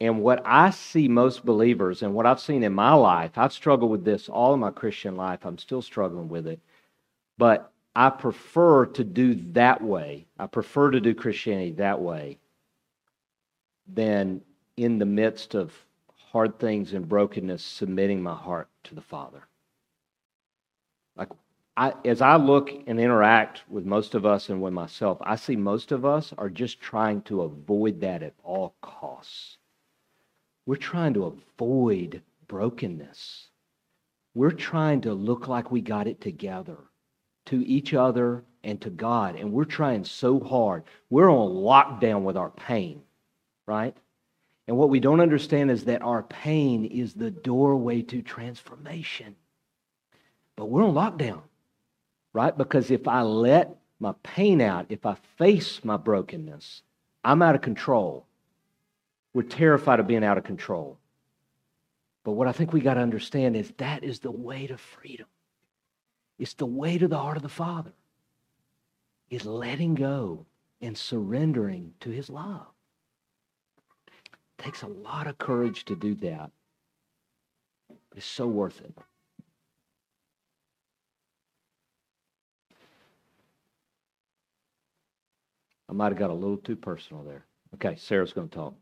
And 0.00 0.22
what 0.22 0.40
I 0.44 0.70
see 0.70 1.08
most 1.08 1.44
believers 1.44 2.02
and 2.02 2.14
what 2.14 2.26
I've 2.26 2.40
seen 2.40 2.62
in 2.62 2.72
my 2.72 2.92
life, 2.92 3.32
I've 3.36 3.52
struggled 3.52 3.90
with 3.90 4.04
this 4.04 4.28
all 4.28 4.54
of 4.54 4.60
my 4.60 4.70
Christian 4.70 5.16
life. 5.16 5.44
I'm 5.44 5.58
still 5.58 5.82
struggling 5.82 6.28
with 6.28 6.46
it. 6.46 6.60
But 7.38 7.72
I 7.98 8.10
prefer 8.10 8.84
to 8.84 9.02
do 9.02 9.34
that 9.52 9.82
way. 9.82 10.26
I 10.38 10.46
prefer 10.48 10.90
to 10.90 11.00
do 11.00 11.14
Christianity 11.14 11.72
that 11.72 11.98
way 11.98 12.36
than 13.88 14.42
in 14.76 14.98
the 14.98 15.06
midst 15.06 15.54
of 15.54 15.72
hard 16.30 16.58
things 16.58 16.92
and 16.92 17.08
brokenness, 17.08 17.64
submitting 17.64 18.22
my 18.22 18.34
heart 18.34 18.68
to 18.84 18.94
the 18.94 19.00
Father. 19.00 19.44
Like, 21.16 21.30
I, 21.78 21.94
as 22.04 22.20
I 22.20 22.36
look 22.36 22.70
and 22.86 23.00
interact 23.00 23.62
with 23.66 23.86
most 23.86 24.14
of 24.14 24.26
us 24.26 24.50
and 24.50 24.60
with 24.60 24.74
myself, 24.74 25.16
I 25.22 25.36
see 25.36 25.56
most 25.56 25.90
of 25.90 26.04
us 26.04 26.34
are 26.36 26.50
just 26.50 26.78
trying 26.78 27.22
to 27.22 27.42
avoid 27.42 28.02
that 28.02 28.22
at 28.22 28.34
all 28.44 28.74
costs. 28.82 29.56
We're 30.66 30.76
trying 30.76 31.14
to 31.14 31.24
avoid 31.24 32.20
brokenness. 32.46 33.48
We're 34.34 34.50
trying 34.50 35.00
to 35.02 35.14
look 35.14 35.48
like 35.48 35.70
we 35.70 35.80
got 35.80 36.06
it 36.06 36.20
together 36.20 36.76
to 37.46 37.66
each 37.66 37.94
other 37.94 38.44
and 38.62 38.80
to 38.82 38.90
God. 38.90 39.36
And 39.36 39.52
we're 39.52 39.64
trying 39.64 40.04
so 40.04 40.40
hard. 40.40 40.84
We're 41.10 41.30
on 41.30 41.50
lockdown 41.50 42.22
with 42.22 42.36
our 42.36 42.50
pain, 42.50 43.02
right? 43.66 43.96
And 44.66 44.76
what 44.76 44.90
we 44.90 45.00
don't 45.00 45.20
understand 45.20 45.70
is 45.70 45.84
that 45.84 46.02
our 46.02 46.24
pain 46.24 46.84
is 46.84 47.14
the 47.14 47.30
doorway 47.30 48.02
to 48.02 48.22
transformation. 48.22 49.36
But 50.56 50.66
we're 50.66 50.84
on 50.84 50.94
lockdown, 50.94 51.42
right? 52.32 52.56
Because 52.56 52.90
if 52.90 53.06
I 53.06 53.22
let 53.22 53.76
my 54.00 54.12
pain 54.22 54.60
out, 54.60 54.86
if 54.88 55.06
I 55.06 55.16
face 55.36 55.84
my 55.84 55.96
brokenness, 55.96 56.82
I'm 57.24 57.42
out 57.42 57.54
of 57.54 57.60
control. 57.60 58.26
We're 59.32 59.42
terrified 59.42 60.00
of 60.00 60.06
being 60.06 60.24
out 60.24 60.38
of 60.38 60.44
control. 60.44 60.98
But 62.24 62.32
what 62.32 62.48
I 62.48 62.52
think 62.52 62.72
we 62.72 62.80
got 62.80 62.94
to 62.94 63.00
understand 63.00 63.56
is 63.56 63.72
that 63.76 64.02
is 64.02 64.18
the 64.18 64.30
way 64.30 64.66
to 64.66 64.76
freedom. 64.76 65.26
It's 66.38 66.54
the 66.54 66.66
way 66.66 66.98
to 66.98 67.08
the 67.08 67.18
heart 67.18 67.36
of 67.36 67.42
the 67.42 67.48
Father. 67.48 67.92
Is 69.28 69.44
letting 69.44 69.94
go 69.94 70.46
and 70.80 70.96
surrendering 70.96 71.94
to 72.00 72.10
his 72.10 72.30
love. 72.30 72.66
It 74.06 74.62
takes 74.62 74.82
a 74.82 74.86
lot 74.86 75.26
of 75.26 75.38
courage 75.38 75.84
to 75.86 75.96
do 75.96 76.14
that. 76.16 76.50
But 77.88 78.18
it's 78.18 78.26
so 78.26 78.46
worth 78.46 78.80
it. 78.80 78.94
I 85.88 85.92
might 85.92 86.12
have 86.12 86.18
got 86.18 86.30
a 86.30 86.34
little 86.34 86.56
too 86.56 86.76
personal 86.76 87.22
there. 87.24 87.44
Okay, 87.74 87.96
Sarah's 87.96 88.32
going 88.32 88.48
to 88.48 88.54
talk. 88.54 88.74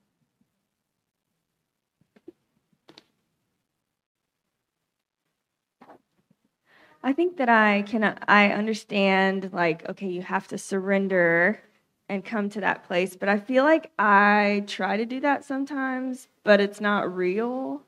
I 7.05 7.13
think 7.13 7.37
that 7.37 7.51
I 7.51 7.83
can 7.83 8.19
I 8.27 8.51
understand 8.51 9.51
like 9.53 9.87
okay 9.91 10.09
you 10.09 10.23
have 10.23 10.49
to 10.49 10.59
surrender 10.59 11.63
and 12.09 12.25
come 12.25 12.49
to 12.51 12.61
that 12.63 12.85
place 12.85 13.15
but 13.15 13.29
I 13.29 13.39
feel 13.39 13.63
like 13.63 13.93
I 13.99 14.65
try 14.67 14.97
to 14.97 15.05
do 15.05 15.21
that 15.21 15.45
sometimes 15.45 16.29
but 16.45 16.61
it's 16.61 16.81
not 16.81 17.15
real 17.15 17.83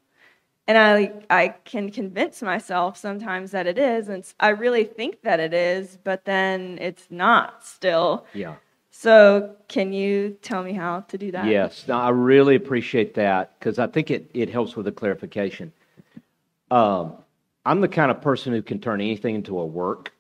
and 0.69 0.77
I 0.77 1.13
I 1.31 1.49
can 1.65 1.91
convince 1.91 2.43
myself 2.43 2.99
sometimes 2.99 3.53
that 3.53 3.67
it 3.67 3.79
is 3.79 4.11
and 4.11 4.23
I 4.39 4.51
really 4.51 4.85
think 4.85 5.23
that 5.23 5.41
it 5.41 5.55
is 5.55 5.99
but 6.05 6.27
then 6.27 6.79
it's 6.79 7.07
not 7.11 7.65
still 7.65 8.27
Yeah. 8.35 8.57
so 8.91 9.57
can 9.69 9.95
you 9.95 10.37
tell 10.43 10.63
me 10.63 10.75
how 10.75 11.01
to 11.01 11.17
do 11.17 11.33
that 11.33 11.47
Yes, 11.47 11.89
no, 11.89 11.97
I 11.97 12.11
really 12.11 12.55
appreciate 12.55 13.15
that 13.15 13.59
because 13.59 13.79
I 13.79 13.87
think 13.87 14.11
it, 14.11 14.31
it 14.35 14.51
helps 14.51 14.77
with 14.77 14.85
the 14.85 14.93
clarification. 14.93 15.73
Um, 16.71 17.15
I'm 17.67 17.81
the 17.81 17.89
kind 17.89 18.13
of 18.13 18.23
person 18.23 18.53
who 18.53 18.63
can 18.63 18.79
turn 18.79 19.01
anything 19.01 19.35
into 19.35 19.59
a 19.59 19.67
work. 19.67 20.13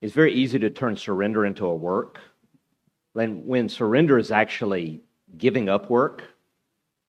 It's 0.00 0.14
very 0.14 0.32
easy 0.32 0.58
to 0.60 0.70
turn 0.70 0.96
surrender 0.96 1.44
into 1.44 1.66
a 1.66 1.74
work. 1.74 2.18
When, 3.12 3.46
when 3.46 3.68
surrender 3.68 4.16
is 4.16 4.30
actually 4.30 5.02
giving 5.36 5.68
up 5.68 5.90
work, 5.90 6.24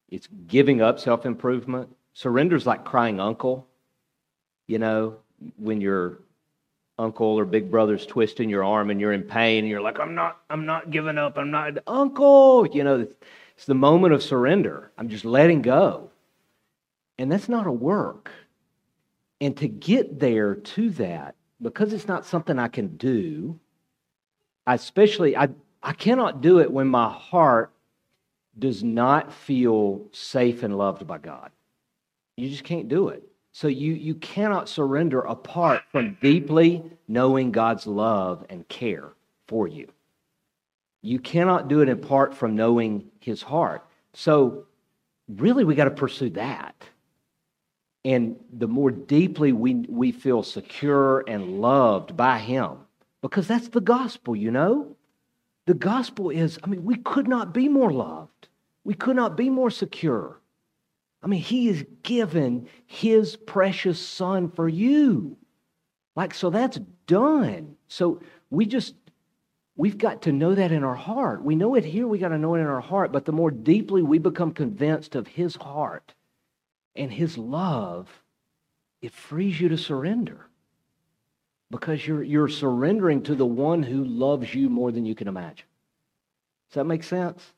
it's 0.10 0.28
giving 0.48 0.82
up 0.82 1.00
self 1.00 1.26
improvement. 1.26 1.88
Surrender 2.14 2.58
is 2.58 2.66
like 2.66 2.84
crying 2.84 3.22
uncle. 3.22 3.66
You 4.68 4.80
know, 4.80 5.18
when 5.58 5.80
your 5.80 6.20
uncle 7.00 7.28
or 7.40 7.46
big 7.46 7.72
brother's 7.72 8.06
twisting 8.06 8.50
your 8.50 8.64
arm 8.66 8.90
and 8.90 9.00
you're 9.00 9.14
in 9.14 9.24
pain 9.24 9.60
and 9.60 9.70
you're 9.70 9.82
like, 9.82 10.02
I'm 10.02 10.16
not, 10.16 10.42
I'm 10.50 10.66
not 10.66 10.92
giving 10.92 11.18
up. 11.18 11.38
I'm 11.38 11.52
not, 11.52 11.78
uncle. 11.88 12.68
You 12.68 12.84
know, 12.84 13.08
it's 13.56 13.66
the 13.66 13.74
moment 13.74 14.14
of 14.14 14.22
surrender. 14.22 14.92
I'm 14.98 15.08
just 15.08 15.24
letting 15.24 15.62
go. 15.62 16.10
And 17.18 17.32
that's 17.32 17.48
not 17.48 17.68
a 17.68 17.72
work. 17.72 18.32
And 19.42 19.56
to 19.58 19.68
get 19.68 20.20
there 20.20 20.56
to 20.56 20.90
that, 20.92 21.36
because 21.62 21.94
it's 21.94 22.08
not 22.08 22.26
something 22.26 22.58
I 22.58 22.68
can 22.68 22.96
do, 22.98 23.60
I 24.66 24.76
especially, 24.76 25.36
I, 25.36 25.50
I 25.84 25.94
cannot 25.94 26.42
do 26.42 26.60
it 26.60 26.72
when 26.72 26.88
my 26.88 27.10
heart 27.10 27.72
does 28.58 28.84
not 28.84 29.34
feel 29.34 30.08
safe 30.12 30.64
and 30.64 30.78
loved 30.78 31.06
by 31.06 31.18
God. 31.18 31.52
You 32.38 32.50
just 32.50 32.64
can't 32.64 32.88
do 32.88 33.10
it. 33.10 33.24
So 33.52 33.68
you, 33.68 33.94
you 33.94 34.16
cannot 34.16 34.68
surrender 34.68 35.22
apart 35.22 35.84
from 35.92 36.18
deeply 36.22 36.84
knowing 37.08 37.52
God's 37.52 37.88
love 37.88 38.46
and 38.50 38.68
care 38.68 39.14
for 39.48 39.68
you. 39.68 39.88
You 41.02 41.20
cannot 41.20 41.68
do 41.68 41.82
it 41.82 41.90
apart 41.90 42.34
from 42.34 42.56
knowing 42.56 43.12
his 43.20 43.42
heart. 43.42 43.86
So 44.14 44.66
really 45.30 45.64
we 45.64 45.76
got 45.76 45.86
to 45.86 45.92
pursue 45.92 46.32
that. 46.32 46.76
And 48.06 48.36
the 48.54 48.68
more 48.68 48.92
deeply 48.92 49.52
we, 49.52 49.74
we 49.90 50.12
feel 50.12 50.44
secure 50.44 51.24
and 51.28 51.60
loved 51.60 52.16
by 52.16 52.38
him, 52.38 52.78
because 53.24 53.48
that's 53.48 53.70
the 53.70 53.82
gospel, 53.82 54.36
you 54.36 54.52
know? 54.52 54.96
The 55.66 55.74
gospel 55.74 56.30
is, 56.30 56.60
I 56.64 56.68
mean, 56.68 56.86
we 56.86 56.98
could 56.98 57.28
not 57.28 57.52
be 57.52 57.68
more 57.68 57.92
loved. 57.92 58.48
We 58.84 58.94
could 58.94 59.16
not 59.16 59.36
be 59.36 59.50
more 59.50 59.72
secure. 59.72 60.40
I 61.24 61.28
mean, 61.28 61.42
he 61.42 61.66
has 61.68 61.84
given 62.04 62.68
his 62.86 63.36
precious 63.36 64.00
son 64.00 64.52
for 64.52 64.70
you. 64.70 65.36
Like, 66.16 66.36
so 66.36 66.52
that's 66.52 66.80
done. 67.08 67.76
So 67.88 68.22
we 68.52 68.68
just, 68.68 68.94
we've 69.76 69.98
got 69.98 70.22
to 70.22 70.32
know 70.32 70.54
that 70.54 70.72
in 70.72 70.84
our 70.84 70.94
heart. 70.94 71.44
We 71.44 71.56
know 71.56 71.74
it 71.74 71.84
here, 71.84 72.08
we 72.08 72.20
got 72.20 72.30
to 72.30 72.38
know 72.38 72.54
it 72.54 72.60
in 72.60 72.68
our 72.68 72.82
heart. 72.82 73.12
But 73.12 73.26
the 73.26 73.32
more 73.32 73.50
deeply 73.50 74.04
we 74.04 74.20
become 74.20 74.52
convinced 74.52 75.16
of 75.16 75.26
his 75.26 75.56
heart 75.56 76.14
and 76.96 77.12
his 77.12 77.38
love, 77.38 78.10
it 79.02 79.12
frees 79.12 79.60
you 79.60 79.70
to 79.70 79.78
surrender. 79.78 80.48
Because 81.72 82.06
you're, 82.06 82.24
you're 82.24 82.48
surrendering 82.48 83.24
to 83.24 83.36
the 83.36 83.46
one 83.46 83.84
who 83.84 84.04
loves 84.04 84.54
you 84.54 84.70
more 84.70 84.92
than 84.92 85.06
you 85.06 85.16
can 85.16 85.28
imagine. 85.28 85.66
Does 86.70 86.76
that 86.76 86.86
make 86.86 87.04
sense? 87.04 87.54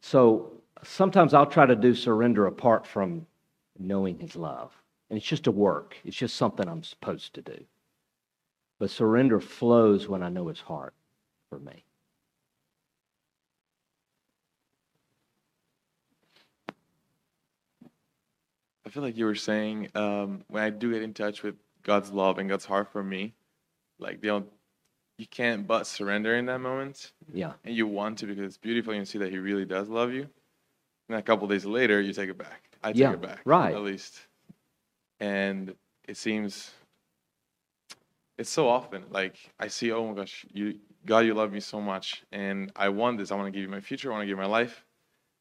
So 0.00 0.52
sometimes 0.82 1.32
I'll 1.32 1.46
try 1.46 1.66
to 1.66 1.76
do 1.76 1.94
surrender 1.94 2.46
apart 2.46 2.86
from 2.86 3.26
knowing 3.78 4.18
his 4.18 4.36
love. 4.36 4.72
And 5.08 5.16
it's 5.18 5.26
just 5.26 5.46
a 5.46 5.50
work, 5.50 5.96
it's 6.04 6.16
just 6.16 6.36
something 6.36 6.68
I'm 6.68 6.82
supposed 6.82 7.34
to 7.34 7.42
do. 7.42 7.64
But 8.78 8.90
surrender 8.90 9.40
flows 9.40 10.08
when 10.08 10.22
I 10.22 10.28
know 10.28 10.48
his 10.48 10.60
heart 10.60 10.94
for 11.48 11.58
me. 11.58 11.84
Feel 18.92 19.02
like 19.02 19.16
you 19.16 19.24
were 19.24 19.34
saying 19.34 19.88
um, 19.94 20.44
when 20.48 20.62
I 20.62 20.70
do 20.70 20.92
get 20.92 21.02
in 21.02 21.14
touch 21.14 21.42
with 21.42 21.56
God's 21.82 22.10
love 22.10 22.38
and 22.38 22.48
God's 22.48 22.64
heart 22.64 22.92
for 22.92 23.02
me, 23.02 23.32
like 23.98 24.20
they 24.20 24.28
don't, 24.28 24.46
you 25.18 25.26
can't 25.26 25.66
but 25.66 25.86
surrender 25.86 26.36
in 26.36 26.46
that 26.46 26.58
moment, 26.60 27.12
Yeah. 27.32 27.52
and 27.64 27.74
you 27.74 27.86
want 27.86 28.18
to 28.18 28.26
because 28.26 28.44
it's 28.44 28.58
beautiful. 28.58 28.92
and 28.92 29.00
You 29.00 29.06
see 29.06 29.18
that 29.18 29.30
He 29.30 29.38
really 29.38 29.64
does 29.64 29.88
love 29.88 30.12
you. 30.12 30.28
And 31.08 31.18
a 31.18 31.22
couple 31.22 31.46
days 31.48 31.64
later, 31.64 32.00
you 32.00 32.12
take 32.12 32.30
it 32.30 32.38
back. 32.38 32.62
I 32.82 32.92
take 32.92 33.00
Yeah, 33.00 33.12
it 33.12 33.20
back, 33.20 33.40
right. 33.44 33.74
At 33.74 33.82
least, 33.82 34.26
and 35.20 35.74
it 36.08 36.16
seems 36.16 36.72
it's 38.38 38.50
so 38.50 38.68
often 38.68 39.04
like 39.10 39.36
I 39.60 39.68
see. 39.68 39.92
Oh 39.92 40.06
my 40.08 40.14
gosh, 40.14 40.44
you 40.52 40.78
God, 41.06 41.20
you 41.20 41.34
love 41.34 41.52
me 41.52 41.60
so 41.60 41.80
much, 41.80 42.24
and 42.32 42.72
I 42.76 42.88
want 42.88 43.18
this. 43.18 43.30
I 43.30 43.36
want 43.36 43.46
to 43.46 43.50
give 43.52 43.62
you 43.62 43.68
my 43.68 43.80
future. 43.80 44.10
I 44.10 44.12
want 44.14 44.22
to 44.22 44.26
give 44.26 44.36
you 44.36 44.42
my 44.42 44.48
life. 44.48 44.84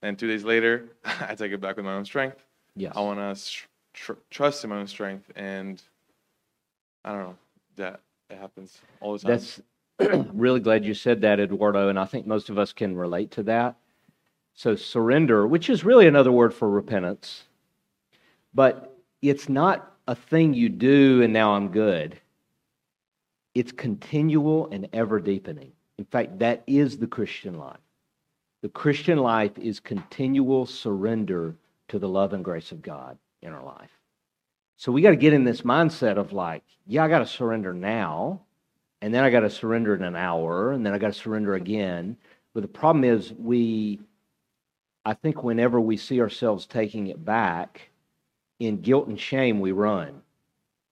And 0.04 0.18
two 0.18 0.28
days 0.28 0.44
later, 0.44 0.90
I 1.06 1.36
take 1.36 1.52
it 1.52 1.62
back 1.62 1.78
with 1.78 1.86
my 1.86 1.94
own 1.94 2.06
strength. 2.06 2.44
Yes. 2.76 2.94
I 2.96 3.02
want 3.02 3.20
to 3.20 3.52
tr- 3.94 4.14
trust 4.30 4.64
in 4.64 4.70
my 4.70 4.78
own 4.78 4.88
strength, 4.88 5.32
and 5.36 5.82
I 7.04 7.12
don't 7.12 7.22
know 7.22 7.36
that 7.76 8.00
it 8.30 8.38
happens 8.38 8.80
all 9.00 9.14
the 9.14 9.20
time. 9.20 9.32
That's 9.32 9.62
really 10.34 10.60
glad 10.60 10.86
you 10.86 10.94
said 10.94 11.22
that, 11.22 11.40
Eduardo, 11.40 11.90
and 11.90 12.00
I 12.00 12.06
think 12.06 12.26
most 12.26 12.50
of 12.50 12.58
us 12.58 12.74
can 12.74 12.96
relate 12.96 13.32
to 13.32 13.44
that. 13.44 13.76
So, 14.54 14.76
surrender, 14.76 15.48
which 15.48 15.70
is 15.70 15.84
really 15.84 16.08
another 16.08 16.32
word 16.32 16.54
for 16.54 16.70
repentance, 16.70 17.44
but 18.54 18.98
it's 19.22 19.48
not 19.48 19.92
a 20.08 20.16
thing 20.16 20.54
you 20.54 20.70
do 20.70 21.22
and 21.22 21.32
now 21.32 21.54
I'm 21.54 21.70
good. 21.70 22.20
It's 23.54 23.72
continual 23.72 24.70
and 24.72 24.88
ever 24.94 25.20
deepening. 25.20 25.72
In 25.98 26.06
fact, 26.06 26.40
that 26.40 26.64
is 26.68 26.98
the 26.98 27.08
Christian 27.08 27.58
life. 27.58 27.80
The 28.62 28.70
Christian 28.70 29.20
life 29.20 29.58
is 29.58 29.80
continual 29.80 30.66
surrender 30.66 31.56
to 31.92 32.00
the 32.00 32.10
love 32.10 32.34
and 32.34 32.44
grace 32.44 32.72
of 32.72 32.82
God 32.82 33.18
in 33.42 33.52
our 33.52 33.64
life. 33.64 33.92
So 34.78 34.92
we 34.92 35.02
got 35.02 35.10
to 35.12 35.18
get 35.18 35.34
in 35.34 35.44
this 35.44 35.62
mindset 35.62 36.18
of 36.18 36.32
like, 36.32 36.64
yeah, 36.88 37.04
I 37.04 37.10
got 37.10 37.20
to 37.20 37.28
surrender 37.28 37.74
now, 37.74 38.42
and 39.02 39.14
then 39.14 39.24
I 39.24 39.30
got 39.30 39.42
to 39.42 39.50
surrender 39.50 39.94
in 39.94 40.04
an 40.04 40.16
hour, 40.16 40.72
and 40.72 40.86
then 40.86 40.94
I 40.94 40.98
got 40.98 41.14
to 41.14 41.20
surrender 41.20 41.54
again. 41.56 42.18
But 42.54 42.62
the 42.62 42.70
problem 42.70 43.04
is, 43.04 43.34
we, 43.34 44.00
I 45.06 45.14
think, 45.14 45.44
whenever 45.44 45.80
we 45.82 45.98
see 45.98 46.22
ourselves 46.22 46.66
taking 46.66 47.08
it 47.08 47.24
back, 47.24 47.90
in 48.60 48.82
guilt 48.82 49.08
and 49.08 49.20
shame, 49.20 49.60
we 49.60 49.72
run 49.72 50.22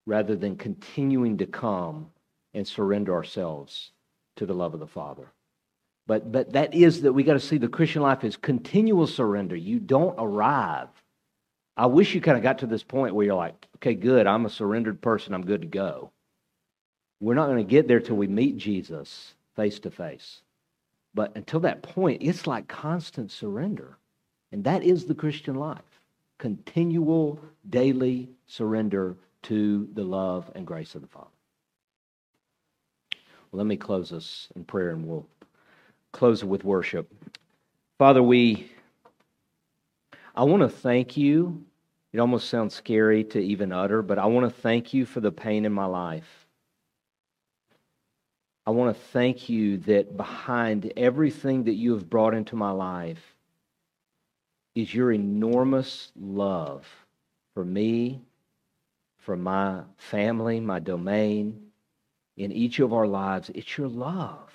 rather 0.05 0.35
than 0.35 0.57
continuing 0.57 1.37
to 1.37 1.45
come 1.45 2.09
and 2.53 2.67
surrender 2.67 3.13
ourselves 3.13 3.91
to 4.35 4.45
the 4.45 4.53
love 4.53 4.73
of 4.73 4.79
the 4.79 4.87
Father. 4.87 5.31
But, 6.09 6.31
but 6.31 6.53
that 6.53 6.73
is 6.73 7.03
that 7.03 7.13
we 7.13 7.21
got 7.21 7.33
to 7.33 7.39
see 7.39 7.59
the 7.59 7.67
Christian 7.67 8.01
life 8.01 8.23
is 8.23 8.35
continual 8.35 9.05
surrender. 9.05 9.55
You 9.55 9.77
don't 9.77 10.15
arrive. 10.17 10.87
I 11.77 11.85
wish 11.85 12.15
you 12.15 12.19
kind 12.19 12.35
of 12.35 12.41
got 12.41 12.57
to 12.57 12.65
this 12.65 12.81
point 12.81 13.13
where 13.13 13.27
you're 13.27 13.35
like, 13.35 13.67
okay, 13.75 13.93
good, 13.93 14.25
I'm 14.25 14.47
a 14.47 14.49
surrendered 14.49 15.03
person, 15.03 15.35
I'm 15.35 15.45
good 15.45 15.61
to 15.61 15.67
go. 15.67 16.09
We're 17.19 17.35
not 17.35 17.45
going 17.45 17.63
to 17.63 17.63
get 17.63 17.87
there 17.87 17.99
till 17.99 18.15
we 18.15 18.25
meet 18.25 18.57
Jesus 18.57 19.35
face 19.55 19.77
to 19.81 19.91
face. 19.91 20.41
But 21.13 21.35
until 21.35 21.59
that 21.59 21.83
point, 21.83 22.23
it's 22.23 22.47
like 22.47 22.67
constant 22.67 23.29
surrender. 23.29 23.99
And 24.51 24.63
that 24.63 24.81
is 24.81 25.05
the 25.05 25.13
Christian 25.13 25.53
life 25.53 26.01
continual, 26.39 27.39
daily 27.69 28.29
surrender 28.47 29.15
to 29.43 29.87
the 29.93 30.03
love 30.03 30.49
and 30.55 30.65
grace 30.65 30.95
of 30.95 31.01
the 31.01 31.07
Father. 31.07 31.29
Well, 33.51 33.59
let 33.59 33.67
me 33.67 33.77
close 33.77 34.09
this 34.09 34.47
in 34.55 34.63
prayer 34.63 34.89
and 34.89 35.07
we'll 35.07 35.27
close 36.11 36.41
it 36.41 36.47
with 36.47 36.63
worship. 36.63 37.11
Father, 37.97 38.23
we 38.23 38.71
I 40.35 40.43
want 40.43 40.61
to 40.61 40.69
thank 40.69 41.17
you. 41.17 41.65
It 42.13 42.19
almost 42.19 42.49
sounds 42.49 42.73
scary 42.73 43.23
to 43.25 43.39
even 43.39 43.71
utter, 43.71 44.01
but 44.01 44.17
I 44.17 44.25
want 44.25 44.45
to 44.45 44.61
thank 44.61 44.93
you 44.93 45.05
for 45.05 45.19
the 45.19 45.31
pain 45.31 45.65
in 45.65 45.73
my 45.73 45.85
life. 45.85 46.47
I 48.65 48.71
want 48.71 48.95
to 48.95 49.03
thank 49.11 49.49
you 49.49 49.77
that 49.79 50.15
behind 50.15 50.93
everything 50.95 51.63
that 51.65 51.73
you 51.73 51.93
have 51.93 52.09
brought 52.09 52.33
into 52.33 52.55
my 52.55 52.71
life 52.71 53.35
is 54.75 54.93
your 54.93 55.11
enormous 55.11 56.11
love 56.15 56.87
for 57.53 57.65
me, 57.65 58.21
for 59.17 59.35
my 59.35 59.81
family, 59.97 60.59
my 60.59 60.79
domain, 60.79 61.71
in 62.37 62.51
each 62.51 62.79
of 62.79 62.93
our 62.93 63.07
lives. 63.07 63.51
It's 63.53 63.77
your 63.77 63.89
love. 63.89 64.48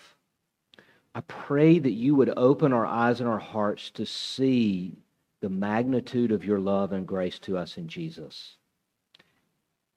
I 1.15 1.21
pray 1.23 1.79
that 1.79 1.93
you 1.93 2.15
would 2.17 2.33
open 2.37 2.73
our 2.73 2.87
eyes 2.87 3.21
and 3.21 3.29
our 3.29 3.39
hearts 3.39 3.91
to 3.93 4.05
see 4.05 4.97
the 5.41 5.49
magnitude 5.49 6.33
of 6.33 6.45
your 6.45 6.59
love 6.59 6.93
and 6.93 7.07
grace 7.07 7.39
to 7.41 7.57
us 7.57 7.77
in 7.77 7.87
Jesus. 7.87 8.57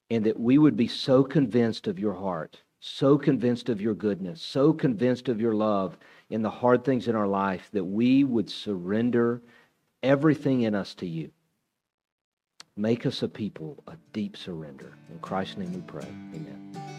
And 0.10 0.26
that 0.26 0.40
we 0.40 0.58
would 0.58 0.78
be 0.78 0.88
so 0.88 1.24
convinced 1.24 1.88
of 1.88 2.00
your 2.00 2.14
heart, 2.14 2.62
so 2.80 3.18
convinced 3.18 3.70
of 3.70 3.82
your 3.82 3.94
goodness, 3.94 4.42
so 4.42 4.74
convinced 4.74 5.28
of 5.28 5.42
your 5.42 5.54
love 5.54 5.98
in 6.30 6.42
the 6.42 6.50
hard 6.50 6.84
things 6.84 7.08
in 7.08 7.16
our 7.16 7.28
life 7.28 7.70
that 7.74 7.84
we 7.84 8.24
would 8.24 8.50
surrender 8.50 9.42
everything 10.04 10.62
in 10.62 10.76
us 10.76 10.94
to 10.96 11.08
you. 11.08 11.32
Make 12.76 13.06
us 13.08 13.24
a 13.24 13.28
people 13.28 13.84
of 13.88 13.96
deep 14.14 14.38
surrender. 14.38 14.94
In 15.10 15.18
Christ's 15.20 15.58
name 15.58 15.74
we 15.74 15.82
pray. 15.82 16.08
Amen. 16.36 16.97